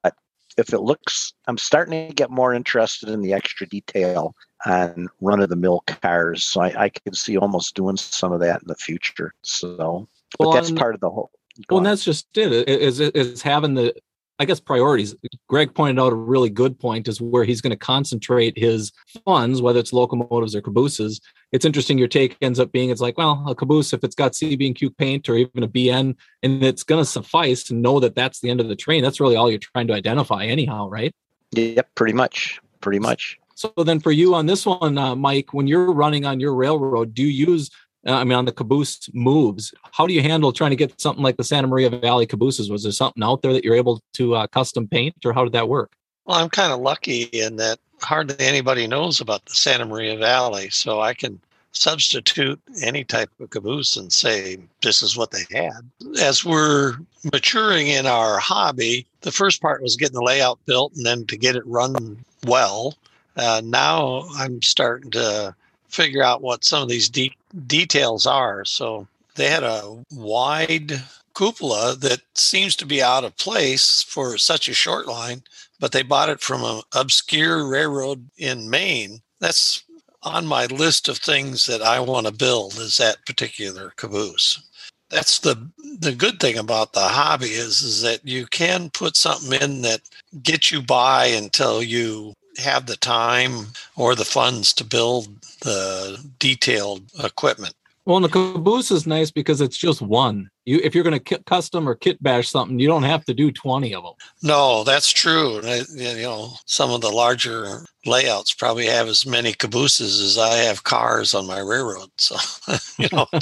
if 0.59 0.73
it 0.73 0.81
looks, 0.81 1.33
I'm 1.47 1.59
starting 1.59 2.09
to 2.09 2.15
get 2.15 2.31
more 2.31 2.53
interested 2.53 3.09
in 3.09 3.23
the 3.23 3.33
extra 3.33 3.67
detail 3.67 4.35
on 4.67 5.09
run 5.21 5.41
of 5.41 5.49
the 5.49 5.57
mill 5.57 5.83
cars. 5.87 6.45
So 6.45 6.61
I, 6.61 6.85
I 6.85 6.89
can 6.89 7.15
see 7.15 7.37
almost 7.37 7.75
doing 7.75 7.97
some 7.97 8.33
of 8.33 8.41
that 8.41 8.63
in 8.63 8.69
the 8.69 8.75
future. 8.75 9.33
So, 9.43 10.07
but 10.39 10.49
Well, 10.49 10.53
that's 10.53 10.71
part 10.71 10.95
of 10.95 11.01
the 11.01 11.11
whole. 11.11 11.31
Well, 11.69 11.79
and 11.79 11.87
that's 11.87 12.05
just 12.05 12.27
it. 12.37 12.53
It- 12.53 12.69
Is 12.69 13.01
is 13.01 13.43
having 13.43 13.75
the, 13.75 13.95
I 14.39 14.45
guess, 14.45 14.61
priorities. 14.61 15.15
Greg 15.49 15.75
pointed 15.75 16.01
out 16.01 16.13
a 16.13 16.17
really 16.17 16.51
good 16.51 16.79
point 16.79 17.09
is 17.09 17.21
where 17.21 17.45
he's 17.45 17.61
going 17.61 17.71
to 17.71 17.77
concentrate 17.77 18.57
his 18.59 18.93
funds, 19.25 19.61
whether 19.63 19.81
it's 19.81 19.93
locomotives 19.93 20.55
or 20.55 20.63
cabooses. 20.63 21.21
It's 21.53 21.65
interesting. 21.65 21.99
Your 21.99 22.09
take 22.09 22.37
ends 22.41 22.61
up 22.61 22.71
being 22.71 22.91
it's 22.91 23.01
like, 23.01 23.19
well, 23.19 23.45
a 23.49 23.55
caboose 23.55 23.93
if 23.93 24.05
it's 24.05 24.15
got 24.15 24.33
CB 24.33 24.67
and 24.67 24.75
Q 24.75 24.91
paint 24.91 25.29
or 25.29 25.35
even 25.35 25.63
a 25.63 25.69
BN, 25.69 26.17
and 26.43 26.63
it's 26.63 26.83
going 26.83 27.03
to 27.03 27.09
suffice 27.09 27.65
to 27.65 27.75
know 27.75 27.99
that 28.01 28.15
that's 28.15 28.41
the 28.41 28.51
end 28.51 28.61
of 28.61 28.69
the 28.69 28.77
train. 28.77 29.03
That's 29.03 29.21
really 29.21 29.37
all 29.37 29.51
you're 29.51 29.59
trying 29.59 29.89
to 29.89 29.95
identify, 29.95 30.45
anyhow, 30.45 30.89
right? 30.89 31.15
Yep, 31.53 31.95
pretty 31.95 32.13
much. 32.13 32.61
Pretty 32.81 33.01
much. 33.01 33.39
So 33.57 33.73
then, 33.77 34.01
for 34.01 34.13
you 34.13 34.35
on 34.35 34.47
this 34.47 34.65
one, 34.65 34.97
uh, 34.97 35.17
Mike, 35.17 35.53
when 35.53 35.67
you're 35.67 35.93
running 35.93 36.25
on 36.25 36.41
your 36.41 36.55
railroad, 36.55 37.15
do 37.15 37.23
you 37.23 37.29
use 37.29 37.71
uh, 38.07 38.13
I 38.13 38.25
mean, 38.25 38.33
on 38.33 38.47
the 38.47 38.53
caboose 38.53 39.11
moves, 39.13 39.75
how 39.93 40.07
do 40.07 40.15
you 40.15 40.23
handle 40.23 40.53
trying 40.53 40.71
to 40.71 40.77
get 40.77 40.99
something 41.01 41.23
like 41.23 41.37
the 41.37 41.45
Santa 41.45 41.67
Maria 41.67 41.91
Valley 41.91 42.27
cabooses? 42.27 42.71
Was 42.71 42.83
there 42.83 42.93
something 42.93 43.23
out 43.23 43.43
there 43.43 43.53
that 43.53 43.63
you're 43.63 43.75
able 43.75 44.01
to 44.15 44.37
uh, 44.37 44.47
custom 44.47 44.89
paint, 44.89 45.15
or 45.25 45.35
how 45.35 45.45
did 45.45 45.53
that 45.53 45.69
work? 45.69 45.93
Well, 46.25 46.39
I'm 46.39 46.51
kind 46.51 46.73
of 46.73 46.81
lucky 46.81 47.23
in 47.23 47.57
that 47.57 47.79
hardly 48.03 48.37
anybody 48.39 48.87
knows 48.87 49.21
about 49.21 49.45
the 49.47 49.55
Santa 49.55 49.85
Maria 49.85 50.17
Valley, 50.17 50.71
so 50.71 51.01
I 51.01 51.15
can 51.15 51.41
substitute 51.73 52.61
any 52.83 53.05
type 53.05 53.31
of 53.41 53.51
caboose 53.51 53.97
and 53.97 54.13
say 54.13 54.59
this 54.83 55.03
is 55.03 55.17
what 55.17 55.31
they 55.31 55.45
had. 55.57 55.89
As 56.21 56.45
we're 56.45 56.97
maturing 57.33 57.89
in 57.89 58.07
our 58.07 58.39
hobby, 58.39 59.07
the 59.21 59.33
first 59.33 59.63
part 59.63 59.83
was 59.83 59.97
getting 59.97 60.15
the 60.15 60.23
layout 60.23 60.59
built 60.67 60.95
and 60.97 61.07
then 61.07 61.27
to 61.27 61.37
get 61.37 61.57
it 61.57 61.67
run 61.67 62.25
well. 62.45 62.97
Uh, 63.37 63.63
now 63.65 64.25
I'm 64.35 64.61
starting 64.63 65.11
to 65.13 65.55
figure 65.89 66.23
out 66.23 66.43
what 66.43 66.65
some 66.65 66.83
of 66.83 66.89
these 66.89 67.09
de- 67.09 67.37
details 67.67 68.27
are. 68.27 68.65
So 68.65 69.07
they 69.37 69.49
had 69.49 69.63
a 69.63 70.05
wide 70.13 71.03
cupola 71.35 71.97
that 71.97 72.21
seems 72.35 72.75
to 72.77 72.87
be 72.87 73.03
out 73.03 73.25
of 73.25 73.37
place 73.37 74.03
for 74.03 74.37
such 74.37 74.69
a 74.69 74.75
short 74.75 75.07
line, 75.07 75.43
but 75.81 75.93
they 75.93 76.03
bought 76.03 76.29
it 76.29 76.41
from 76.41 76.63
an 76.63 76.83
obscure 76.95 77.67
railroad 77.67 78.31
in 78.39 78.71
Maine. 78.71 79.21
That's 79.41 79.83
on 80.23 80.47
my 80.47 80.67
list 80.67 81.09
of 81.09 81.19
things 81.19 81.67
that 81.67 81.83
I 81.83 81.99
want 82.01 82.27
to 82.27 82.33
build 82.33 82.79
is 82.79 82.99
that 82.99 83.25
particular 83.27 83.93
caboose. 83.97 84.63
That's 85.09 85.41
the 85.41 85.71
the 85.99 86.13
good 86.13 86.39
thing 86.39 86.57
about 86.57 86.93
the 86.93 87.01
hobby 87.01 87.49
is 87.49 87.81
is 87.83 88.03
that 88.03 88.25
you 88.25 88.47
can 88.47 88.91
put 88.91 89.17
something 89.17 89.61
in 89.61 89.83
that 89.83 90.03
gets 90.43 90.71
you 90.71 90.83
by 90.83 91.27
until 91.27 91.83
you 91.83 92.35
have 92.59 92.87
the 92.87 92.97
time 92.97 93.69
or 93.97 94.15
the 94.15 94.25
funds 94.25 94.73
to 94.75 94.85
build 94.85 95.27
the 95.63 96.25
detailed 96.39 97.03
equipment. 97.25 97.75
Well, 98.11 98.17
and 98.17 98.25
the 98.25 98.29
caboose 98.29 98.91
is 98.91 99.07
nice 99.07 99.31
because 99.31 99.61
it's 99.61 99.77
just 99.77 100.03
one. 100.03 100.51
You, 100.65 100.81
if 100.83 100.97
you're 100.97 101.05
going 101.05 101.21
to 101.21 101.39
custom 101.45 101.89
or 101.89 101.95
kit 101.95 102.21
bash 102.21 102.49
something, 102.49 102.81
you 102.81 102.89
don't 102.89 103.05
have 103.05 103.25
to 103.27 103.35
do 103.35 103.53
20 103.53 103.95
of 103.95 104.03
them. 104.03 104.15
No, 104.43 104.83
that's 104.83 105.13
true. 105.13 105.61
You 105.95 106.23
know, 106.23 106.55
some 106.67 106.91
of 106.91 107.03
the 107.03 107.11
larger 107.11 107.85
layouts 108.05 108.53
probably 108.53 108.87
have 108.87 109.07
as 109.07 109.25
many 109.25 109.53
cabooses 109.53 110.21
as 110.21 110.39
I 110.39 110.57
have 110.57 110.83
cars 110.83 111.35
on 111.35 111.47
my 111.47 111.61
railroad. 111.61 112.11
So, 112.19 112.35
you 112.99 113.09
know, 113.13 113.27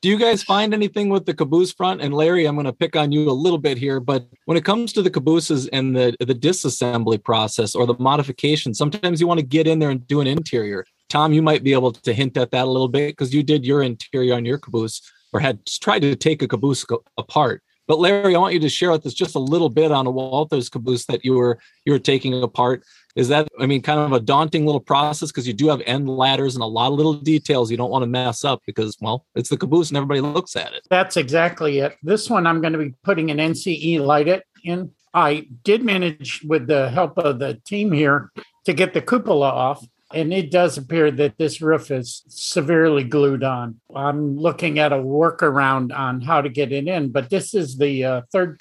do 0.00 0.08
you 0.08 0.18
guys 0.18 0.42
find 0.42 0.72
anything 0.72 1.08
with 1.08 1.26
the 1.26 1.34
caboose 1.34 1.72
front? 1.72 2.00
And 2.00 2.14
Larry, 2.14 2.46
I'm 2.46 2.54
going 2.54 2.66
to 2.66 2.72
pick 2.72 2.94
on 2.94 3.10
you 3.10 3.28
a 3.28 3.32
little 3.32 3.58
bit 3.58 3.78
here, 3.78 3.98
but 3.98 4.26
when 4.44 4.56
it 4.56 4.64
comes 4.64 4.92
to 4.92 5.02
the 5.02 5.10
cabooses 5.10 5.66
and 5.68 5.96
the 5.96 6.14
the 6.20 6.34
disassembly 6.34 7.22
process 7.22 7.74
or 7.74 7.86
the 7.86 7.96
modification, 7.98 8.74
sometimes 8.74 9.20
you 9.20 9.26
want 9.26 9.40
to 9.40 9.46
get 9.46 9.66
in 9.66 9.80
there 9.80 9.90
and 9.90 10.06
do 10.06 10.20
an 10.20 10.26
interior. 10.26 10.84
Tom, 11.08 11.32
you 11.32 11.42
might 11.42 11.64
be 11.64 11.72
able 11.72 11.90
to 11.90 12.12
hint 12.12 12.36
at 12.36 12.50
that 12.52 12.66
a 12.66 12.70
little 12.70 12.88
bit 12.88 13.12
because 13.12 13.34
you 13.34 13.42
did 13.42 13.64
your 13.64 13.82
interior 13.82 14.34
on 14.34 14.44
your 14.44 14.58
caboose 14.58 15.00
or 15.32 15.40
had 15.40 15.64
tried 15.66 16.02
to 16.02 16.14
take 16.14 16.42
a 16.42 16.48
caboose 16.48 16.84
apart. 17.16 17.62
But 17.88 17.98
Larry, 17.98 18.36
I 18.36 18.38
want 18.38 18.52
you 18.52 18.60
to 18.60 18.68
share 18.68 18.90
with 18.90 19.06
us 19.06 19.14
just 19.14 19.34
a 19.34 19.40
little 19.40 19.70
bit 19.70 19.90
on 19.90 20.06
a 20.06 20.12
Walthers 20.12 20.70
caboose 20.70 21.06
that 21.06 21.24
you 21.24 21.34
were 21.34 21.58
you 21.86 21.92
were 21.92 21.98
taking 21.98 22.40
apart. 22.42 22.84
Is 23.16 23.28
that 23.28 23.48
I 23.58 23.66
mean 23.66 23.82
kind 23.82 24.00
of 24.00 24.12
a 24.12 24.20
daunting 24.20 24.66
little 24.66 24.80
process 24.80 25.30
because 25.30 25.46
you 25.46 25.52
do 25.52 25.68
have 25.68 25.80
end 25.86 26.08
ladders 26.08 26.54
and 26.54 26.62
a 26.62 26.66
lot 26.66 26.92
of 26.92 26.94
little 26.94 27.14
details 27.14 27.70
you 27.70 27.76
don't 27.76 27.90
want 27.90 28.02
to 28.02 28.06
mess 28.06 28.44
up 28.44 28.62
because 28.66 28.96
well 29.00 29.26
it's 29.34 29.48
the 29.48 29.56
caboose 29.56 29.88
and 29.88 29.96
everybody 29.96 30.20
looks 30.20 30.56
at 30.56 30.72
it. 30.72 30.86
That's 30.90 31.16
exactly 31.16 31.78
it. 31.78 31.96
This 32.02 32.30
one 32.30 32.46
I'm 32.46 32.60
going 32.60 32.74
to 32.74 32.78
be 32.78 32.94
putting 33.02 33.30
an 33.30 33.38
NCE 33.38 34.00
light 34.00 34.28
it 34.28 34.44
in. 34.62 34.92
I 35.14 35.48
did 35.64 35.82
manage 35.82 36.42
with 36.44 36.66
the 36.66 36.90
help 36.90 37.18
of 37.18 37.38
the 37.38 37.60
team 37.64 37.92
here 37.92 38.30
to 38.66 38.72
get 38.72 38.94
the 38.94 39.00
cupola 39.00 39.48
off 39.48 39.84
and 40.12 40.32
it 40.32 40.50
does 40.50 40.78
appear 40.78 41.10
that 41.10 41.36
this 41.36 41.60
roof 41.60 41.90
is 41.90 42.24
severely 42.28 43.04
glued 43.04 43.44
on. 43.44 43.80
I'm 43.94 44.36
looking 44.38 44.78
at 44.78 44.92
a 44.92 44.96
workaround 44.96 45.96
on 45.96 46.22
how 46.22 46.40
to 46.40 46.48
get 46.48 46.72
it 46.72 46.88
in, 46.88 47.10
but 47.10 47.28
this 47.28 47.54
is 47.54 47.76
the 47.76 48.04
uh, 48.04 48.22
third 48.32 48.58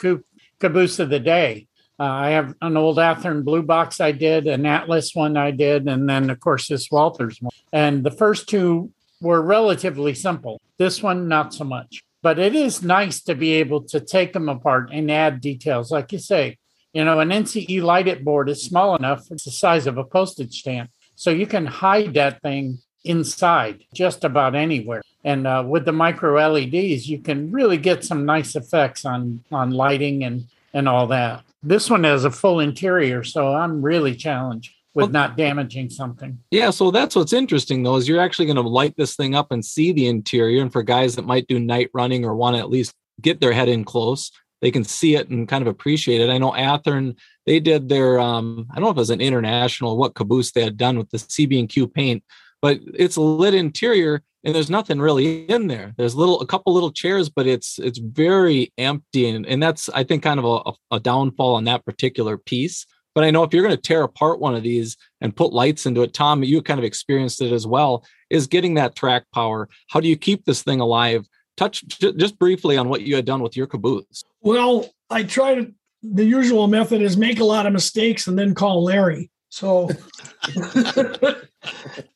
caboose 0.59 0.99
of 0.99 1.09
the 1.09 1.19
day. 1.19 1.66
Uh, 1.99 2.03
I 2.03 2.29
have 2.31 2.53
an 2.61 2.77
old 2.77 2.97
Athearn 2.97 3.43
blue 3.43 3.63
box 3.63 3.99
I 3.99 4.11
did, 4.11 4.47
an 4.47 4.65
Atlas 4.65 5.15
one 5.15 5.35
I 5.35 5.51
did, 5.51 5.87
and 5.87 6.07
then, 6.07 6.29
of 6.29 6.39
course, 6.39 6.67
this 6.67 6.89
Walthers 6.89 7.41
one. 7.41 7.51
And 7.73 8.03
the 8.03 8.11
first 8.11 8.47
two 8.47 8.91
were 9.21 9.41
relatively 9.41 10.13
simple. 10.13 10.61
This 10.77 11.01
one, 11.01 11.27
not 11.27 11.53
so 11.53 11.63
much. 11.63 12.03
But 12.21 12.39
it 12.39 12.55
is 12.55 12.83
nice 12.83 13.21
to 13.21 13.35
be 13.35 13.53
able 13.53 13.81
to 13.83 13.99
take 13.99 14.33
them 14.33 14.49
apart 14.49 14.89
and 14.91 15.09
add 15.09 15.41
details. 15.41 15.91
Like 15.91 16.11
you 16.11 16.19
say, 16.19 16.57
you 16.93 17.03
know, 17.03 17.19
an 17.19 17.29
NCE 17.29 17.81
light 17.81 18.07
it 18.07 18.23
board 18.23 18.49
is 18.49 18.63
small 18.63 18.95
enough, 18.95 19.31
it's 19.31 19.45
the 19.45 19.51
size 19.51 19.87
of 19.87 19.97
a 19.97 20.03
postage 20.03 20.59
stamp 20.59 20.91
so 21.17 21.31
you 21.31 21.47
can 21.47 21.65
hide 21.65 22.13
that 22.13 22.41
thing 22.41 22.77
inside 23.03 23.83
just 23.93 24.23
about 24.23 24.55
anywhere. 24.55 25.01
And 25.23 25.47
uh, 25.47 25.63
with 25.67 25.83
the 25.83 25.91
micro 25.91 26.35
LEDs, 26.47 27.09
you 27.09 27.19
can 27.19 27.51
really 27.51 27.77
get 27.77 28.05
some 28.05 28.25
nice 28.25 28.55
effects 28.55 29.03
on 29.03 29.43
on 29.51 29.71
lighting 29.71 30.23
and 30.23 30.47
and 30.73 30.87
all 30.87 31.07
that. 31.07 31.43
This 31.63 31.89
one 31.89 32.03
has 32.03 32.23
a 32.23 32.31
full 32.31 32.59
interior, 32.59 33.23
so 33.23 33.53
I'm 33.53 33.81
really 33.81 34.15
challenged 34.15 34.73
with 34.93 35.05
well, 35.05 35.11
not 35.11 35.37
damaging 35.37 35.89
something. 35.89 36.39
Yeah, 36.49 36.71
so 36.71 36.91
that's 36.91 37.15
what's 37.15 37.33
interesting 37.33 37.83
though 37.83 37.97
is 37.97 38.07
you're 38.07 38.19
actually 38.19 38.45
going 38.45 38.55
to 38.55 38.61
light 38.61 38.95
this 38.97 39.15
thing 39.15 39.35
up 39.35 39.51
and 39.51 39.63
see 39.63 39.91
the 39.91 40.07
interior. 40.07 40.61
And 40.61 40.71
for 40.71 40.81
guys 40.81 41.15
that 41.15 41.25
might 41.25 41.47
do 41.47 41.59
night 41.59 41.89
running 41.93 42.25
or 42.25 42.35
want 42.35 42.55
to 42.55 42.59
at 42.59 42.69
least 42.69 42.93
get 43.21 43.39
their 43.39 43.53
head 43.53 43.69
in 43.69 43.83
close, 43.83 44.31
they 44.61 44.71
can 44.71 44.83
see 44.83 45.15
it 45.15 45.29
and 45.29 45.47
kind 45.47 45.61
of 45.61 45.67
appreciate 45.67 46.21
it. 46.21 46.31
I 46.31 46.39
know 46.39 46.51
Athearn 46.51 47.15
they 47.45 47.59
did 47.59 47.89
their 47.89 48.19
um, 48.19 48.67
I 48.71 48.75
don't 48.75 48.85
know 48.85 48.89
if 48.89 48.97
it 48.97 48.99
was 48.99 49.09
an 49.11 49.21
international 49.21 49.97
what 49.97 50.15
caboose 50.15 50.51
they 50.51 50.63
had 50.63 50.77
done 50.77 50.97
with 50.97 51.09
the 51.11 51.17
CB 51.17 51.59
and 51.59 51.69
Q 51.69 51.87
paint, 51.87 52.23
but 52.61 52.79
it's 52.93 53.17
a 53.17 53.21
lit 53.21 53.53
interior 53.53 54.23
and 54.43 54.55
there's 54.55 54.69
nothing 54.69 54.99
really 54.99 55.45
in 55.45 55.67
there. 55.67 55.93
There's 55.97 56.15
little 56.15 56.39
a 56.41 56.47
couple 56.47 56.73
little 56.73 56.91
chairs, 56.91 57.29
but 57.29 57.47
it's 57.47 57.79
it's 57.79 57.99
very 57.99 58.71
empty 58.77 59.29
and, 59.29 59.45
and 59.45 59.61
that's 59.61 59.89
I 59.89 60.03
think 60.03 60.23
kind 60.23 60.39
of 60.39 60.45
a, 60.45 60.95
a 60.95 60.99
downfall 60.99 61.55
on 61.55 61.65
that 61.65 61.85
particular 61.85 62.37
piece. 62.37 62.85
But 63.15 63.23
I 63.23 63.31
know 63.31 63.41
if 63.41 63.51
you're 63.51 63.63
going 63.63 63.75
to 63.75 63.81
tear 63.81 64.03
apart 64.03 64.39
one 64.39 64.53
of 64.53 64.61
these 64.61 64.95
and 65.21 65.35
put 65.35 65.51
lights 65.51 65.87
into 65.87 66.03
it, 66.03 66.13
Tom, 66.13 66.43
you 66.43 66.61
kind 66.61 66.79
of 66.79 66.83
experienced 66.83 67.41
it 67.41 67.51
as 67.51 67.65
well, 67.65 68.05
is 68.29 68.45
getting 68.45 68.75
that 68.75 68.95
track 68.95 69.23
power. 69.33 69.67
How 69.89 69.99
do 69.99 70.07
you 70.07 70.15
keep 70.15 70.45
this 70.45 70.61
thing 70.61 70.79
alive? 70.79 71.25
Touch 71.55 71.83
just 71.87 72.37
briefly 72.37 72.77
on 72.77 72.89
what 72.89 73.01
you 73.01 73.15
had 73.15 73.25
done 73.25 73.41
with 73.41 73.57
your 73.57 73.65
caboose. 73.65 74.23
Well, 74.41 74.93
I 75.09 75.23
try 75.23 75.55
to 75.55 75.73
the 76.03 76.25
usual 76.25 76.67
method 76.67 77.01
is 77.01 77.17
make 77.17 77.39
a 77.39 77.43
lot 77.43 77.65
of 77.65 77.73
mistakes 77.73 78.27
and 78.27 78.37
then 78.37 78.53
call 78.53 78.83
Larry. 78.83 79.31
So, 79.49 79.89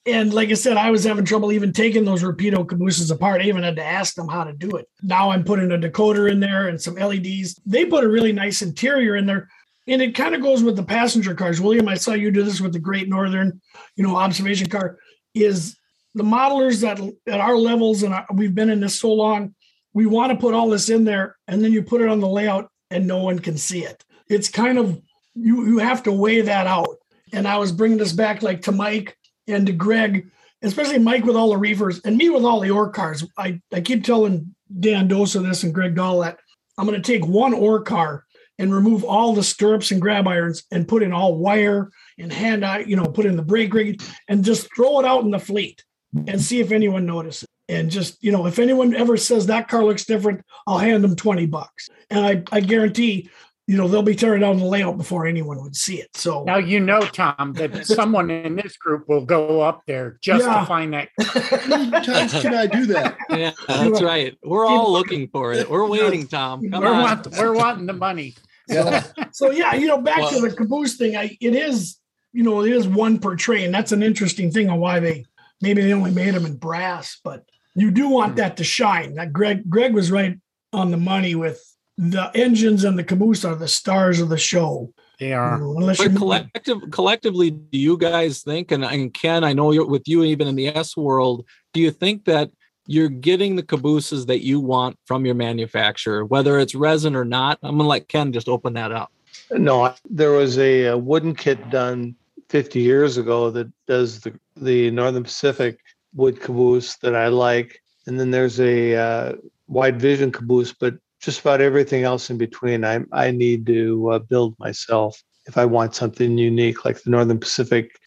and 0.05 0.33
like 0.33 0.49
I 0.49 0.53
said, 0.53 0.77
I 0.77 0.91
was 0.91 1.03
having 1.03 1.25
trouble 1.25 1.51
even 1.51 1.71
taking 1.71 2.05
those 2.05 2.23
Rapido 2.23 2.67
cabooses 2.67 3.09
apart. 3.09 3.41
I 3.41 3.45
even 3.45 3.63
had 3.63 3.77
to 3.77 3.85
ask 3.85 4.15
them 4.15 4.27
how 4.27 4.43
to 4.43 4.53
do 4.53 4.71
it. 4.71 4.87
Now 5.01 5.31
I'm 5.31 5.43
putting 5.43 5.71
a 5.71 5.77
decoder 5.77 6.29
in 6.31 6.39
there 6.39 6.67
and 6.67 6.79
some 6.81 6.95
LEDs. 6.95 7.59
They 7.65 7.85
put 7.85 8.03
a 8.03 8.09
really 8.09 8.33
nice 8.33 8.61
interior 8.61 9.15
in 9.15 9.25
there. 9.25 9.49
And 9.87 10.01
it 10.01 10.13
kind 10.13 10.35
of 10.35 10.41
goes 10.41 10.61
with 10.63 10.75
the 10.75 10.83
passenger 10.83 11.33
cars. 11.33 11.59
William, 11.59 11.87
I 11.87 11.95
saw 11.95 12.13
you 12.13 12.31
do 12.31 12.43
this 12.43 12.61
with 12.61 12.73
the 12.73 12.79
Great 12.79 13.09
Northern, 13.09 13.61
you 13.95 14.05
know, 14.05 14.15
observation 14.15 14.69
car. 14.69 14.99
Is 15.33 15.77
the 16.13 16.23
modelers 16.23 16.81
that 16.81 16.99
at 17.31 17.39
our 17.39 17.55
levels, 17.55 18.03
and 18.03 18.13
we've 18.33 18.53
been 18.53 18.69
in 18.69 18.79
this 18.79 18.99
so 18.99 19.11
long, 19.11 19.55
we 19.93 20.05
want 20.05 20.31
to 20.31 20.37
put 20.37 20.53
all 20.53 20.69
this 20.69 20.89
in 20.89 21.03
there, 21.03 21.37
and 21.47 21.63
then 21.63 21.71
you 21.71 21.81
put 21.81 22.01
it 22.01 22.09
on 22.09 22.19
the 22.19 22.27
layout, 22.27 22.69
and 22.89 23.07
no 23.07 23.23
one 23.23 23.39
can 23.39 23.57
see 23.57 23.83
it. 23.83 24.03
It's 24.27 24.49
kind 24.49 24.77
of 24.77 25.01
you 25.33 25.65
you 25.65 25.77
have 25.79 26.03
to 26.03 26.11
weigh 26.11 26.41
that 26.41 26.67
out. 26.67 26.97
And 27.31 27.47
I 27.47 27.57
was 27.57 27.71
bringing 27.71 27.97
this 27.97 28.13
back 28.13 28.41
like 28.41 28.63
to 28.63 28.71
Mike 28.71 29.17
and 29.47 29.65
to 29.67 29.73
Greg, 29.73 30.29
especially 30.61 30.99
Mike 30.99 31.25
with 31.25 31.35
all 31.35 31.49
the 31.51 31.57
reefers 31.57 31.99
and 32.01 32.17
me 32.17 32.29
with 32.29 32.43
all 32.43 32.59
the 32.59 32.71
ore 32.71 32.89
cars. 32.89 33.23
I, 33.37 33.61
I 33.71 33.81
keep 33.81 34.03
telling 34.03 34.55
Dan 34.79 35.09
Dosa 35.09 35.41
this 35.41 35.63
and 35.63 35.73
Greg 35.73 35.95
Dahl 35.95 36.19
that 36.19 36.39
I'm 36.77 36.85
going 36.85 37.01
to 37.01 37.11
take 37.11 37.25
one 37.25 37.53
ore 37.53 37.81
car 37.81 38.25
and 38.57 38.73
remove 38.73 39.03
all 39.03 39.33
the 39.33 39.43
stirrups 39.43 39.91
and 39.91 40.01
grab 40.01 40.27
irons 40.27 40.63
and 40.71 40.87
put 40.87 41.03
in 41.03 41.11
all 41.11 41.37
wire 41.37 41.89
and 42.19 42.31
hand 42.31 42.63
eye, 42.63 42.79
you 42.79 42.95
know, 42.95 43.05
put 43.05 43.25
in 43.25 43.35
the 43.35 43.41
brake 43.41 43.73
rig 43.73 44.01
and 44.27 44.45
just 44.45 44.69
throw 44.75 44.99
it 44.99 45.05
out 45.05 45.23
in 45.23 45.31
the 45.31 45.39
fleet 45.39 45.83
and 46.27 46.39
see 46.39 46.59
if 46.59 46.71
anyone 46.71 47.05
notices. 47.05 47.47
And 47.69 47.89
just, 47.89 48.21
you 48.21 48.31
know, 48.31 48.45
if 48.47 48.59
anyone 48.59 48.93
ever 48.93 49.15
says 49.15 49.45
that 49.45 49.69
car 49.69 49.83
looks 49.83 50.05
different, 50.05 50.41
I'll 50.67 50.77
hand 50.77 51.03
them 51.03 51.15
20 51.15 51.45
bucks. 51.45 51.89
And 52.09 52.25
I, 52.25 52.43
I 52.51 52.59
guarantee, 52.59 53.29
you 53.71 53.77
know, 53.77 53.87
they'll 53.87 54.03
be 54.03 54.15
tearing 54.15 54.41
down 54.41 54.57
the 54.57 54.65
layout 54.65 54.97
before 54.97 55.25
anyone 55.25 55.63
would 55.63 55.77
see 55.77 56.01
it. 56.01 56.09
So 56.13 56.43
now 56.43 56.57
you 56.57 56.81
know, 56.81 56.99
Tom, 56.99 57.53
that 57.53 57.85
someone 57.87 58.29
in 58.29 58.57
this 58.57 58.75
group 58.75 59.07
will 59.07 59.23
go 59.23 59.61
up 59.61 59.83
there 59.87 60.19
just 60.21 60.45
yeah. 60.45 60.59
to 60.59 60.65
find 60.65 60.93
that. 60.93 61.07
How 61.17 61.67
many 61.69 62.05
times 62.05 62.33
can 62.33 62.53
I 62.53 62.67
do 62.67 62.85
that? 62.87 63.17
Yeah, 63.29 63.51
that's 63.65 64.01
right. 64.01 64.37
We're 64.43 64.65
all 64.65 64.91
looking 64.91 65.29
for 65.29 65.53
it. 65.53 65.69
We're 65.69 65.87
waiting, 65.87 66.27
Tom. 66.27 66.69
Come 66.69 66.83
we're, 66.83 66.91
want, 66.91 67.27
we're 67.31 67.55
wanting 67.55 67.85
the 67.85 67.93
money. 67.93 68.35
Yeah. 68.67 69.05
So, 69.31 69.51
yeah, 69.51 69.73
you 69.75 69.87
know, 69.87 70.01
back 70.01 70.17
well, 70.17 70.31
to 70.31 70.49
the 70.49 70.53
caboose 70.53 70.97
thing, 70.97 71.15
I, 71.15 71.37
it 71.39 71.55
is, 71.55 71.97
you 72.33 72.43
know, 72.43 72.61
it 72.65 72.73
is 72.73 72.89
one 72.89 73.19
per 73.19 73.37
train. 73.37 73.71
That's 73.71 73.93
an 73.93 74.03
interesting 74.03 74.51
thing 74.51 74.69
on 74.69 74.81
why 74.81 74.99
they 74.99 75.23
maybe 75.61 75.81
they 75.81 75.93
only 75.93 76.11
made 76.11 76.33
them 76.33 76.45
in 76.45 76.57
brass, 76.57 77.21
but 77.23 77.45
you 77.73 77.89
do 77.89 78.09
want 78.09 78.31
hmm. 78.31 78.37
that 78.37 78.57
to 78.57 78.65
shine. 78.65 79.15
That 79.15 79.31
Greg 79.31 79.69
Greg 79.69 79.93
was 79.93 80.11
right 80.11 80.37
on 80.73 80.91
the 80.91 80.97
money 80.97 81.35
with 81.35 81.63
the 81.97 82.31
engines 82.33 82.83
and 82.83 82.97
the 82.97 83.03
caboose 83.03 83.45
are 83.45 83.55
the 83.55 83.67
stars 83.67 84.19
of 84.19 84.29
the 84.29 84.37
show. 84.37 84.93
They 85.19 85.33
are. 85.33 85.57
You 85.57 85.79
know, 85.79 85.93
but 85.97 86.15
collective, 86.15 86.77
collectively, 86.89 87.51
do 87.51 87.77
you 87.77 87.97
guys 87.97 88.41
think, 88.41 88.71
and, 88.71 88.83
and 88.83 89.13
Ken, 89.13 89.43
I 89.43 89.53
know 89.53 89.71
you're 89.71 89.85
with 89.85 90.07
you 90.07 90.23
even 90.23 90.47
in 90.47 90.55
the 90.55 90.67
S 90.67 90.97
world, 90.97 91.45
do 91.73 91.79
you 91.79 91.91
think 91.91 92.25
that 92.25 92.49
you're 92.87 93.09
getting 93.09 93.55
the 93.55 93.63
cabooses 93.63 94.25
that 94.25 94.43
you 94.43 94.59
want 94.59 94.97
from 95.05 95.25
your 95.25 95.35
manufacturer, 95.35 96.25
whether 96.25 96.59
it's 96.59 96.73
resin 96.73 97.15
or 97.15 97.25
not? 97.25 97.59
I'm 97.61 97.77
gonna 97.77 97.87
let 97.87 98.07
Ken 98.07 98.33
just 98.33 98.49
open 98.49 98.73
that 98.73 98.91
up. 98.91 99.11
No, 99.51 99.93
there 100.09 100.31
was 100.31 100.57
a, 100.57 100.85
a 100.85 100.97
wooden 100.97 101.35
kit 101.35 101.69
done 101.69 102.15
50 102.49 102.79
years 102.79 103.17
ago 103.17 103.51
that 103.51 103.71
does 103.85 104.21
the 104.21 104.33
the 104.57 104.91
Northern 104.91 105.23
Pacific 105.23 105.79
wood 106.13 106.41
caboose 106.41 106.97
that 106.97 107.15
I 107.15 107.27
like. 107.27 107.81
And 108.07 108.19
then 108.19 108.31
there's 108.31 108.59
a 108.59 108.95
uh, 108.95 109.33
wide 109.67 109.99
vision 109.99 110.31
caboose, 110.31 110.73
but 110.73 110.95
just 111.21 111.41
about 111.41 111.61
everything 111.61 112.03
else 112.03 112.29
in 112.29 112.37
between, 112.37 112.83
I 112.83 113.01
I 113.11 113.31
need 113.31 113.65
to 113.67 114.11
uh, 114.11 114.19
build 114.19 114.57
myself 114.59 115.21
if 115.45 115.57
I 115.57 115.65
want 115.65 115.95
something 115.95 116.37
unique, 116.37 116.83
like 116.85 117.01
the 117.01 117.09
Northern 117.09 117.39
Pacific 117.39 117.99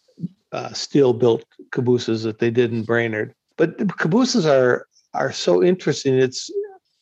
uh, 0.51 0.71
steel 0.73 1.13
built 1.13 1.43
cabooses 1.71 2.23
that 2.23 2.39
they 2.39 2.49
did 2.51 2.71
in 2.71 2.83
Brainerd. 2.83 3.33
But 3.57 3.77
the 3.77 3.85
cabooses 3.85 4.45
are 4.45 4.87
are 5.13 5.31
so 5.31 5.63
interesting. 5.63 6.15
It's 6.15 6.49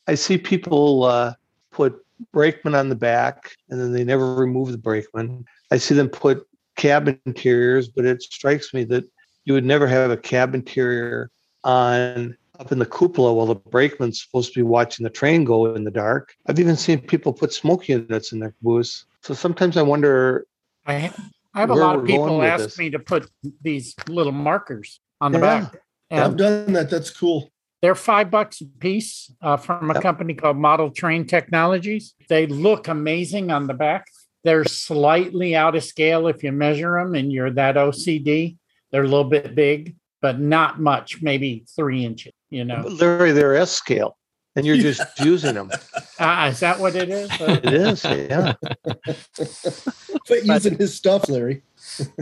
I 0.07 0.16
see 0.16 0.38
people 0.38 1.03
uh, 1.03 1.34
put 1.72 1.95
brakeman 2.32 2.76
on 2.76 2.89
the 2.89 2.95
back 2.95 3.55
and 3.70 3.80
then 3.80 3.91
they 3.91 4.03
never 4.03 4.36
remove 4.36 4.72
the 4.72 4.78
brakeman. 4.78 5.45
I 5.72 5.78
see 5.78 5.95
them 5.95 6.09
put 6.09 6.45
cab 6.76 7.07
interiors, 7.26 7.89
but 7.89 8.05
it 8.05 8.22
strikes 8.22 8.74
me 8.74 8.84
that 8.86 9.03
you 9.45 9.53
would 9.53 9.66
never 9.66 9.88
have 9.88 10.11
a 10.11 10.18
cab 10.18 10.55
interior 10.55 11.32
on 11.64 12.38
up 12.64 12.72
in 12.72 12.80
the 12.80 12.86
cupola 12.86 13.34
while 13.34 13.45
the 13.45 13.55
brakeman's 13.55 14.22
supposed 14.22 14.53
to 14.53 14.59
be 14.59 14.64
watching 14.64 15.03
the 15.03 15.09
train 15.09 15.43
go 15.43 15.74
in 15.76 15.84
the 15.84 15.91
dark. 15.91 16.34
I've 16.47 16.59
even 16.59 16.76
seen 16.78 16.99
people 17.01 17.34
put 17.34 17.53
smoke 17.53 17.88
units 17.89 18.32
in 18.32 18.39
their 18.39 18.51
caboose. 18.51 19.05
So 19.22 19.34
sometimes 19.34 19.76
I 19.78 19.82
wonder. 19.82 20.47
I, 20.86 21.11
I 21.53 21.59
have 21.59 21.70
a 21.70 21.76
lot 21.76 21.95
of 21.97 22.05
people 22.05 22.41
ask 22.41 22.64
this. 22.64 22.78
me 22.78 22.89
to 22.91 22.99
put 22.99 23.30
these 23.61 23.95
little 24.07 24.32
markers 24.32 24.99
on 25.22 25.32
the 25.34 25.39
Yeah. 25.39 25.61
back. 25.61 25.82
I've 26.11 26.38
done 26.38 26.74
that. 26.74 26.89
That's 26.89 27.09
cool. 27.09 27.49
they're 27.82 27.95
five 27.95 28.32
bucks 28.32 28.61
a 28.61 28.66
piece 28.80 29.30
uh, 29.41 29.57
from 29.57 29.89
a 29.91 29.93
Yep. 29.95 30.03
company 30.03 30.34
called 30.34 30.55
Model 30.55 30.89
Train 30.89 31.28
Technologies. 31.28 32.14
They 32.30 32.47
look 32.47 32.88
amazing 32.88 33.51
on 33.51 33.68
the 33.68 33.74
back. 33.74 34.07
They're 34.45 34.64
slightly 34.64 35.53
out 35.53 35.76
of 35.76 35.84
scale 35.84 36.28
if 36.28 36.43
you 36.43 36.53
measure 36.53 36.93
them 36.97 37.14
and 37.14 37.30
you're 37.32 37.51
that 37.51 37.76
OCD. 37.76 38.55
They're 38.91 39.03
a 39.03 39.07
little 39.07 39.30
bit 39.38 39.53
big, 39.53 39.95
but 40.22 40.39
not 40.39 40.80
much, 40.80 41.22
maybe 41.22 41.66
three 41.76 42.05
inches, 42.05 42.32
you 42.53 42.63
know. 42.63 42.81
Larry, 42.87 43.31
they're 43.31 43.55
S 43.55 43.71
scale, 43.71 44.15
and 44.55 44.65
you're 44.65 44.77
just 44.77 45.01
using 45.19 45.55
them. 45.55 45.71
Uh, 46.19 46.49
is 46.51 46.59
that 46.59 46.79
what 46.79 46.95
it 46.95 47.09
is? 47.09 47.29
It 47.39 47.65
is, 47.65 48.03
yeah. 48.05 48.53
Quit 50.27 50.45
using 50.45 50.77
his 50.77 50.93
stuff, 50.93 51.27
Larry. 51.27 51.63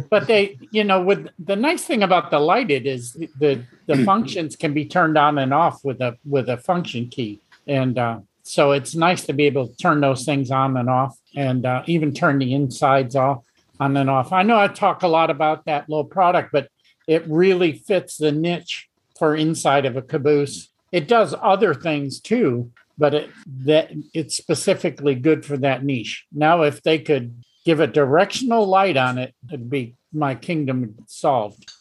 but 0.09 0.27
they 0.27 0.57
you 0.71 0.83
know 0.83 1.01
with 1.01 1.27
the 1.37 1.55
nice 1.55 1.83
thing 1.83 2.01
about 2.01 2.31
the 2.31 2.39
lighted 2.39 2.87
is 2.87 3.13
the 3.39 3.63
the 3.85 4.03
functions 4.05 4.55
can 4.55 4.73
be 4.73 4.85
turned 4.85 5.17
on 5.17 5.37
and 5.37 5.53
off 5.53 5.83
with 5.83 6.01
a 6.01 6.17
with 6.25 6.49
a 6.49 6.57
function 6.57 7.07
key 7.07 7.39
and 7.67 7.99
uh, 7.99 8.19
so 8.41 8.71
it's 8.71 8.95
nice 8.95 9.23
to 9.23 9.33
be 9.33 9.45
able 9.45 9.67
to 9.67 9.75
turn 9.77 10.01
those 10.01 10.25
things 10.25 10.49
on 10.49 10.75
and 10.77 10.89
off 10.89 11.15
and 11.35 11.67
uh, 11.67 11.83
even 11.85 12.11
turn 12.11 12.39
the 12.39 12.55
insides 12.55 13.15
off 13.15 13.43
on 13.79 13.95
and 13.95 14.09
off 14.09 14.31
i 14.33 14.41
know 14.41 14.57
i 14.57 14.67
talk 14.67 15.03
a 15.03 15.07
lot 15.07 15.29
about 15.29 15.63
that 15.65 15.87
little 15.87 16.05
product 16.05 16.49
but 16.51 16.67
it 17.07 17.23
really 17.27 17.73
fits 17.73 18.17
the 18.17 18.31
niche 18.31 18.89
for 19.21 19.35
inside 19.35 19.85
of 19.85 19.95
a 19.95 20.01
caboose 20.01 20.69
it 20.91 21.07
does 21.07 21.35
other 21.41 21.73
things 21.73 22.19
too 22.19 22.71
but 22.97 23.13
it 23.13 23.29
that 23.45 23.91
it's 24.13 24.35
specifically 24.35 25.13
good 25.13 25.45
for 25.45 25.57
that 25.57 25.83
niche 25.83 26.25
now 26.31 26.63
if 26.63 26.81
they 26.81 26.97
could 26.97 27.43
give 27.65 27.79
a 27.79 27.87
directional 27.87 28.65
light 28.65 28.97
on 28.97 29.17
it, 29.17 29.35
it'd 29.47 29.69
be 29.69 29.95
my 30.13 30.35
kingdom 30.35 30.95
solved. 31.07 31.71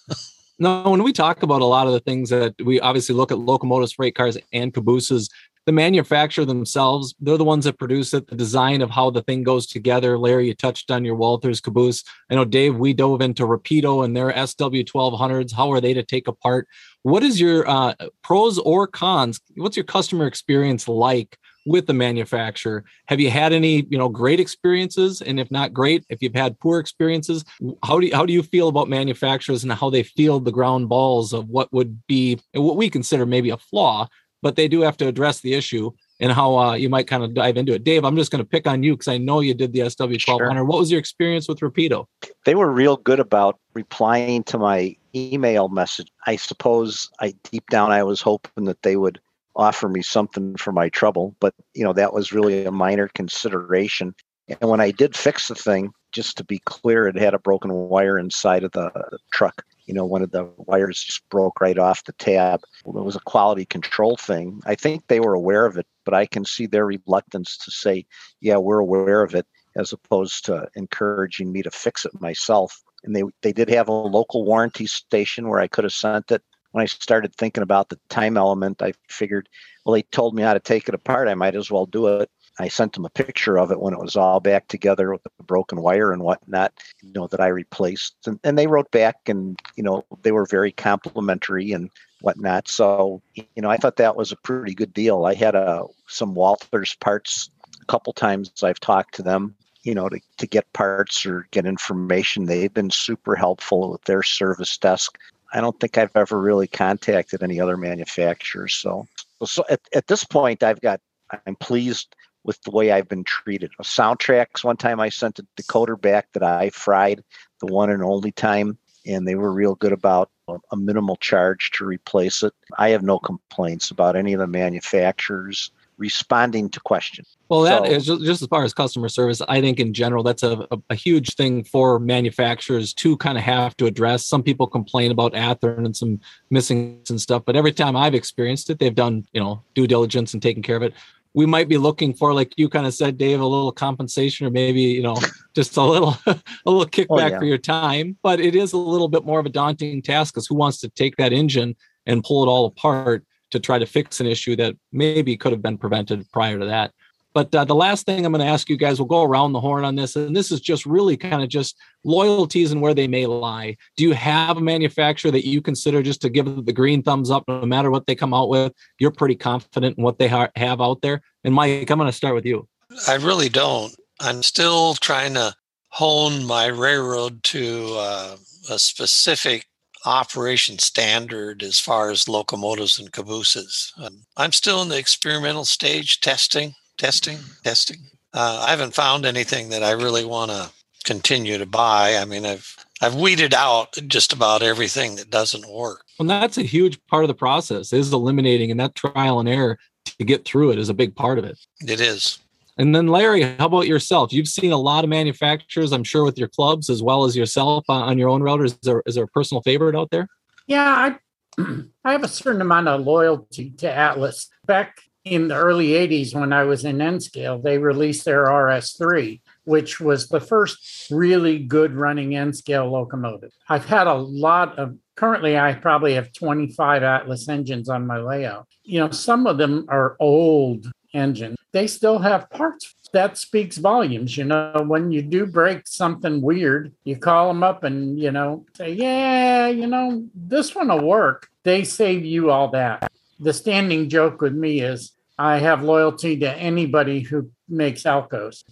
No, 0.63 0.91
when 0.91 1.03
we 1.03 1.13
talk 1.13 1.43
about 1.43 1.63
a 1.63 1.65
lot 1.65 1.87
of 1.87 1.95
the 1.95 2.01
things 2.01 2.29
that 2.29 2.55
we 2.63 2.81
obviously 2.81 3.15
look 3.15 3.33
at 3.33 3.39
locomotives, 3.39 3.95
freight 3.95 4.15
cars, 4.15 4.37
and 4.53 4.75
cabooses, 4.75 5.31
the 5.67 5.73
manufacturer 5.73 6.45
themselves, 6.45 7.15
they're 7.21 7.37
the 7.37 7.45
ones 7.45 7.65
that 7.65 7.79
produce 7.79 8.15
it, 8.15 8.27
the 8.29 8.37
design 8.37 8.83
of 8.83 8.91
how 8.91 9.11
the 9.11 9.23
thing 9.23 9.43
goes 9.43 9.67
together. 9.67 10.19
Larry, 10.19 10.49
you 10.49 10.55
touched 10.55 10.91
on 10.91 11.05
your 11.05 11.17
Walthers 11.17 11.63
caboose. 11.63 12.03
I 12.31 12.35
know, 12.35 12.45
Dave, 12.45 12.77
we 12.77 12.95
dove 12.95 13.21
into 13.21 13.45
Rapido 13.45 14.05
and 14.05 14.17
their 14.17 14.33
SW1200s. 14.33 15.53
How 15.53 15.71
are 15.71 15.81
they 15.81 15.95
to 15.95 16.03
take 16.03 16.29
apart? 16.29 16.67
What 17.03 17.23
is 17.23 17.41
your 17.41 17.69
uh, 17.69 17.95
pros 18.23 18.59
or 18.59 18.87
cons? 18.87 19.41
What's 19.57 19.77
your 19.77 19.85
customer 19.85 20.27
experience 20.27 20.89
like 20.89 21.39
with 21.67 21.87
the 21.87 21.95
manufacturer? 21.95 22.85
Have 23.07 23.21
you 23.21 23.31
had 23.31 23.53
any, 23.53 23.87
you 23.89 23.99
know, 23.99 24.09
great 24.09 24.41
experiences? 24.41 25.21
And 25.21 25.39
if 25.39 25.51
not 25.51 25.73
great, 25.73 26.05
if 26.09 26.23
you've 26.23 26.35
had 26.35 26.59
poor 26.61 26.79
experiences, 26.79 27.45
how 27.85 28.01
do 28.01 28.07
you, 28.07 28.15
how 28.15 28.27
do 28.27 28.33
you 28.33 28.43
feel 28.43 28.69
about 28.69 28.89
manufacturers 28.89 29.63
and 29.63 29.73
how 29.73 29.91
they 29.91 30.03
field 30.03 30.45
the 30.45 30.53
ground 30.53 30.89
balls 30.89 31.33
of 31.33 31.49
what 31.49 31.73
would 31.73 32.07
be 32.07 32.41
what 32.55 32.77
we 32.77 32.91
consider 32.91 33.27
maybe 33.27 33.51
a 33.51 33.57
flaw, 33.57 34.09
but 34.43 34.57
they 34.57 34.69
do 34.69 34.81
have 34.83 34.97
to 34.99 35.07
address 35.07 35.41
the 35.41 35.55
issue 35.55 35.91
and 36.21 36.33
how 36.33 36.59
uh, 36.59 36.75
you 36.75 36.89
might 36.89 37.07
kind 37.07 37.25
of 37.25 37.35
dive 37.35 37.57
into 37.57 37.73
it. 37.73 37.85
Dave, 37.85 38.05
I'm 38.05 38.17
just 38.17 38.31
going 38.31 38.43
to 38.43 38.49
pick 38.49 38.67
on 38.67 38.83
you 38.83 38.95
because 38.95 39.09
I 39.09 39.19
know 39.19 39.41
you 39.41 39.55
did 39.55 39.73
the 39.73 39.81
SW1200. 39.81 40.67
What 40.67 40.79
was 40.79 40.91
your 40.91 41.01
experience 41.01 41.49
with 41.49 41.61
Rapido? 41.61 42.07
they 42.45 42.55
were 42.55 42.71
real 42.71 42.97
good 42.97 43.21
about 43.21 43.59
replying 43.75 44.45
to 44.45 44.59
my 44.59 44.97
email 45.15 45.69
message. 45.69 46.11
I 46.27 46.37
suppose 46.37 47.11
I 47.21 47.35
deep 47.51 47.69
down 47.71 47.93
I 47.93 48.03
was 48.03 48.21
hoping 48.21 48.65
that 48.65 48.83
they 48.83 48.97
would 48.97 49.21
offer 49.57 49.89
me 49.89 50.03
something 50.03 50.57
for 50.57 50.73
my 50.73 50.89
trouble, 50.89 51.35
but 51.41 51.55
you 51.75 51.85
know 51.85 51.93
that 51.93 52.15
was 52.15 52.33
really 52.33 52.65
a 52.65 52.71
minor 52.71 53.09
consideration. 53.09 54.15
And 54.49 54.71
when 54.71 54.81
I 54.81 54.91
did 54.91 55.17
fix 55.17 55.49
the 55.49 55.55
thing, 55.55 55.93
just 56.13 56.37
to 56.39 56.45
be 56.45 56.59
clear, 56.61 57.07
it 57.07 57.17
had 57.17 57.35
a 57.35 57.39
broken 57.39 57.73
wire 57.73 58.19
inside 58.19 58.65
of 58.65 58.73
the 58.73 59.19
truck. 59.33 59.65
You 59.91 59.95
know, 59.95 60.07
one 60.07 60.23
of 60.23 60.31
the 60.31 60.49
wires 60.57 61.03
just 61.03 61.29
broke 61.31 61.61
right 61.61 61.77
off 61.77 62.05
the 62.05 62.13
tab. 62.13 62.61
Well, 62.85 63.03
it 63.03 63.05
was 63.05 63.17
a 63.17 63.27
quality 63.27 63.65
control 63.65 64.17
thing. 64.17 64.61
I 64.65 64.77
think 64.77 65.09
they 65.09 65.19
were 65.19 65.35
aware 65.35 65.67
of 65.67 65.77
it, 65.77 65.87
but 66.05 66.15
I 66.15 66.27
can 66.27 66.45
see 66.45 66.67
their 66.67 66.87
reluctance 66.87 67.57
to 67.57 67.73
say, 67.73 68.07
"Yeah, 68.41 68.59
we're 68.59 68.79
aware 68.79 69.25
of 69.25 69.35
it." 69.35 69.47
as 69.77 69.93
opposed 69.93 70.45
to 70.45 70.69
encouraging 70.77 71.51
me 71.51 71.63
to 71.63 71.71
fix 71.73 72.05
it 72.05 72.21
myself. 72.21 72.81
And 73.03 73.17
they 73.17 73.25
they 73.43 73.53
did 73.53 73.69
have 73.71 73.89
a 73.89 73.93
local 73.93 74.45
warranty 74.45 74.87
station 74.87 75.49
where 75.49 75.59
I 75.59 75.67
could 75.67 75.85
have 75.85 75.93
sent 75.93 76.31
it. 76.31 76.43
When 76.71 76.83
I 76.83 76.87
started 76.87 77.35
thinking 77.35 77.65
about 77.65 77.89
the 77.89 77.99
time 78.09 78.37
element, 78.37 78.81
I 78.83 78.93
figured, 79.09 79.49
well, 79.85 79.95
they 79.95 80.03
told 80.03 80.37
me 80.37 80.45
how 80.45 80.55
to 80.55 80.61
take 80.61 80.89
it 80.89 80.95
apart. 80.95 81.27
I 81.27 81.35
might 81.35 81.57
as 81.57 81.69
well 81.69 81.87
do 81.87 82.07
it. 82.07 82.31
I 82.59 82.69
sent 82.69 82.93
them 82.93 83.05
a 83.05 83.11
picture 83.11 83.59
of 83.59 83.71
it 83.71 83.81
when 83.81 83.95
it 83.95 84.01
was 84.01 84.17
all 84.17 84.41
back 84.41 84.69
together 84.69 85.13
with 85.13 85.23
the 85.23 85.45
broken 85.45 85.81
wire 85.81 86.13
and 86.13 86.23
whatnot, 86.23 86.73
you 87.03 87.13
know, 87.13 87.27
that 87.29 87.41
I 87.41 87.47
replaced. 87.47 88.17
And, 88.27 88.39
and 88.45 88.59
they 88.59 88.67
wrote 88.67 88.91
back 88.91 89.29
and, 89.29 89.59
you 89.77 89.83
know, 89.83 90.05
they 90.23 90.33
were 90.33 90.47
very 90.47 90.73
complimentary 90.73 91.73
and 91.73 91.91
whatnot. 92.21 92.69
So, 92.69 93.23
you 93.35 93.47
know, 93.57 93.71
I 93.71 93.77
thought 93.77 93.97
that 93.97 94.17
was 94.17 94.33
a 94.33 94.37
pretty 94.37 94.75
good 94.75 94.93
deal. 94.93 95.25
I 95.25 95.35
had 95.35 95.55
a, 95.55 95.85
some 96.07 96.35
Walthers 96.35 96.99
parts 97.01 97.51
a 97.81 97.85
couple 97.87 98.13
times 98.13 98.53
I've 98.63 98.81
talked 98.81 99.15
to 99.15 99.23
them, 99.23 99.55
you 99.83 99.95
know, 99.95 100.09
to, 100.09 100.21
to 100.39 100.47
get 100.47 100.71
parts 100.75 101.25
or 101.25 101.47
get 101.53 101.65
information. 101.65 102.45
They've 102.45 102.73
been 102.73 102.91
super 102.91 103.37
helpful 103.37 103.91
with 103.91 104.05
their 104.05 104.23
service 104.23 104.77
desk. 104.77 105.17
I 105.53 105.61
don't 105.61 105.79
think 105.81 105.97
I've 105.97 106.15
ever 106.15 106.39
really 106.39 106.69
contacted 106.69 107.43
any 107.43 107.59
other 107.59 107.77
manufacturers. 107.77 108.75
So, 108.75 109.07
so 109.45 109.65
at, 109.71 109.81
at 109.95 110.07
this 110.09 110.25
point, 110.25 110.63
I've 110.63 110.81
got, 110.81 111.01
I'm 111.47 111.57
pleased 111.57 112.15
with 112.45 112.61
the 112.63 112.71
way 112.71 112.91
I've 112.91 113.09
been 113.09 113.25
treated. 113.25 113.71
SoundTraxx, 113.83 114.65
one 114.65 114.77
time 114.77 115.01
I 115.01 115.09
sent 115.09 115.39
a 115.39 115.47
decoder 115.61 116.01
back 116.01 116.29
that 116.33 116.43
I 116.43 116.71
fried 116.71 117.23
the 117.61 117.67
one 117.67 117.91
and 117.91 118.03
only 118.03 118.33
time, 118.33 118.79
and 119.07 119.27
they 119.27 119.35
were 119.35 119.53
real 119.53 119.75
good 119.75 119.93
about 119.93 120.31
a 120.73 120.77
minimal 120.77 121.17
charge 121.17 121.71
to 121.73 121.85
replace 121.85 122.43
it. 122.43 122.53
I 122.79 122.91
have 122.91 123.03
no 123.03 123.19
complaints 123.19 123.91
about 123.91 124.17
any 124.17 124.33
of 124.33 124.41
the 124.41 124.47
manufacturers 124.47 125.71
responding 125.97 126.71
to 126.71 126.81
questions. 126.81 127.37
Well, 127.51 127.61
that 127.63 127.85
So- 127.85 127.91
is 127.93 128.07
just, 128.07 128.23
just 128.23 128.43
as 128.43 128.49
far 128.49 128.65
as 128.65 128.73
customer 128.73 129.09
service. 129.11 129.43
I 129.47 129.61
think 129.61 129.79
in 129.79 129.93
general, 129.93 130.23
that's 130.23 130.43
a, 130.43 130.67
a, 130.71 130.79
a 130.89 130.95
huge 130.95 131.35
thing 131.35 131.63
for 131.63 131.99
manufacturers 131.99 132.95
to 132.95 133.19
kind 133.19 133.37
of 133.37 133.45
have 133.45 133.77
to 133.77 133.87
address. 133.87 134.25
Some 134.27 134.43
people 134.43 134.67
complain 134.67 135.11
about 135.13 135.35
Athearn 135.35 135.85
and 135.85 135.95
some 135.95 136.19
missing 136.49 137.03
and 137.11 137.21
stuff, 137.21 137.43
but 137.45 137.55
every 137.55 137.73
time 137.73 137.97
I've 137.97 138.15
experienced 138.15 138.71
it, 138.71 138.79
they've 138.79 138.95
done 138.95 139.27
you 139.33 139.41
know 139.41 139.63
due 139.75 139.87
diligence 139.87 140.33
and 140.33 140.43
taken 140.43 140.63
care 140.63 140.77
of 140.77 140.83
it. 140.83 140.95
We 141.35 141.47
might 141.47 141.69
be 141.69 141.79
looking 141.79 142.13
for, 142.13 142.35
like 142.35 142.53
you 142.57 142.69
kind 142.69 142.87
of 142.87 142.95
said, 142.95 143.17
Dave, 143.17 143.41
a 143.41 143.47
little 143.47 143.71
compensation 143.71 144.47
or 144.47 144.51
maybe 144.51 144.83
you 144.83 145.03
know 145.03 145.17
just 145.55 145.77
a 145.77 145.83
little 145.83 146.17
a 146.27 146.41
little 146.67 146.87
kickback 146.87 147.07
oh, 147.11 147.27
yeah. 147.29 147.39
for 147.39 147.45
your 147.45 147.59
time. 147.59 148.17
But 148.23 148.41
it 148.41 148.55
is 148.55 148.73
a 148.73 148.79
little 148.79 149.09
bit 149.09 149.25
more 149.25 149.39
of 149.41 149.47
a 149.47 149.51
daunting 149.51 150.03
task 150.03 150.35
because 150.35 150.47
who 150.47 150.57
wants 150.57 150.79
to 150.81 150.89
take 150.89 151.17
that 151.17 151.33
engine 151.33 151.77
and 152.07 152.25
pull 152.25 152.43
it 152.43 152.49
all 152.49 152.67
apart 152.67 153.25
to 153.51 153.61
try 153.61 153.79
to 153.79 153.87
fix 153.87 154.21
an 154.21 154.27
issue 154.27 154.57
that 154.57 154.77
maybe 154.93 155.37
could 155.37 155.53
have 155.53 155.63
been 155.63 155.79
prevented 155.79 156.25
prior 156.33 156.59
to 156.59 156.67
that. 156.67 156.93
But 157.33 157.55
uh, 157.55 157.65
the 157.65 157.75
last 157.75 158.07
thing 158.07 158.27
I'm 158.27 158.33
going 158.33 158.45
to 158.45 158.51
ask 158.51 158.69
you 158.69 158.77
guys, 158.77 158.99
we'll 158.99 159.07
go 159.07 159.23
around 159.23 159.53
the 159.53 159.61
horn 159.61 159.85
on 159.85 159.95
this, 159.95 160.17
and 160.17 160.35
this 160.35 160.51
is 160.51 160.61
just 160.61 160.85
really 160.85 161.17
kind 161.17 161.43
of 161.43 161.49
just 161.49 161.77
loyalties 162.05 162.73
and 162.73 162.81
where 162.81 162.95
they 162.95 163.07
may 163.07 163.27
lie. 163.27 163.77
Do 163.97 164.05
you 164.05 164.13
have 164.13 164.57
a 164.57 164.61
manufacturer 164.61 165.31
that 165.31 165.47
you 165.47 165.63
consider 165.63 166.03
just 166.03 166.21
to 166.23 166.29
give 166.29 166.67
the 166.67 166.73
green 166.73 167.03
thumbs 167.03 167.31
up, 167.31 167.45
no 167.47 167.65
matter 167.65 167.91
what 167.91 168.07
they 168.07 168.15
come 168.15 168.35
out 168.35 168.49
with? 168.49 168.73
You're 168.99 169.13
pretty 169.13 169.37
confident 169.37 169.97
in 169.97 170.05
what 170.05 170.19
they 170.19 170.29
ha- 170.29 170.51
have 170.57 170.81
out 170.81 171.03
there. 171.03 171.23
And 171.45 171.55
Mike, 171.55 171.91
I'm 171.91 171.99
going 171.99 172.11
to 172.11 172.17
start 172.17 172.35
with 172.35 172.47
you. 172.47 172.69
I 173.07 173.15
really 173.15 173.49
don't. 173.49 173.95
I'm 174.21 174.43
still 174.43 174.95
trying 174.95 175.35
to 175.35 175.55
hone 175.91 176.45
my 176.45 176.67
railroad 176.67 177.43
to 177.45 177.95
uh, 177.97 178.37
a 178.71 178.79
specific 178.79 179.67
operation 180.05 180.79
standard 180.79 181.63
as 181.63 181.79
far 181.79 182.11
as 182.11 182.29
locomotives 182.29 182.99
and 182.99 183.13
cabooses. 183.13 183.93
Um, 183.99 184.23
I'm 184.37 184.53
still 184.53 184.83
in 184.83 184.89
the 184.89 184.99
experimental 184.99 185.65
stage, 185.65 186.21
testing, 186.21 186.75
testing, 187.01 187.39
testing. 187.65 187.97
Uh, 188.35 188.65
I 188.67 188.71
haven't 188.71 188.95
found 188.95 189.25
anything 189.25 189.71
that 189.71 189.83
I 189.83 189.93
really 189.93 190.25
want 190.25 190.51
to 190.51 190.71
continue 191.05 191.57
to 191.57 191.65
buy. 191.65 192.17
I 192.17 192.27
mean, 192.27 192.45
I've 192.45 192.77
I've 193.01 193.15
weeded 193.15 193.55
out 193.55 193.97
just 194.07 194.35
about 194.35 194.63
everything 194.63 195.17
that 195.17 195.31
doesn't 195.31 195.67
work. 195.67 196.05
Well, 196.19 196.29
that's 196.29 196.59
a 196.59 196.63
huge 196.63 197.05
part 197.07 197.25
of 197.25 197.29
the 197.29 197.35
process 197.35 197.95
is 197.95 198.13
eliminating 198.13 198.71
and 198.71 198.79
that 198.79 198.95
trial 198.95 199.41
and 199.41 199.49
error. 199.49 199.79
to 200.05 200.25
get 200.25 200.45
through 200.45 200.73
it 200.73 200.79
is 200.79 200.91
a 200.91 200.95
big 200.95 201.17
part 201.17 201.39
of 201.39 201.45
it. 201.45 201.59
It 201.81 202.01
is. 202.01 202.39
And 202.77 202.95
then, 202.95 203.09
Larry, 203.09 203.43
how 203.43 203.67
about 203.67 203.87
yourself? 203.87 204.33
You've 204.33 204.49
seen 204.49 204.73
a 204.73 204.77
lot 204.77 205.05
of 205.05 205.11
manufacturers, 205.11 205.93
I'm 205.93 206.05
sure, 206.05 206.25
with 206.25 206.39
your 206.39 206.49
clubs 206.49 206.91
as 206.91 207.03
well 207.03 207.25
as 207.25 207.37
yourself 207.37 207.85
uh, 207.89 207.95
on 207.95 208.19
your 208.19 208.29
own 208.29 208.43
routers. 208.43 208.67
Is 208.67 208.79
there, 208.83 209.03
is 209.07 209.15
there 209.15 209.25
a 209.25 209.29
personal 209.29 209.63
favorite 209.63 209.97
out 209.97 210.11
there? 210.11 210.29
Yeah, 210.67 211.17
I, 211.59 211.63
I 212.05 212.13
have 212.13 212.25
a 212.25 212.29
certain 212.29 212.61
amount 212.61 212.89
of 212.89 213.03
loyalty 213.03 213.71
to 213.79 213.91
Atlas. 213.91 214.49
Back 214.67 215.03
in 215.25 215.49
the 215.49 215.55
early 215.55 215.89
80s, 215.89 216.35
when 216.35 216.53
I 216.53 216.65
was 216.65 216.85
in 216.85 217.01
N 217.01 217.21
scale, 217.21 217.59
they 217.59 217.79
released 217.79 218.25
their 218.25 218.47
RS3, 218.47 219.41
which 219.65 220.01
was 220.01 220.29
the 220.29 220.41
first 220.41 221.11
really 221.11 221.59
good 221.59 221.95
running 221.95 222.35
N 222.35 222.53
scale 222.53 222.91
locomotive. 222.91 223.53
I've 223.69 223.85
had 223.85 224.07
a 224.07 224.15
lot 224.15 224.79
of 224.79 224.97
currently 225.17 225.59
i 225.59 225.75
probably 225.75 226.15
have 226.15 226.33
25 226.33 227.03
atlas 227.03 227.47
engines 227.49 227.91
on 227.91 228.07
my 228.07 228.19
layout. 228.19 228.67
You 228.85 229.01
know 229.01 229.11
some 229.11 229.47
of 229.47 229.59
them 229.59 229.85
are 229.89 230.17
old 230.19 230.91
engines. 231.13 231.59
They 231.73 231.87
still 231.87 232.19
have 232.19 232.49
parts 232.51 232.95
that 233.13 233.37
speaks 233.37 233.77
volumes 233.77 234.37
you 234.37 234.45
know 234.45 234.85
when 234.87 235.11
you 235.11 235.21
do 235.21 235.45
break 235.45 235.83
something 235.85 236.41
weird 236.41 236.95
you 237.03 237.17
call 237.17 237.49
them 237.49 237.65
up 237.65 237.83
and 237.83 238.17
you 238.21 238.31
know 238.31 238.65
say 238.77 238.93
yeah 238.93 239.67
you 239.67 239.89
know 239.89 240.25
this 240.35 240.75
one 240.75 240.89
will 240.89 241.05
work. 241.05 241.49
They 241.65 241.85
save 241.85 242.25
you 242.25 242.51
all 242.51 242.71
that 242.71 243.10
the 243.41 243.53
standing 243.53 244.09
joke 244.09 244.41
with 244.41 244.55
me 244.55 244.81
is 244.81 245.13
i 245.39 245.59
have 245.59 245.83
loyalty 245.83 246.39
to 246.39 246.51
anybody 246.57 247.21
who 247.21 247.51
makes 247.69 248.03
alcos 248.05 248.63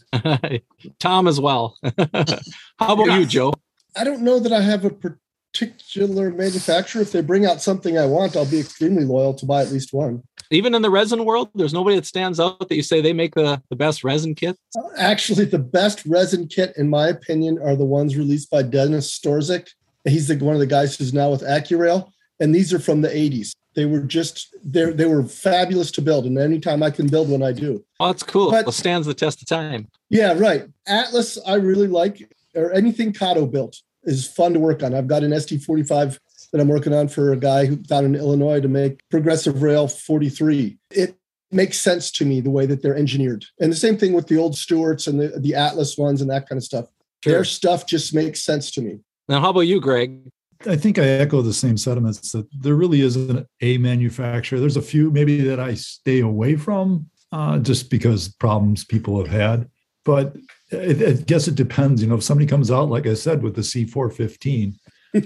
tom 0.99 1.27
as 1.27 1.41
well 1.41 1.77
how 2.79 2.93
about 2.93 3.19
you 3.19 3.27
joe 3.27 3.53
I 3.99 4.05
don't 4.05 4.23
know 4.23 4.39
that 4.39 4.53
I 4.53 4.61
have 4.61 4.85
a 4.85 4.91
particular 4.91 6.31
manufacturer. 6.31 7.03
If 7.03 7.11
they 7.11 7.21
bring 7.21 7.47
out 7.47 7.61
something 7.61 7.99
I 7.99 8.07
want, 8.07 8.37
I'll 8.37 8.47
be 8.47 8.61
extremely 8.61 9.05
loyal 9.05 9.35
to 9.35 9.45
buy 9.45 9.63
at 9.63 9.73
least 9.73 9.93
one. 9.93 10.23
Even 10.53 10.73
in 10.73 10.83
the 10.83 10.91
resin 10.91 11.25
world, 11.25 11.51
there's 11.55 11.75
nobody 11.75 11.97
that 11.97 12.07
stands 12.07 12.39
out 12.39 12.61
that 12.61 12.77
you 12.77 12.83
say 12.83 13.01
they 13.01 13.13
make 13.13 13.35
the, 13.35 13.61
the 13.69 13.77
best 13.77 14.05
resin 14.05 14.37
kit? 14.37 14.57
Actually, 14.97 15.47
the 15.47 15.59
best 15.59 16.07
resin 16.07 16.47
kit, 16.47 16.73
in 16.77 16.89
my 16.89 17.09
opinion, 17.09 17.59
are 17.59 17.75
the 17.75 17.85
ones 17.85 18.17
released 18.17 18.51
by 18.51 18.63
Dennis 18.63 19.19
Storzik. 19.19 19.69
He's 20.05 20.29
the, 20.29 20.37
one 20.37 20.55
of 20.55 20.61
the 20.61 20.67
guys 20.67 20.97
who's 20.97 21.13
now 21.13 21.31
with 21.31 21.43
Accurail, 21.43 22.09
and 22.39 22.55
these 22.55 22.73
are 22.73 22.79
from 22.79 23.03
the 23.03 23.09
80s. 23.09 23.53
They 23.79 23.87
were 23.87 24.01
just 24.01 24.57
they 24.65 24.91
they 24.91 25.07
were 25.07 25.23
fabulous 25.23 25.93
to 25.93 26.03
build, 26.03 26.27
and 26.27 26.37
anytime 26.37 26.83
I 26.83 26.91
can 26.91 27.07
build 27.07 27.29
one, 27.29 27.45
I 27.45 27.53
do. 27.53 27.85
Oh, 28.01 28.09
that's 28.09 28.25
cool. 28.25 28.51
But, 28.51 28.67
well, 28.67 28.73
stands 28.73 29.07
the 29.07 29.15
test 29.15 29.41
of 29.41 29.47
time. 29.47 29.87
Yeah, 30.11 30.37
right. 30.37 30.65
Atlas, 30.89 31.39
I 31.47 31.55
really 31.55 31.87
like, 31.87 32.29
or 32.57 32.73
anything 32.73 33.13
Kato 33.13 33.47
built 33.47 33.77
is 34.03 34.27
fun 34.27 34.53
to 34.55 34.59
work 34.59 34.83
on. 34.83 34.95
I've 34.95 35.07
got 35.07 35.23
an 35.23 35.31
SD45 35.31 36.19
that 36.53 36.61
I'm 36.61 36.67
working 36.67 36.93
on 36.93 37.07
for 37.07 37.31
a 37.31 37.37
guy 37.37 37.67
who 37.67 37.77
down 37.77 38.05
in 38.05 38.17
Illinois 38.17 38.61
to 38.61 38.67
make 38.67 39.09
Progressive 39.11 39.63
Rail 39.63 39.87
43. 39.87 40.77
It 40.91 41.15
makes 41.53 41.79
sense 41.79 42.11
to 42.11 42.25
me 42.25 42.41
the 42.41 42.51
way 42.51 42.67
that 42.67 42.83
they're 42.83 42.97
engineered. 42.97 43.45
And 43.61 43.71
the 43.71 43.77
same 43.77 43.97
thing 43.97 44.13
with 44.13 44.27
the 44.27 44.39
old 44.39 44.59
Stewarts 44.59 45.07
and 45.07 45.21
the, 45.21 45.39
the 45.39 45.55
Atlas 45.55 45.97
ones 45.97 46.21
and 46.21 46.29
that 46.31 46.49
kind 46.49 46.57
of 46.57 46.65
stuff. 46.65 46.87
Sure. 47.23 47.33
Their 47.33 47.45
stuff 47.45 47.87
just 47.87 48.13
makes 48.13 48.43
sense 48.43 48.73
to 48.73 48.81
me. 48.81 48.99
Now, 49.29 49.41
how 49.41 49.51
about 49.51 49.61
you, 49.61 49.81
Greg? 49.81 50.33
I 50.67 50.77
think 50.77 50.99
I 50.99 51.05
echo 51.05 51.41
the 51.43 51.53
same 51.53 51.77
sentiments 51.77 52.33
that 52.33 52.47
there 52.53 52.75
really 52.75 53.01
isn't 53.03 53.47
a 53.61 53.79
manufacturer. 53.79 54.59
There's 54.59 54.77
a 54.77 54.83
few 54.83 55.11
maybe 55.11 55.41
that 55.43 55.61
I 55.61 55.75
stay 55.75 56.21
away 56.21 56.57
from 56.57 57.09
uh, 57.31 57.59
just 57.59 57.91
because 57.91 58.29
problems 58.29 58.85
people 58.85 59.19
have 59.19 59.33
had. 59.33 59.69
But 60.05 60.37
I, 60.73 60.93
guess 61.27 61.49
it 61.49 61.55
depends. 61.55 62.03
You 62.03 62.09
know, 62.09 62.17
if 62.17 62.25
somebody 62.25 62.47
comes 62.47 62.71
out, 62.71 62.89
like 62.89 63.07
I 63.07 63.15
said, 63.15 63.43
with 63.43 63.55
the 63.55 63.63
C415, 63.63 64.75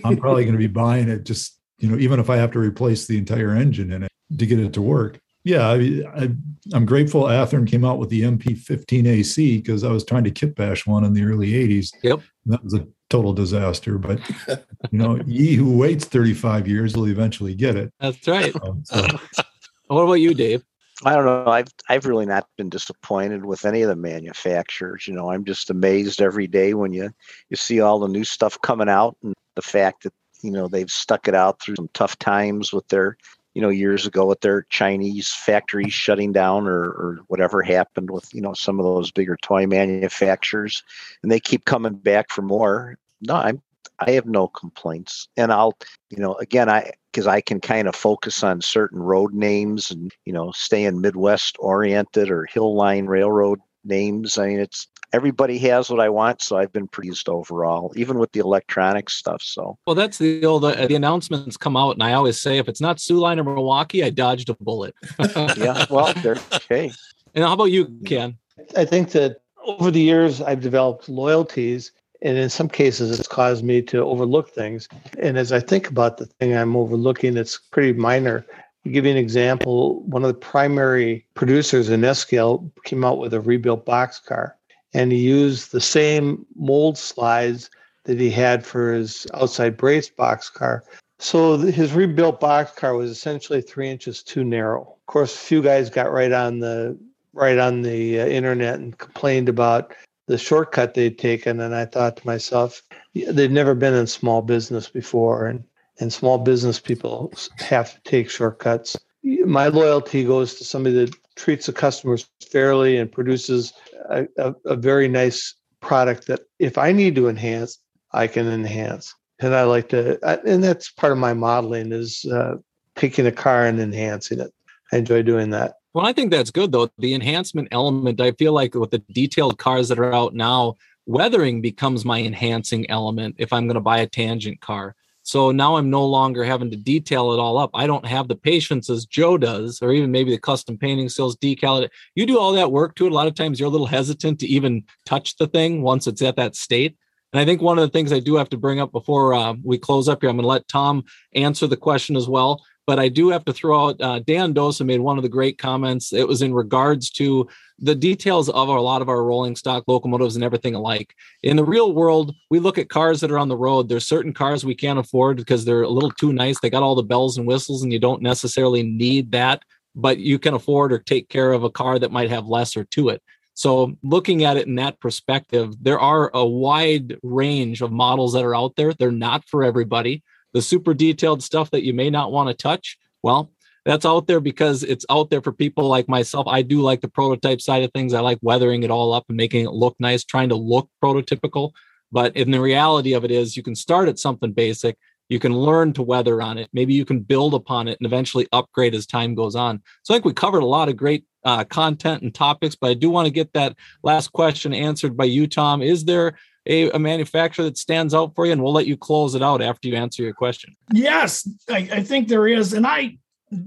I'm 0.05 0.17
probably 0.17 0.45
going 0.45 0.55
to 0.55 0.59
be 0.59 0.67
buying 0.67 1.09
it 1.09 1.25
just, 1.25 1.59
you 1.79 1.89
know, 1.89 1.99
even 1.99 2.21
if 2.21 2.29
I 2.29 2.37
have 2.37 2.51
to 2.53 2.59
replace 2.59 3.07
the 3.07 3.19
entire 3.19 3.55
engine 3.55 3.93
in 3.93 4.03
it 4.03 4.13
to 4.39 4.47
get 4.47 4.59
it 4.59 4.73
to 4.75 4.83
work. 4.83 5.19
Yeah, 5.45 5.71
I, 5.71 6.31
am 6.73 6.87
grateful 6.87 7.25
Athearn 7.25 7.69
came 7.69 7.85
out 7.85 7.99
with 7.99 8.11
the 8.11 8.23
MP15AC 8.23 9.63
because 9.63 9.83
I 9.83 9.91
was 9.91 10.05
trying 10.05 10.23
to 10.25 10.31
kit 10.31 10.55
bash 10.55 10.87
one 10.87 11.03
in 11.05 11.15
the 11.15 11.25
early 11.25 11.51
80s. 11.51 11.91
Yep. 12.03 12.21
that 12.47 12.63
was 12.63 12.75
a 12.75 12.87
total 13.13 13.33
disaster. 13.33 13.99
But, 13.99 14.21
you 14.91 14.99
know, 14.99 15.21
ye 15.27 15.55
who 15.55 15.77
waits 15.77 16.05
35 16.07 16.67
years 16.67 16.97
will 16.97 17.09
eventually 17.09 17.55
get 17.55 17.77
it. 17.77 17.93
That's 18.01 18.27
right. 18.27 18.55
Um, 18.63 18.83
so. 18.85 19.07
what 19.87 20.03
about 20.03 20.15
you, 20.15 20.35
Dave? 20.35 20.65
I 21.05 21.15
don't 21.15 21.25
know. 21.25 21.51
I've 21.51 21.69
I've 21.89 22.07
really 22.07 22.27
not 22.27 22.47
been 22.57 22.69
disappointed 22.69 23.45
with 23.45 23.65
any 23.65 23.83
of 23.83 23.89
the 23.89 23.97
manufacturers. 23.97 25.09
You 25.09 25.15
know, 25.15 25.31
I'm 25.31 25.45
just 25.45 25.69
amazed 25.69 26.23
every 26.23 26.47
day 26.47 26.75
when 26.75 26.93
you 26.93 27.11
you 27.51 27.57
see 27.57 27.81
all 27.81 27.99
the 27.99 28.09
new 28.09 28.25
stuff 28.25 28.61
coming 28.61 28.89
out 28.89 29.17
and 29.23 29.35
the 29.57 29.63
fact 29.63 30.05
that 30.05 30.13
you 30.43 30.53
know 30.53 30.69
they've 30.69 30.91
stuck 30.91 31.27
it 31.27 31.35
out 31.35 31.61
through 31.61 31.77
some 31.77 31.91
tough 31.93 32.19
times 32.19 32.73
with 32.73 32.87
their 32.89 33.17
you 33.55 33.63
know 33.63 33.69
years 33.69 34.07
ago 34.07 34.27
with 34.27 34.41
their 34.41 34.63
Chinese 34.71 35.33
factories 35.33 35.93
shutting 35.93 36.33
down 36.33 36.67
or 36.67 36.85
or 36.85 37.19
whatever 37.27 37.63
happened 37.63 38.11
with 38.11 38.33
you 38.33 38.41
know 38.41 38.55
some 38.55 38.79
of 38.79 38.85
those 38.85 39.11
bigger 39.11 39.37
toy 39.43 39.67
manufacturers, 39.67 40.83
and 41.23 41.33
they 41.33 41.41
keep 41.41 41.65
coming 41.65 41.95
back 41.95 42.31
for 42.31 42.43
more. 42.43 42.97
No, 43.23 43.35
I'm 43.35 43.63
I 43.99 44.13
have 44.13 44.27
no 44.27 44.49
complaints, 44.49 45.29
and 45.37 45.53
I'll 45.53 45.77
you 46.11 46.19
know 46.19 46.35
again 46.35 46.69
I 46.69 46.93
because 47.13 47.27
I 47.27 47.41
can 47.41 47.61
kind 47.61 47.89
of 47.89 47.95
focus 47.95 48.43
on 48.43 48.61
certain 48.61 49.01
road 49.01 49.33
names 49.33 49.91
and 49.91 50.13
you 50.25 50.33
know 50.33 50.53
stay 50.53 50.85
in 50.85 51.01
Midwest 51.01 51.57
oriented 51.59 52.31
or 52.31 52.47
hill 52.47 52.75
line 52.75 53.07
railroad 53.07 53.61
names. 53.85 54.39
I 54.39 54.49
mean, 54.49 54.61
it's 54.61 54.89
everybody 55.13 55.59
has 55.59 55.91
what 55.91 56.01
I 56.01 56.09
want, 56.09 56.43
so 56.43 56.57
I've 56.57 56.73
been 56.73 56.89
pleased 56.89 57.29
overall, 57.29 57.93
even 57.97 58.19
with 58.19 58.33
the 58.33 58.41
electronic 58.41 59.11
stuff. 59.11 59.43
So 59.43 59.79
well, 59.87 59.95
that's 59.95 60.19
the 60.19 60.45
old 60.45 60.65
uh, 60.65 60.87
the 60.87 60.97
announcements 60.97 61.57
come 61.57 61.77
out, 61.77 61.93
and 61.93 62.03
I 62.03 62.15
always 62.15 62.41
say 62.41 62.59
if 62.59 62.69
it's 62.69 62.81
not 62.81 63.01
Soo 63.01 63.19
Line 63.19 63.39
or 63.39 63.45
Milwaukee, 63.45 64.03
I 64.03 64.11
dodged 64.11 64.49
a 64.49 64.55
bullet. 64.55 64.95
yeah, 65.57 65.87
well, 65.91 66.13
they're 66.23 66.39
okay. 66.55 66.91
And 67.35 67.45
how 67.45 67.53
about 67.53 67.67
you, 67.67 67.97
Ken? 68.05 68.37
I 68.77 68.85
think 68.85 69.11
that 69.13 69.43
over 69.65 69.91
the 69.91 70.01
years 70.01 70.41
I've 70.41 70.61
developed 70.61 71.09
loyalties 71.09 71.93
and 72.23 72.39
in 72.39 72.49
some 72.49 72.69
cases 72.69 73.19
it's 73.19 73.29
caused 73.29 73.65
me 73.65 73.83
to 73.83 73.99
overlook 74.03 74.51
things. 74.51 74.89
And 75.19 75.37
as 75.37 75.53
i 75.53 75.61
think 75.61 75.89
about 75.89 76.17
the 76.17 76.27
thing 76.27 76.57
i'm 76.57 76.77
overlooking 76.77 77.37
it's 77.37 77.59
pretty 77.59 77.93
minor. 77.93 78.47
Give 78.85 79.05
you 79.05 79.13
an 79.13 79.17
example 79.17 80.03
one 80.03 80.25
of 80.25 80.29
the 80.29 80.35
primary 80.35 81.25
producers 81.35 81.89
in 81.89 82.05
s-scale 82.05 82.71
came 82.85 83.05
out 83.05 83.19
with 83.19 83.33
a 83.33 83.41
rebuilt 83.41 83.87
boxcar 83.87 84.55
and 84.93 85.13
he 85.13 85.19
used 85.19 85.71
the 85.71 85.81
same 85.81 86.45
mold 86.57 86.99
slides 86.99 87.71
that 88.05 88.19
he 88.19 88.31
had 88.31 88.67
for 88.67 88.93
his 88.93 89.27
outside 89.35 89.77
brace 89.77 90.11
boxcar 90.11 90.81
so 91.23 91.57
his 91.57 91.93
rebuilt 91.93 92.41
boxcar 92.41 92.99
was 92.99 93.09
essentially 93.09 93.63
three 93.63 93.89
inches 93.89 94.25
too 94.25 94.43
narrow. 94.43 94.81
Of 94.81 95.07
course 95.07 95.33
a 95.33 95.39
few 95.39 95.63
guys 95.63 95.89
got 95.89 96.11
right 96.11 96.33
on 96.33 96.59
the 96.59 96.99
right 97.33 97.59
on 97.59 97.83
the 97.83 98.21
uh, 98.21 98.27
internet 98.27 98.81
and 98.81 98.99
complained 98.99 99.49
about 99.49 99.95
the 100.33 100.39
shortcut 100.39 100.95
they'd 100.95 101.19
taken 101.19 101.61
and 101.61 101.75
i 101.75 101.85
thought 101.85 102.17
to 102.17 102.27
myself 102.27 102.81
they've 103.15 103.51
never 103.51 103.75
been 103.75 103.93
in 103.93 104.07
small 104.07 104.41
business 104.41 104.89
before 104.89 105.47
and 105.47 105.63
and 106.01 106.11
small 106.11 106.39
business 106.39 106.81
people 106.81 107.33
have 107.59 107.95
to 107.95 108.11
take 108.11 108.31
shortcuts. 108.31 108.97
My 109.45 109.69
loyalty 109.69 110.25
goes 110.25 110.55
to 110.55 110.65
somebody 110.65 111.05
that 111.05 111.15
treats 111.37 111.67
the 111.67 111.73
customers 111.73 112.29
fairly 112.51 112.97
and 112.97 113.13
produces 113.13 113.75
a, 114.09 114.27
a, 114.39 114.55
a 114.65 114.77
very 114.77 115.07
nice 115.07 115.55
product 115.81 116.29
that 116.29 116.41
if 116.59 116.79
i 116.79 116.93
need 116.93 117.15
to 117.17 117.29
enhance 117.29 117.79
i 118.13 118.27
can 118.27 118.49
enhance. 118.49 119.15
And 119.41 119.55
i 119.55 119.65
like 119.65 119.91
to 119.91 120.19
and 120.49 120.65
that's 120.65 120.91
part 120.91 121.13
of 121.13 121.19
my 121.19 121.35
modeling 121.35 121.93
is 121.93 122.25
uh, 122.25 122.55
taking 122.97 123.27
a 123.27 123.33
car 123.33 123.67
and 123.67 123.81
enhancing 123.81 124.41
it. 124.41 124.51
I 124.93 124.97
enjoy 124.97 125.23
doing 125.23 125.51
that 125.51 125.75
well, 125.95 126.07
I 126.07 126.13
think 126.13 126.31
that's 126.31 126.51
good 126.51 126.73
though. 126.73 126.91
The 126.99 127.15
enhancement 127.15 127.69
element, 127.71 128.21
I 128.21 128.33
feel 128.33 128.53
like 128.53 128.75
with 128.75 128.91
the 128.91 129.03
detailed 129.13 129.59
cars 129.59 129.89
that 129.89 129.99
are 129.99 130.13
out 130.13 130.35
now, 130.35 130.77
weathering 131.07 131.61
becomes 131.61 132.05
my 132.05 132.21
enhancing 132.21 132.89
element 132.91 133.37
if 133.39 133.53
I'm 133.53 133.67
going 133.67 133.75
to 133.75 133.81
buy 133.81 133.99
a 133.99 134.07
tangent 134.07 134.61
car. 134.61 134.95
So 135.25 135.53
now 135.53 135.77
I'm 135.77 135.89
no 135.89 136.05
longer 136.05 136.43
having 136.43 136.71
to 136.71 136.77
detail 136.77 137.33
it 137.33 137.39
all 137.39 137.57
up. 137.57 137.71
I 137.75 137.87
don't 137.87 138.07
have 138.07 138.27
the 138.27 138.35
patience 138.35 138.91
as 138.91 139.07
Joe 139.07 139.39
does, 139.39 139.81
or 139.81 139.93
even 139.93 140.11
maybe 140.11 140.33
the 140.33 140.39
custom 140.39 140.77
painting 140.77 141.09
skills, 141.09 141.37
decal 141.37 141.83
it. 141.83 141.93
You 142.17 142.27
do 142.27 142.39
all 142.39 142.53
that 142.53 142.73
work 142.73 142.97
to 142.97 143.07
it. 143.07 143.13
A 143.13 143.15
lot 143.15 143.29
of 143.29 143.35
times 143.35 143.61
you're 143.61 143.69
a 143.69 143.73
little 143.73 143.87
hesitant 143.87 144.41
to 144.41 144.47
even 144.49 144.83
touch 145.07 145.37
the 145.37 145.47
thing 145.47 145.83
once 145.83 146.09
it's 146.09 146.23
at 146.23 146.37
that 146.37 146.57
state. 146.57 146.97
And 147.33 147.41
I 147.41 147.45
think 147.45 147.63
one 147.63 147.79
of 147.79 147.83
the 147.83 147.93
things 147.93 148.13
I 148.13 148.19
do 148.19 148.35
have 148.37 148.51
to 148.51 148.59
bring 148.59 148.81
up 148.81 148.93
before 148.93 149.33
uh, 149.33 149.55
we 149.63 149.79
close 149.79 150.09
up 150.09 150.23
here, 150.23 150.29
I'm 150.29 150.37
going 150.37 150.43
to 150.43 150.49
let 150.49 150.69
Tom 150.69 151.05
answer 151.35 151.67
the 151.67 151.77
question 151.77 152.17
as 152.17 152.29
well. 152.29 152.63
But 152.87 152.99
I 152.99 153.09
do 153.09 153.29
have 153.29 153.45
to 153.45 153.53
throw 153.53 153.89
out 153.89 154.01
uh, 154.01 154.19
Dan 154.21 154.55
Dosa 154.55 154.85
made 154.85 155.01
one 155.01 155.17
of 155.17 155.23
the 155.23 155.29
great 155.29 155.57
comments. 155.57 156.13
It 156.13 156.27
was 156.27 156.43
in 156.43 156.53
regards 156.53 157.11
to 157.11 157.49
the 157.79 157.95
details 157.95 158.49
of 158.49 158.69
a 158.69 158.81
lot 158.81 159.03
of 159.03 159.09
our 159.09 159.23
rolling 159.23 159.57
stock 159.57 159.85
locomotives 159.87 160.35
and 160.35 160.45
everything 160.45 160.75
alike. 160.75 161.15
In 161.43 161.57
the 161.57 161.65
real 161.65 161.93
world, 161.93 162.35
we 162.51 162.59
look 162.59 162.79
at 162.79 162.89
cars 162.89 163.21
that 163.21 163.31
are 163.31 163.39
on 163.39 163.49
the 163.49 163.57
road. 163.57 163.89
There's 163.89 164.07
certain 164.07 164.33
cars 164.33 164.65
we 164.65 164.75
can't 164.75 164.99
afford 164.99 165.37
because 165.37 165.65
they're 165.65 165.83
a 165.83 165.89
little 165.89 166.11
too 166.11 166.33
nice. 166.33 166.59
They 166.61 166.71
got 166.71 166.83
all 166.83 166.95
the 166.95 167.03
bells 167.03 167.39
and 167.39 167.47
whistles, 167.47 167.83
and 167.83 167.93
you 167.93 167.99
don't 167.99 168.23
necessarily 168.23 168.83
need 168.83 169.33
that, 169.33 169.63
but 169.95 170.19
you 170.19 170.39
can 170.39 170.55
afford 170.55 170.93
or 170.93 170.99
take 170.99 171.29
care 171.29 171.53
of 171.53 171.65
a 171.65 171.71
car 171.71 171.99
that 171.99 172.13
might 172.13 172.31
have 172.31 172.47
lesser 172.47 172.85
to 172.85 173.11
it. 173.11 173.23
So, 173.55 173.97
looking 174.03 174.45
at 174.45 174.57
it 174.57 174.67
in 174.67 174.77
that 174.77 174.99
perspective, 174.99 175.75
there 175.81 176.01
are 176.01 176.31
a 176.33 176.45
wide 176.45 177.19
range 177.23 177.83
of 177.83 177.93
models 177.93 178.33
that 178.33 178.45
are 178.45 178.57
out 178.57 178.77
there. 178.77 178.95
They're 178.95 179.13
not 179.13 179.47
for 179.47 179.63
everybody 179.63 180.23
the 180.53 180.63
super 180.63 180.95
detailed 180.95 181.43
stuff 181.43 181.71
that 181.71 181.85
you 181.85 181.95
may 181.95 182.11
not 182.11 182.33
want 182.33 182.49
to 182.49 182.55
touch, 182.55 182.99
well, 183.23 183.51
that's 183.85 184.07
out 184.07 184.27
there 184.27 184.41
because 184.41 184.83
it's 184.85 185.07
out 185.11 185.31
there 185.31 185.43
for 185.43 185.53
people 185.53 185.89
like 185.89 186.09
myself. 186.09 186.47
I 186.47 186.63
do 186.63 186.81
like 186.81 187.01
the 187.01 187.09
prototype 187.09 187.61
side 187.61 187.83
of 187.83 187.91
things. 187.93 188.15
I 188.15 188.21
like 188.21 188.39
weathering 188.41 188.85
it 188.85 188.91
all 188.91 189.13
up 189.13 189.25
and 189.29 189.37
making 189.37 189.65
it 189.65 189.73
look 189.73 189.97
nice, 189.99 190.25
trying 190.25 190.51
to 190.51 190.55
look 190.55 190.89
prototypical. 191.03 191.73
But 192.13 192.37
in 192.37 192.51
the 192.51 192.61
reality 192.61 193.15
of 193.15 193.25
it 193.25 193.31
is, 193.31 193.57
you 193.57 193.63
can 193.63 193.75
start 193.75 194.09
at 194.09 194.19
something 194.19 194.53
basic. 194.53 194.97
You 195.29 195.39
can 195.39 195.57
learn 195.57 195.95
to 195.95 196.03
weather 196.03 196.43
on 196.43 196.59
it. 196.59 196.69
Maybe 196.73 196.93
you 196.93 197.05
can 197.05 197.21
build 197.21 197.55
upon 197.55 197.89
it 197.89 197.99
and 197.99 198.07
eventually 198.07 198.47
upgrade 198.53 198.95
as 198.95 199.07
time 199.07 199.35
goes 199.35 199.57
on. 199.57 199.83
So 200.03 200.13
I 200.13 200.17
think 200.17 200.27
we 200.27 200.35
covered 200.35 200.63
a 200.63 200.67
lot 200.67 200.89
of 200.89 200.97
great 200.97 201.25
uh, 201.45 201.65
content 201.65 202.23
and 202.23 202.35
topics, 202.35 202.77
but 202.77 202.91
I 202.91 202.95
do 202.95 203.11
want 203.11 203.27
to 203.27 203.33
get 203.33 203.53
that 203.55 203.77
last 204.03 204.33
question 204.33 204.75
answered 204.75 205.17
by 205.17 205.25
you, 205.25 205.47
Tom. 205.47 205.83
Is 205.83 206.05
there 206.05 206.37
a, 206.67 206.91
a, 206.91 206.99
manufacturer 206.99 207.65
that 207.65 207.79
stands 207.79 208.15
out 208.15 208.35
for 208.35 208.47
you? 208.47 208.53
And 208.53 208.63
we'll 208.63 208.73
let 208.73 208.87
you 208.87 208.97
close 208.97 209.35
it 209.35 209.43
out 209.43 209.63
after 209.63 209.89
you 209.89 209.97
answer 209.97 210.23
your 210.23 210.35
question. 210.35 210.77
Yes, 210.93 211.49
I, 211.69 211.89
I 211.93 212.03
think 212.03 212.29
there 212.29 212.47
is. 212.47 212.73
And 212.73 212.87
I, 212.87 213.19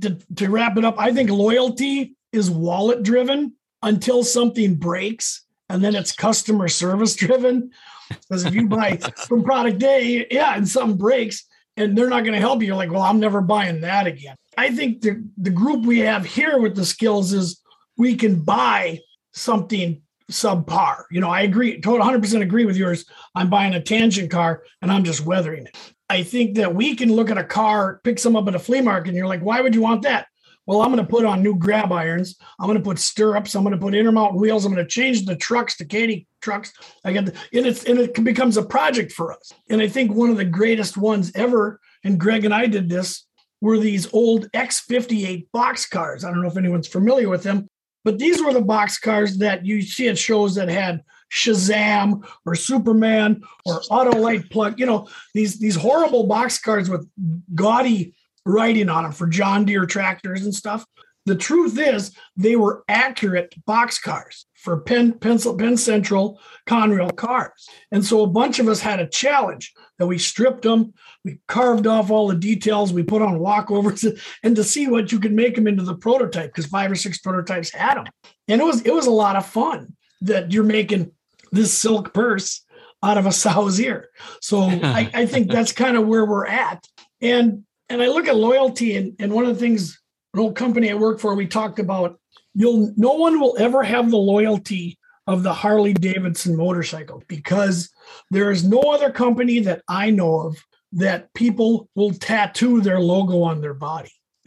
to, 0.01 0.17
to 0.35 0.49
wrap 0.49 0.77
it 0.77 0.85
up, 0.85 0.95
I 0.97 1.13
think 1.13 1.29
loyalty 1.29 2.15
is 2.31 2.49
wallet 2.49 3.03
driven 3.03 3.53
until 3.81 4.23
something 4.23 4.75
breaks 4.75 5.45
and 5.69 5.83
then 5.83 5.95
it's 5.95 6.11
customer 6.11 6.67
service 6.67 7.15
driven. 7.15 7.71
Because 8.09 8.45
if 8.45 8.53
you 8.53 8.67
buy 8.67 8.97
from 9.27 9.43
product 9.43 9.81
A, 9.83 10.27
yeah, 10.29 10.55
and 10.55 10.67
something 10.67 10.97
breaks 10.97 11.45
and 11.77 11.97
they're 11.97 12.09
not 12.09 12.21
going 12.21 12.33
to 12.33 12.39
help 12.39 12.61
you, 12.61 12.67
you're 12.67 12.75
like, 12.75 12.91
well, 12.91 13.01
I'm 13.01 13.19
never 13.19 13.41
buying 13.41 13.81
that 13.81 14.07
again. 14.07 14.35
I 14.57 14.73
think 14.73 15.01
the, 15.01 15.23
the 15.37 15.49
group 15.49 15.85
we 15.85 15.99
have 15.99 16.25
here 16.25 16.59
with 16.59 16.75
the 16.75 16.85
skills 16.85 17.33
is 17.33 17.61
we 17.97 18.15
can 18.15 18.41
buy 18.41 18.99
something 19.33 20.01
subpar. 20.31 21.03
You 21.11 21.21
know, 21.21 21.29
I 21.29 21.41
agree, 21.41 21.79
total 21.79 22.05
100% 22.05 22.41
agree 22.41 22.65
with 22.65 22.77
yours. 22.77 23.05
I'm 23.35 23.49
buying 23.49 23.73
a 23.73 23.81
tangent 23.81 24.31
car 24.31 24.63
and 24.81 24.91
I'm 24.91 25.03
just 25.03 25.25
weathering 25.25 25.67
it. 25.67 25.77
I 26.09 26.23
think 26.23 26.55
that 26.55 26.75
we 26.75 26.95
can 26.95 27.13
look 27.13 27.31
at 27.31 27.37
a 27.37 27.43
car, 27.43 27.99
pick 28.03 28.19
some 28.19 28.35
up 28.35 28.47
at 28.47 28.55
a 28.55 28.59
flea 28.59 28.81
market, 28.81 29.09
and 29.09 29.17
you're 29.17 29.27
like, 29.27 29.41
why 29.41 29.61
would 29.61 29.73
you 29.73 29.81
want 29.81 30.03
that? 30.03 30.27
Well, 30.67 30.81
I'm 30.81 30.91
going 30.91 31.05
to 31.05 31.09
put 31.09 31.25
on 31.25 31.43
new 31.43 31.55
grab 31.55 31.91
irons. 31.91 32.37
I'm 32.59 32.65
going 32.65 32.77
to 32.77 32.83
put 32.83 32.97
stirrups. 32.97 33.55
I'm 33.55 33.63
going 33.63 33.75
to 33.75 33.81
put 33.81 33.93
intermount 33.93 34.35
wheels. 34.35 34.65
I'm 34.65 34.73
going 34.73 34.83
to 34.83 34.89
change 34.89 35.25
the 35.25 35.35
trucks 35.35 35.77
to 35.77 35.85
Kadee 35.85 36.25
trucks. 36.41 36.73
I 37.03 37.13
get, 37.13 37.27
the, 37.27 37.33
and 37.53 37.67
it's 37.67 37.83
and 37.83 37.99
it 37.99 38.23
becomes 38.23 38.57
a 38.57 38.63
project 38.63 39.11
for 39.11 39.31
us. 39.31 39.51
And 39.69 39.81
I 39.81 39.87
think 39.87 40.11
one 40.11 40.31
of 40.31 40.37
the 40.37 40.45
greatest 40.45 40.97
ones 40.97 41.31
ever, 41.35 41.79
and 42.03 42.19
Greg 42.19 42.45
and 42.45 42.53
I 42.53 42.65
did 42.65 42.89
this, 42.89 43.25
were 43.61 43.77
these 43.77 44.11
old 44.11 44.51
X58 44.53 45.47
box 45.51 45.85
cars. 45.85 46.23
I 46.23 46.31
don't 46.31 46.41
know 46.41 46.49
if 46.49 46.57
anyone's 46.57 46.87
familiar 46.87 47.29
with 47.29 47.43
them, 47.43 47.69
but 48.05 48.19
these 48.19 48.41
were 48.41 48.53
the 48.53 48.61
box 48.61 48.97
cars 48.97 49.39
that 49.39 49.65
you 49.65 49.81
see 49.81 50.07
at 50.07 50.17
shows 50.17 50.55
that 50.55 50.69
had 50.69 51.03
Shazam 51.33 52.25
or 52.45 52.55
Superman 52.55 53.41
or 53.65 53.81
Autolite 53.91 54.49
plug. 54.49 54.79
You 54.79 54.85
know 54.85 55.09
these 55.33 55.59
these 55.59 55.75
horrible 55.75 56.27
box 56.27 56.57
cars 56.59 56.89
with 56.89 57.09
gaudy 57.53 58.15
writing 58.45 58.87
on 58.87 59.03
them 59.03 59.11
for 59.11 59.27
John 59.27 59.65
Deere 59.65 59.87
tractors 59.87 60.45
and 60.45 60.55
stuff. 60.55 60.85
The 61.25 61.35
truth 61.35 61.79
is, 61.79 62.15
they 62.37 62.55
were 62.55 62.83
accurate 62.87 63.55
box 63.65 63.99
cars 63.99 64.45
for 64.65 64.81
Penn, 64.81 65.13
Pencil, 65.13 65.55
Penn 65.55 65.77
Central 65.77 66.41
Conrail 66.67 67.15
cars. 67.15 67.69
And 67.91 68.03
so 68.03 68.23
a 68.23 68.27
bunch 68.27 68.57
of 68.57 68.67
us 68.67 68.81
had 68.81 68.99
a 68.99 69.07
challenge 69.07 69.71
that 69.99 70.07
we 70.07 70.17
stripped 70.17 70.63
them, 70.63 70.93
we 71.23 71.39
carved 71.47 71.85
off 71.85 72.09
all 72.09 72.27
the 72.27 72.35
details, 72.35 72.91
we 72.91 73.03
put 73.03 73.21
on 73.21 73.37
walkovers, 73.37 74.19
and 74.43 74.55
to 74.55 74.63
see 74.63 74.87
what 74.87 75.11
you 75.11 75.19
could 75.19 75.33
make 75.33 75.53
them 75.55 75.67
into 75.67 75.83
the 75.83 75.95
prototype 75.95 76.49
because 76.49 76.65
five 76.65 76.91
or 76.91 76.95
six 76.95 77.19
prototypes 77.19 77.71
had 77.71 77.95
them. 77.95 78.05
And 78.47 78.59
it 78.59 78.65
was 78.65 78.81
it 78.81 78.93
was 78.93 79.05
a 79.05 79.11
lot 79.11 79.35
of 79.35 79.45
fun 79.45 79.95
that 80.21 80.51
you're 80.51 80.63
making 80.63 81.11
this 81.51 81.71
silk 81.71 82.11
purse 82.11 82.65
out 83.03 83.19
of 83.19 83.27
a 83.27 83.31
sow's 83.43 83.79
ear. 83.79 84.09
So 84.41 84.63
I, 84.63 85.09
I 85.13 85.25
think 85.27 85.51
that's 85.51 85.71
kind 85.71 85.95
of 85.95 86.07
where 86.07 86.25
we're 86.25 86.47
at. 86.47 86.85
And 87.21 87.63
and 87.87 88.01
I 88.01 88.07
look 88.07 88.27
at 88.27 88.35
loyalty, 88.35 88.97
and, 88.97 89.15
and 89.19 89.31
one 89.31 89.45
of 89.45 89.53
the 89.53 89.59
things 89.59 90.01
an 90.33 90.41
old 90.41 90.55
company 90.55 90.91
I 90.91 90.95
work 90.95 91.19
for, 91.19 91.33
we 91.33 91.47
talked 91.47 91.79
about 91.79 92.19
you'll 92.55 92.93
no 92.97 93.13
one 93.13 93.39
will 93.39 93.55
ever 93.59 93.83
have 93.83 94.09
the 94.09 94.17
loyalty 94.17 94.97
of 95.27 95.43
the 95.43 95.53
Harley 95.53 95.93
Davidson 95.93 96.55
motorcycle 96.55 97.23
because 97.27 97.89
there 98.31 98.51
is 98.51 98.63
no 98.63 98.79
other 98.79 99.11
company 99.11 99.59
that 99.59 99.81
I 99.87 100.09
know 100.09 100.41
of 100.41 100.57
that 100.93 101.33
people 101.33 101.89
will 101.95 102.13
tattoo 102.13 102.81
their 102.81 102.99
logo 102.99 103.41
on 103.41 103.61
their 103.61 103.73
body. 103.73 104.11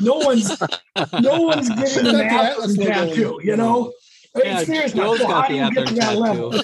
no 0.00 0.16
one's 0.16 0.60
no 1.20 1.42
one's 1.42 1.68
getting 1.70 2.06
an 2.08 2.20
Atlas 2.20 2.76
tattoo, 2.76 3.40
you 3.42 3.56
know. 3.56 3.92
Yeah, 4.36 4.62
seriously, 4.62 5.00
Joe's 5.00 5.18
got 5.20 5.48
the 5.48 5.58
Atlas 5.58 5.92
tattoo. 5.92 6.62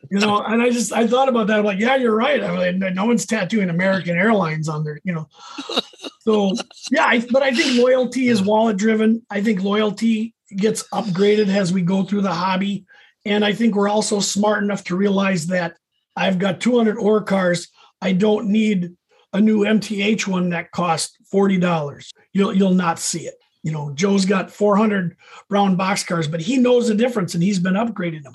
you 0.10 0.20
know, 0.20 0.40
and 0.40 0.62
I 0.62 0.70
just 0.70 0.92
I 0.92 1.06
thought 1.06 1.28
about 1.28 1.48
that. 1.48 1.58
I'm 1.58 1.64
like, 1.64 1.80
yeah, 1.80 1.96
you're 1.96 2.14
right. 2.14 2.42
I 2.42 2.72
mean, 2.72 2.94
no 2.94 3.06
one's 3.06 3.26
tattooing 3.26 3.70
American 3.70 4.16
Airlines 4.16 4.68
on 4.68 4.84
their, 4.84 5.00
you 5.04 5.12
know. 5.14 5.28
So 6.20 6.52
yeah, 6.90 7.06
I, 7.06 7.26
but 7.30 7.42
I 7.42 7.54
think 7.54 7.82
loyalty 7.82 8.28
is 8.28 8.42
wallet 8.42 8.76
driven. 8.76 9.24
I 9.30 9.40
think 9.40 9.62
loyalty 9.62 10.34
gets 10.54 10.86
upgraded 10.90 11.48
as 11.48 11.72
we 11.72 11.80
go 11.80 12.04
through 12.04 12.20
the 12.20 12.34
hobby, 12.34 12.84
and 13.24 13.42
I 13.42 13.54
think 13.54 13.74
we're 13.74 13.88
also 13.88 14.20
smart 14.20 14.62
enough 14.62 14.84
to 14.84 14.96
realize 14.96 15.46
that 15.46 15.78
I've 16.16 16.38
got 16.38 16.60
200 16.60 16.98
ore 16.98 17.22
cars. 17.22 17.68
I 18.02 18.12
don't 18.12 18.48
need 18.48 18.92
a 19.32 19.40
new 19.40 19.60
MTH 19.60 20.26
one 20.26 20.50
that 20.50 20.70
costs 20.70 21.16
forty 21.30 21.58
dollars. 21.58 22.12
You'll 22.34 22.54
you'll 22.54 22.74
not 22.74 22.98
see 22.98 23.26
it. 23.26 23.34
You 23.62 23.72
know, 23.72 23.92
Joe's 23.92 24.24
got 24.24 24.50
400 24.50 25.16
brown 25.48 25.76
box 25.76 26.04
cars, 26.04 26.28
but 26.28 26.40
he 26.40 26.58
knows 26.58 26.88
the 26.88 26.94
difference 26.94 27.34
and 27.34 27.42
he's 27.42 27.58
been 27.58 27.74
upgrading 27.74 28.22
them 28.22 28.34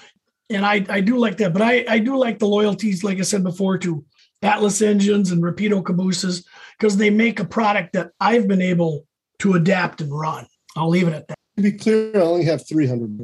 and 0.50 0.66
I, 0.66 0.86
I 0.90 1.02
do 1.02 1.18
like 1.18 1.38
that. 1.38 1.54
But 1.54 1.62
I, 1.62 1.86
I 1.88 2.00
do 2.00 2.18
like 2.18 2.40
the 2.40 2.48
loyalties, 2.48 3.04
like 3.04 3.20
I 3.20 3.24
said 3.24 3.44
before, 3.44 3.78
to 3.80 4.06
Atlas 4.42 4.82
engines 4.82 5.32
and 5.32 5.42
Rapido 5.42 5.84
cabooses 5.84 6.46
because 6.78 6.98
they 6.98 7.10
make 7.10 7.40
a 7.40 7.46
product 7.46 7.94
that 7.94 8.12
I've 8.20 8.48
been 8.48 8.62
able 8.62 9.08
to 9.40 9.54
adapt 9.54 10.02
and 10.02 10.18
run. 10.18 10.48
I'll 10.76 10.90
leave 10.90 11.08
it 11.08 11.14
at 11.14 11.28
that. 11.28 11.38
To 11.58 11.64
be 11.64 11.74
clear, 11.74 12.12
I 12.16 12.22
only 12.22 12.46
have 12.46 12.68
300 12.68 13.10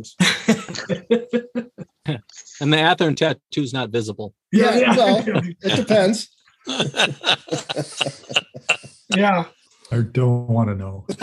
and 2.62 2.74
the 2.74 2.78
Athearn 2.78 3.16
tattoo 3.16 3.62
is 3.62 3.74
not 3.74 3.90
visible. 3.90 4.36
Yeah, 4.52 4.78
yeah. 4.78 4.96
well, 4.96 5.24
it 5.26 5.76
depends. 5.76 6.30
yeah. 9.16 9.46
I 9.92 10.02
don't 10.02 10.48
want 10.48 10.70
to 10.70 10.76
know. 10.76 11.06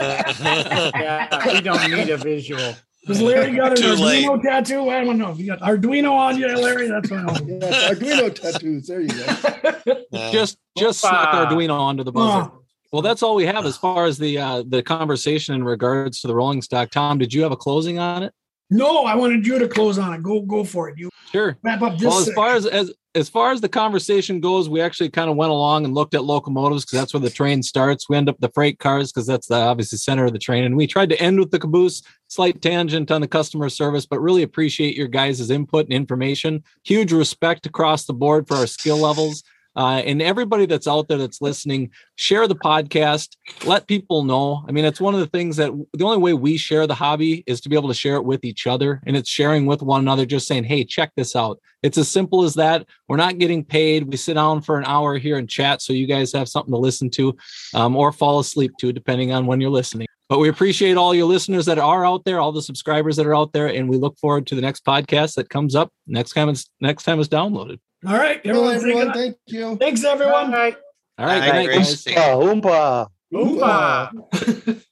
yeah, 0.00 1.52
we 1.52 1.60
don't 1.60 1.90
need 1.90 2.08
a 2.10 2.16
visual. 2.16 2.74
Does 3.06 3.20
Larry 3.20 3.56
got 3.56 3.72
an 3.72 3.76
Too 3.78 3.94
Arduino 3.94 4.32
late. 4.34 4.42
tattoo? 4.42 4.90
I 4.90 5.02
don't 5.02 5.18
know. 5.18 5.32
You 5.32 5.46
got 5.46 5.60
Arduino 5.60 6.12
on 6.12 6.38
you, 6.38 6.46
Larry? 6.46 6.88
That's 6.88 7.10
what 7.10 7.20
I 7.20 7.24
want. 7.24 7.48
Yeah, 7.48 7.90
Arduino 7.90 8.34
tattoos. 8.34 8.86
There 8.86 9.00
you 9.00 9.08
go. 9.08 10.04
just 10.32 10.58
just 10.76 11.00
slap 11.00 11.30
Arduino 11.30 11.78
onto 11.78 12.04
the 12.04 12.12
buzzer. 12.12 12.50
Oh. 12.52 12.62
Well, 12.92 13.02
that's 13.02 13.22
all 13.22 13.34
we 13.34 13.46
have 13.46 13.66
as 13.66 13.76
far 13.76 14.06
as 14.06 14.18
the 14.18 14.38
uh, 14.38 14.62
the 14.66 14.82
conversation 14.82 15.54
in 15.54 15.64
regards 15.64 16.20
to 16.20 16.26
the 16.26 16.34
rolling 16.34 16.62
stock. 16.62 16.90
Tom, 16.90 17.18
did 17.18 17.32
you 17.32 17.42
have 17.42 17.52
a 17.52 17.56
closing 17.56 17.98
on 17.98 18.22
it? 18.22 18.32
No, 18.70 19.04
I 19.04 19.14
wanted 19.14 19.46
you 19.46 19.58
to 19.58 19.68
close 19.68 19.98
on 19.98 20.12
it. 20.14 20.22
Go 20.22 20.42
go 20.42 20.62
for 20.62 20.88
it. 20.90 20.98
You 20.98 21.10
sure 21.32 21.58
wrap 21.62 21.82
up 21.82 21.98
this. 21.98 22.08
Well, 22.08 22.18
as 22.18 22.32
far 22.34 22.54
as 22.54 22.66
as 22.66 22.92
as 23.18 23.28
far 23.28 23.50
as 23.50 23.60
the 23.60 23.68
conversation 23.68 24.40
goes, 24.40 24.68
we 24.68 24.80
actually 24.80 25.10
kind 25.10 25.28
of 25.28 25.36
went 25.36 25.50
along 25.50 25.84
and 25.84 25.94
looked 25.94 26.14
at 26.14 26.24
locomotives 26.24 26.84
because 26.84 26.98
that's 26.98 27.12
where 27.12 27.20
the 27.20 27.28
train 27.28 27.62
starts. 27.62 28.08
We 28.08 28.16
end 28.16 28.28
up 28.28 28.38
the 28.38 28.48
freight 28.50 28.78
cars 28.78 29.12
because 29.12 29.26
that's 29.26 29.48
the 29.48 29.56
obviously 29.56 29.98
center 29.98 30.24
of 30.24 30.32
the 30.32 30.38
train. 30.38 30.64
And 30.64 30.76
we 30.76 30.86
tried 30.86 31.10
to 31.10 31.20
end 31.20 31.38
with 31.38 31.50
the 31.50 31.58
caboose, 31.58 32.02
slight 32.28 32.62
tangent 32.62 33.10
on 33.10 33.20
the 33.20 33.28
customer 33.28 33.68
service, 33.68 34.06
but 34.06 34.20
really 34.20 34.42
appreciate 34.42 34.96
your 34.96 35.08
guys' 35.08 35.50
input 35.50 35.86
and 35.86 35.92
information. 35.92 36.62
Huge 36.84 37.12
respect 37.12 37.66
across 37.66 38.06
the 38.06 38.14
board 38.14 38.46
for 38.46 38.54
our 38.54 38.66
skill 38.66 38.98
levels. 38.98 39.42
Uh, 39.78 40.02
and 40.04 40.20
everybody 40.20 40.66
that's 40.66 40.88
out 40.88 41.06
there 41.06 41.18
that's 41.18 41.40
listening, 41.40 41.88
share 42.16 42.48
the 42.48 42.56
podcast. 42.56 43.36
Let 43.64 43.86
people 43.86 44.24
know. 44.24 44.64
I 44.68 44.72
mean, 44.72 44.84
it's 44.84 45.00
one 45.00 45.14
of 45.14 45.20
the 45.20 45.28
things 45.28 45.56
that 45.58 45.70
the 45.94 46.04
only 46.04 46.18
way 46.18 46.34
we 46.34 46.56
share 46.56 46.88
the 46.88 46.96
hobby 46.96 47.44
is 47.46 47.60
to 47.60 47.68
be 47.68 47.76
able 47.76 47.86
to 47.86 47.94
share 47.94 48.16
it 48.16 48.24
with 48.24 48.44
each 48.44 48.66
other. 48.66 49.00
And 49.06 49.16
it's 49.16 49.30
sharing 49.30 49.66
with 49.66 49.80
one 49.80 50.00
another, 50.00 50.26
just 50.26 50.48
saying, 50.48 50.64
hey, 50.64 50.84
check 50.84 51.12
this 51.14 51.36
out. 51.36 51.60
It's 51.84 51.96
as 51.96 52.08
simple 52.08 52.42
as 52.42 52.54
that. 52.54 52.86
We're 53.06 53.18
not 53.18 53.38
getting 53.38 53.64
paid. 53.64 54.08
We 54.08 54.16
sit 54.16 54.34
down 54.34 54.62
for 54.62 54.78
an 54.78 54.84
hour 54.84 55.16
here 55.16 55.38
and 55.38 55.48
chat 55.48 55.80
so 55.80 55.92
you 55.92 56.08
guys 56.08 56.32
have 56.32 56.48
something 56.48 56.72
to 56.72 56.78
listen 56.78 57.08
to 57.10 57.36
um, 57.72 57.94
or 57.94 58.10
fall 58.10 58.40
asleep 58.40 58.72
to, 58.80 58.92
depending 58.92 59.30
on 59.30 59.46
when 59.46 59.60
you're 59.60 59.70
listening. 59.70 60.08
But 60.28 60.40
we 60.40 60.48
appreciate 60.48 60.96
all 60.96 61.14
your 61.14 61.26
listeners 61.26 61.66
that 61.66 61.78
are 61.78 62.04
out 62.04 62.24
there, 62.24 62.40
all 62.40 62.50
the 62.50 62.62
subscribers 62.62 63.14
that 63.14 63.26
are 63.26 63.36
out 63.36 63.52
there, 63.52 63.68
and 63.68 63.88
we 63.88 63.96
look 63.96 64.18
forward 64.18 64.48
to 64.48 64.56
the 64.56 64.60
next 64.60 64.84
podcast 64.84 65.36
that 65.36 65.48
comes 65.48 65.76
up 65.76 65.90
next 66.08 66.32
time 66.32 66.48
it's 66.48 66.68
next 66.80 67.04
time 67.04 67.20
it's 67.20 67.28
downloaded. 67.28 67.78
All 68.06 68.14
right, 68.16 68.40
everyone. 68.44 68.76
everyone 68.76 69.12
thank 69.12 69.36
you. 69.46 69.76
Thanks, 69.76 70.04
everyone. 70.04 70.46
All 70.46 70.52
right. 70.52 70.76
All 71.18 71.26
right. 71.26 71.44
Good 71.44 71.54
night, 71.54 71.76
guys. 71.78 72.04
Oompa. 72.04 73.08
Oompa. 73.34 74.82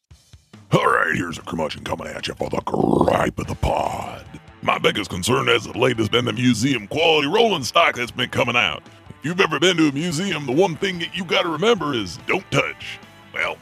All 0.72 0.86
right, 0.86 1.14
here's 1.14 1.38
a 1.38 1.42
curmudgeon 1.42 1.84
coming 1.84 2.08
at 2.08 2.26
you 2.26 2.34
for 2.34 2.50
the 2.50 2.60
gripe 2.64 3.38
of 3.38 3.46
the 3.46 3.54
pod. 3.54 4.24
My 4.62 4.78
biggest 4.78 5.10
concern 5.10 5.48
as 5.48 5.66
of 5.66 5.76
late 5.76 5.96
has 5.98 6.08
been 6.08 6.24
the 6.24 6.32
museum 6.32 6.88
quality 6.88 7.28
rolling 7.28 7.62
stock 7.62 7.94
that's 7.94 8.10
been 8.10 8.30
coming 8.30 8.56
out. 8.56 8.82
If 9.08 9.16
you've 9.22 9.40
ever 9.40 9.60
been 9.60 9.76
to 9.76 9.88
a 9.88 9.92
museum, 9.92 10.44
the 10.44 10.52
one 10.52 10.74
thing 10.74 10.98
that 10.98 11.16
you 11.16 11.24
got 11.24 11.42
to 11.42 11.48
remember 11.48 11.94
is 11.94 12.18
don't 12.26 12.44
touch. 12.50 12.98
Well, 13.32 13.56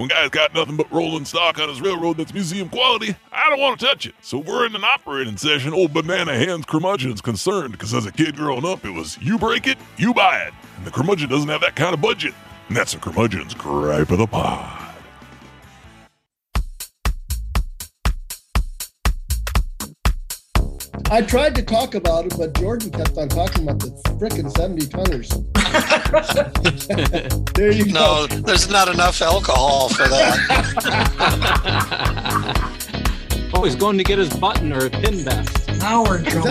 when 0.00 0.08
guy's 0.08 0.30
got 0.30 0.54
nothing 0.54 0.76
but 0.76 0.90
rolling 0.90 1.26
stock 1.26 1.58
on 1.58 1.68
his 1.68 1.82
railroad 1.82 2.16
that's 2.16 2.32
museum 2.32 2.70
quality, 2.70 3.14
I 3.30 3.50
don't 3.50 3.60
want 3.60 3.78
to 3.78 3.84
touch 3.84 4.06
it. 4.06 4.14
So 4.22 4.38
we're 4.38 4.64
in 4.64 4.74
an 4.74 4.82
operating 4.82 5.36
session. 5.36 5.74
Old 5.74 5.92
banana 5.92 6.34
hands 6.34 6.64
curmudgeon's 6.64 7.20
concerned 7.20 7.72
because 7.72 7.92
as 7.92 8.06
a 8.06 8.12
kid 8.12 8.34
growing 8.34 8.64
up, 8.64 8.86
it 8.86 8.92
was 8.92 9.18
you 9.18 9.36
break 9.36 9.66
it, 9.66 9.76
you 9.98 10.14
buy 10.14 10.38
it. 10.38 10.54
And 10.78 10.86
the 10.86 10.90
curmudgeon 10.90 11.28
doesn't 11.28 11.50
have 11.50 11.60
that 11.60 11.76
kind 11.76 11.92
of 11.92 12.00
budget. 12.00 12.32
And 12.68 12.76
that's 12.78 12.94
a 12.94 12.98
curmudgeon's 12.98 13.52
gripe 13.52 14.10
of 14.10 14.16
the 14.16 14.26
pod. 14.26 14.79
I 21.12 21.22
tried 21.22 21.56
to 21.56 21.62
talk 21.62 21.96
about 21.96 22.26
it, 22.26 22.36
but 22.38 22.54
Jordan 22.54 22.92
kept 22.92 23.18
on 23.18 23.28
talking 23.28 23.64
about 23.64 23.80
the 23.80 23.88
frickin' 24.20 24.48
70 24.56 24.86
tonners. 24.86 25.28
there 27.54 27.72
you 27.72 27.86
go. 27.86 27.90
No, 27.90 28.26
go. 28.28 28.36
there's 28.36 28.70
not 28.70 28.86
enough 28.86 29.20
alcohol 29.20 29.88
for 29.88 30.06
that. 30.06 30.36
oh, 33.54 33.64
he's 33.64 33.74
going 33.74 33.98
to 33.98 34.04
get 34.04 34.18
his 34.18 34.32
button 34.34 34.72
or 34.72 34.88
pin 34.88 35.16
vest. 35.24 35.68
Now 35.80 36.04
we're 36.04 36.18
in 36.18 36.26
Is 36.26 36.34
that 36.34 36.46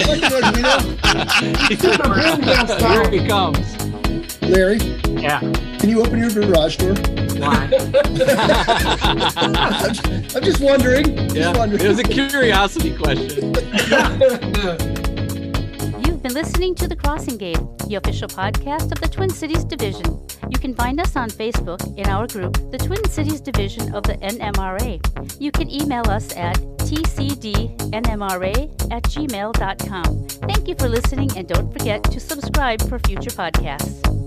like 2.81 3.11
Here 3.11 3.21
he 3.21 3.25
comes. 3.25 4.41
Larry, 4.41 4.77
Yeah. 5.21 5.68
Can 5.89 5.97
you 5.97 6.03
open 6.05 6.19
your 6.19 6.29
garage 6.29 6.75
door? 6.77 6.93
Why? 7.39 7.67
I'm 7.73 7.73
just, 9.95 10.35
I'm 10.35 10.43
just 10.43 10.61
wondering. 10.61 11.15
Just 11.15 11.35
Yeah, 11.35 11.57
wondering. 11.57 11.81
it 11.83 11.87
was 11.87 11.97
a 11.99 12.03
curiosity 12.03 12.95
question. 12.95 13.55
You've 16.05 16.21
been 16.21 16.33
listening 16.35 16.75
to 16.75 16.87
The 16.87 16.95
Crossing 16.95 17.37
Gate, 17.37 17.57
the 17.87 17.95
official 17.95 18.27
podcast 18.27 18.91
of 18.91 18.99
the 19.01 19.07
Twin 19.07 19.31
Cities 19.31 19.63
Division. 19.63 20.05
You 20.51 20.59
can 20.59 20.75
find 20.75 21.01
us 21.01 21.15
on 21.15 21.31
Facebook 21.31 21.81
in 21.97 22.05
our 22.07 22.27
group, 22.27 22.53
the 22.71 22.77
Twin 22.77 23.03
Cities 23.09 23.41
Division 23.41 23.95
of 23.95 24.03
the 24.03 24.13
NMRA. 24.17 25.01
You 25.41 25.51
can 25.51 25.71
email 25.71 26.07
us 26.07 26.35
at 26.35 26.55
tcdnmra 26.85 28.53
at 28.91 29.03
gmail.com. 29.03 30.27
Thank 30.27 30.67
you 30.67 30.75
for 30.75 30.87
listening, 30.87 31.31
and 31.35 31.47
don't 31.47 31.73
forget 31.73 32.03
to 32.03 32.19
subscribe 32.19 32.87
for 32.87 32.99
future 32.99 33.31
podcasts. 33.31 34.18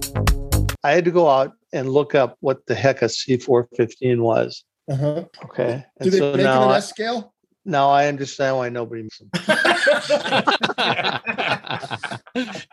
I 0.84 0.92
had 0.92 1.04
to 1.04 1.10
go 1.10 1.28
out 1.28 1.52
and 1.72 1.88
look 1.88 2.14
up 2.14 2.36
what 2.40 2.66
the 2.66 2.74
heck 2.74 3.02
a 3.02 3.06
C415 3.06 4.20
was. 4.20 4.64
Uh-huh. 4.90 5.24
Okay. 5.44 5.84
Do 6.02 6.10
they 6.10 6.20
make 6.20 6.40
it 6.40 6.42
now, 6.42 6.64
an 6.64 6.70
I, 6.70 6.76
S 6.78 6.88
scale? 6.90 7.32
now 7.64 7.88
I 7.90 8.08
understand 8.08 8.56
why 8.56 8.68
nobody 8.68 9.02
makes 9.04 9.18
them. 9.18 9.30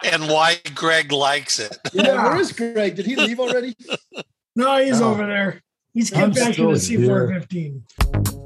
and 0.03 0.24
why 0.30 0.57
Greg 0.74 1.12
likes 1.12 1.60
it. 1.60 1.78
Yeah, 1.93 2.24
where 2.24 2.38
is 2.38 2.51
Greg? 2.51 2.95
Did 2.95 3.05
he 3.05 3.16
leave 3.16 3.39
already? 3.39 3.76
No, 4.55 4.78
he's 4.84 5.01
Oh. 5.01 5.12
over 5.12 5.28
there. 5.28 5.62
He's 5.93 6.12
I'm 6.14 6.34
kept 6.34 6.36
back 6.36 6.55
to 6.55 6.72
the 6.74 6.80
still 6.80 7.01
here. 7.01 7.28
C415. 7.47 8.38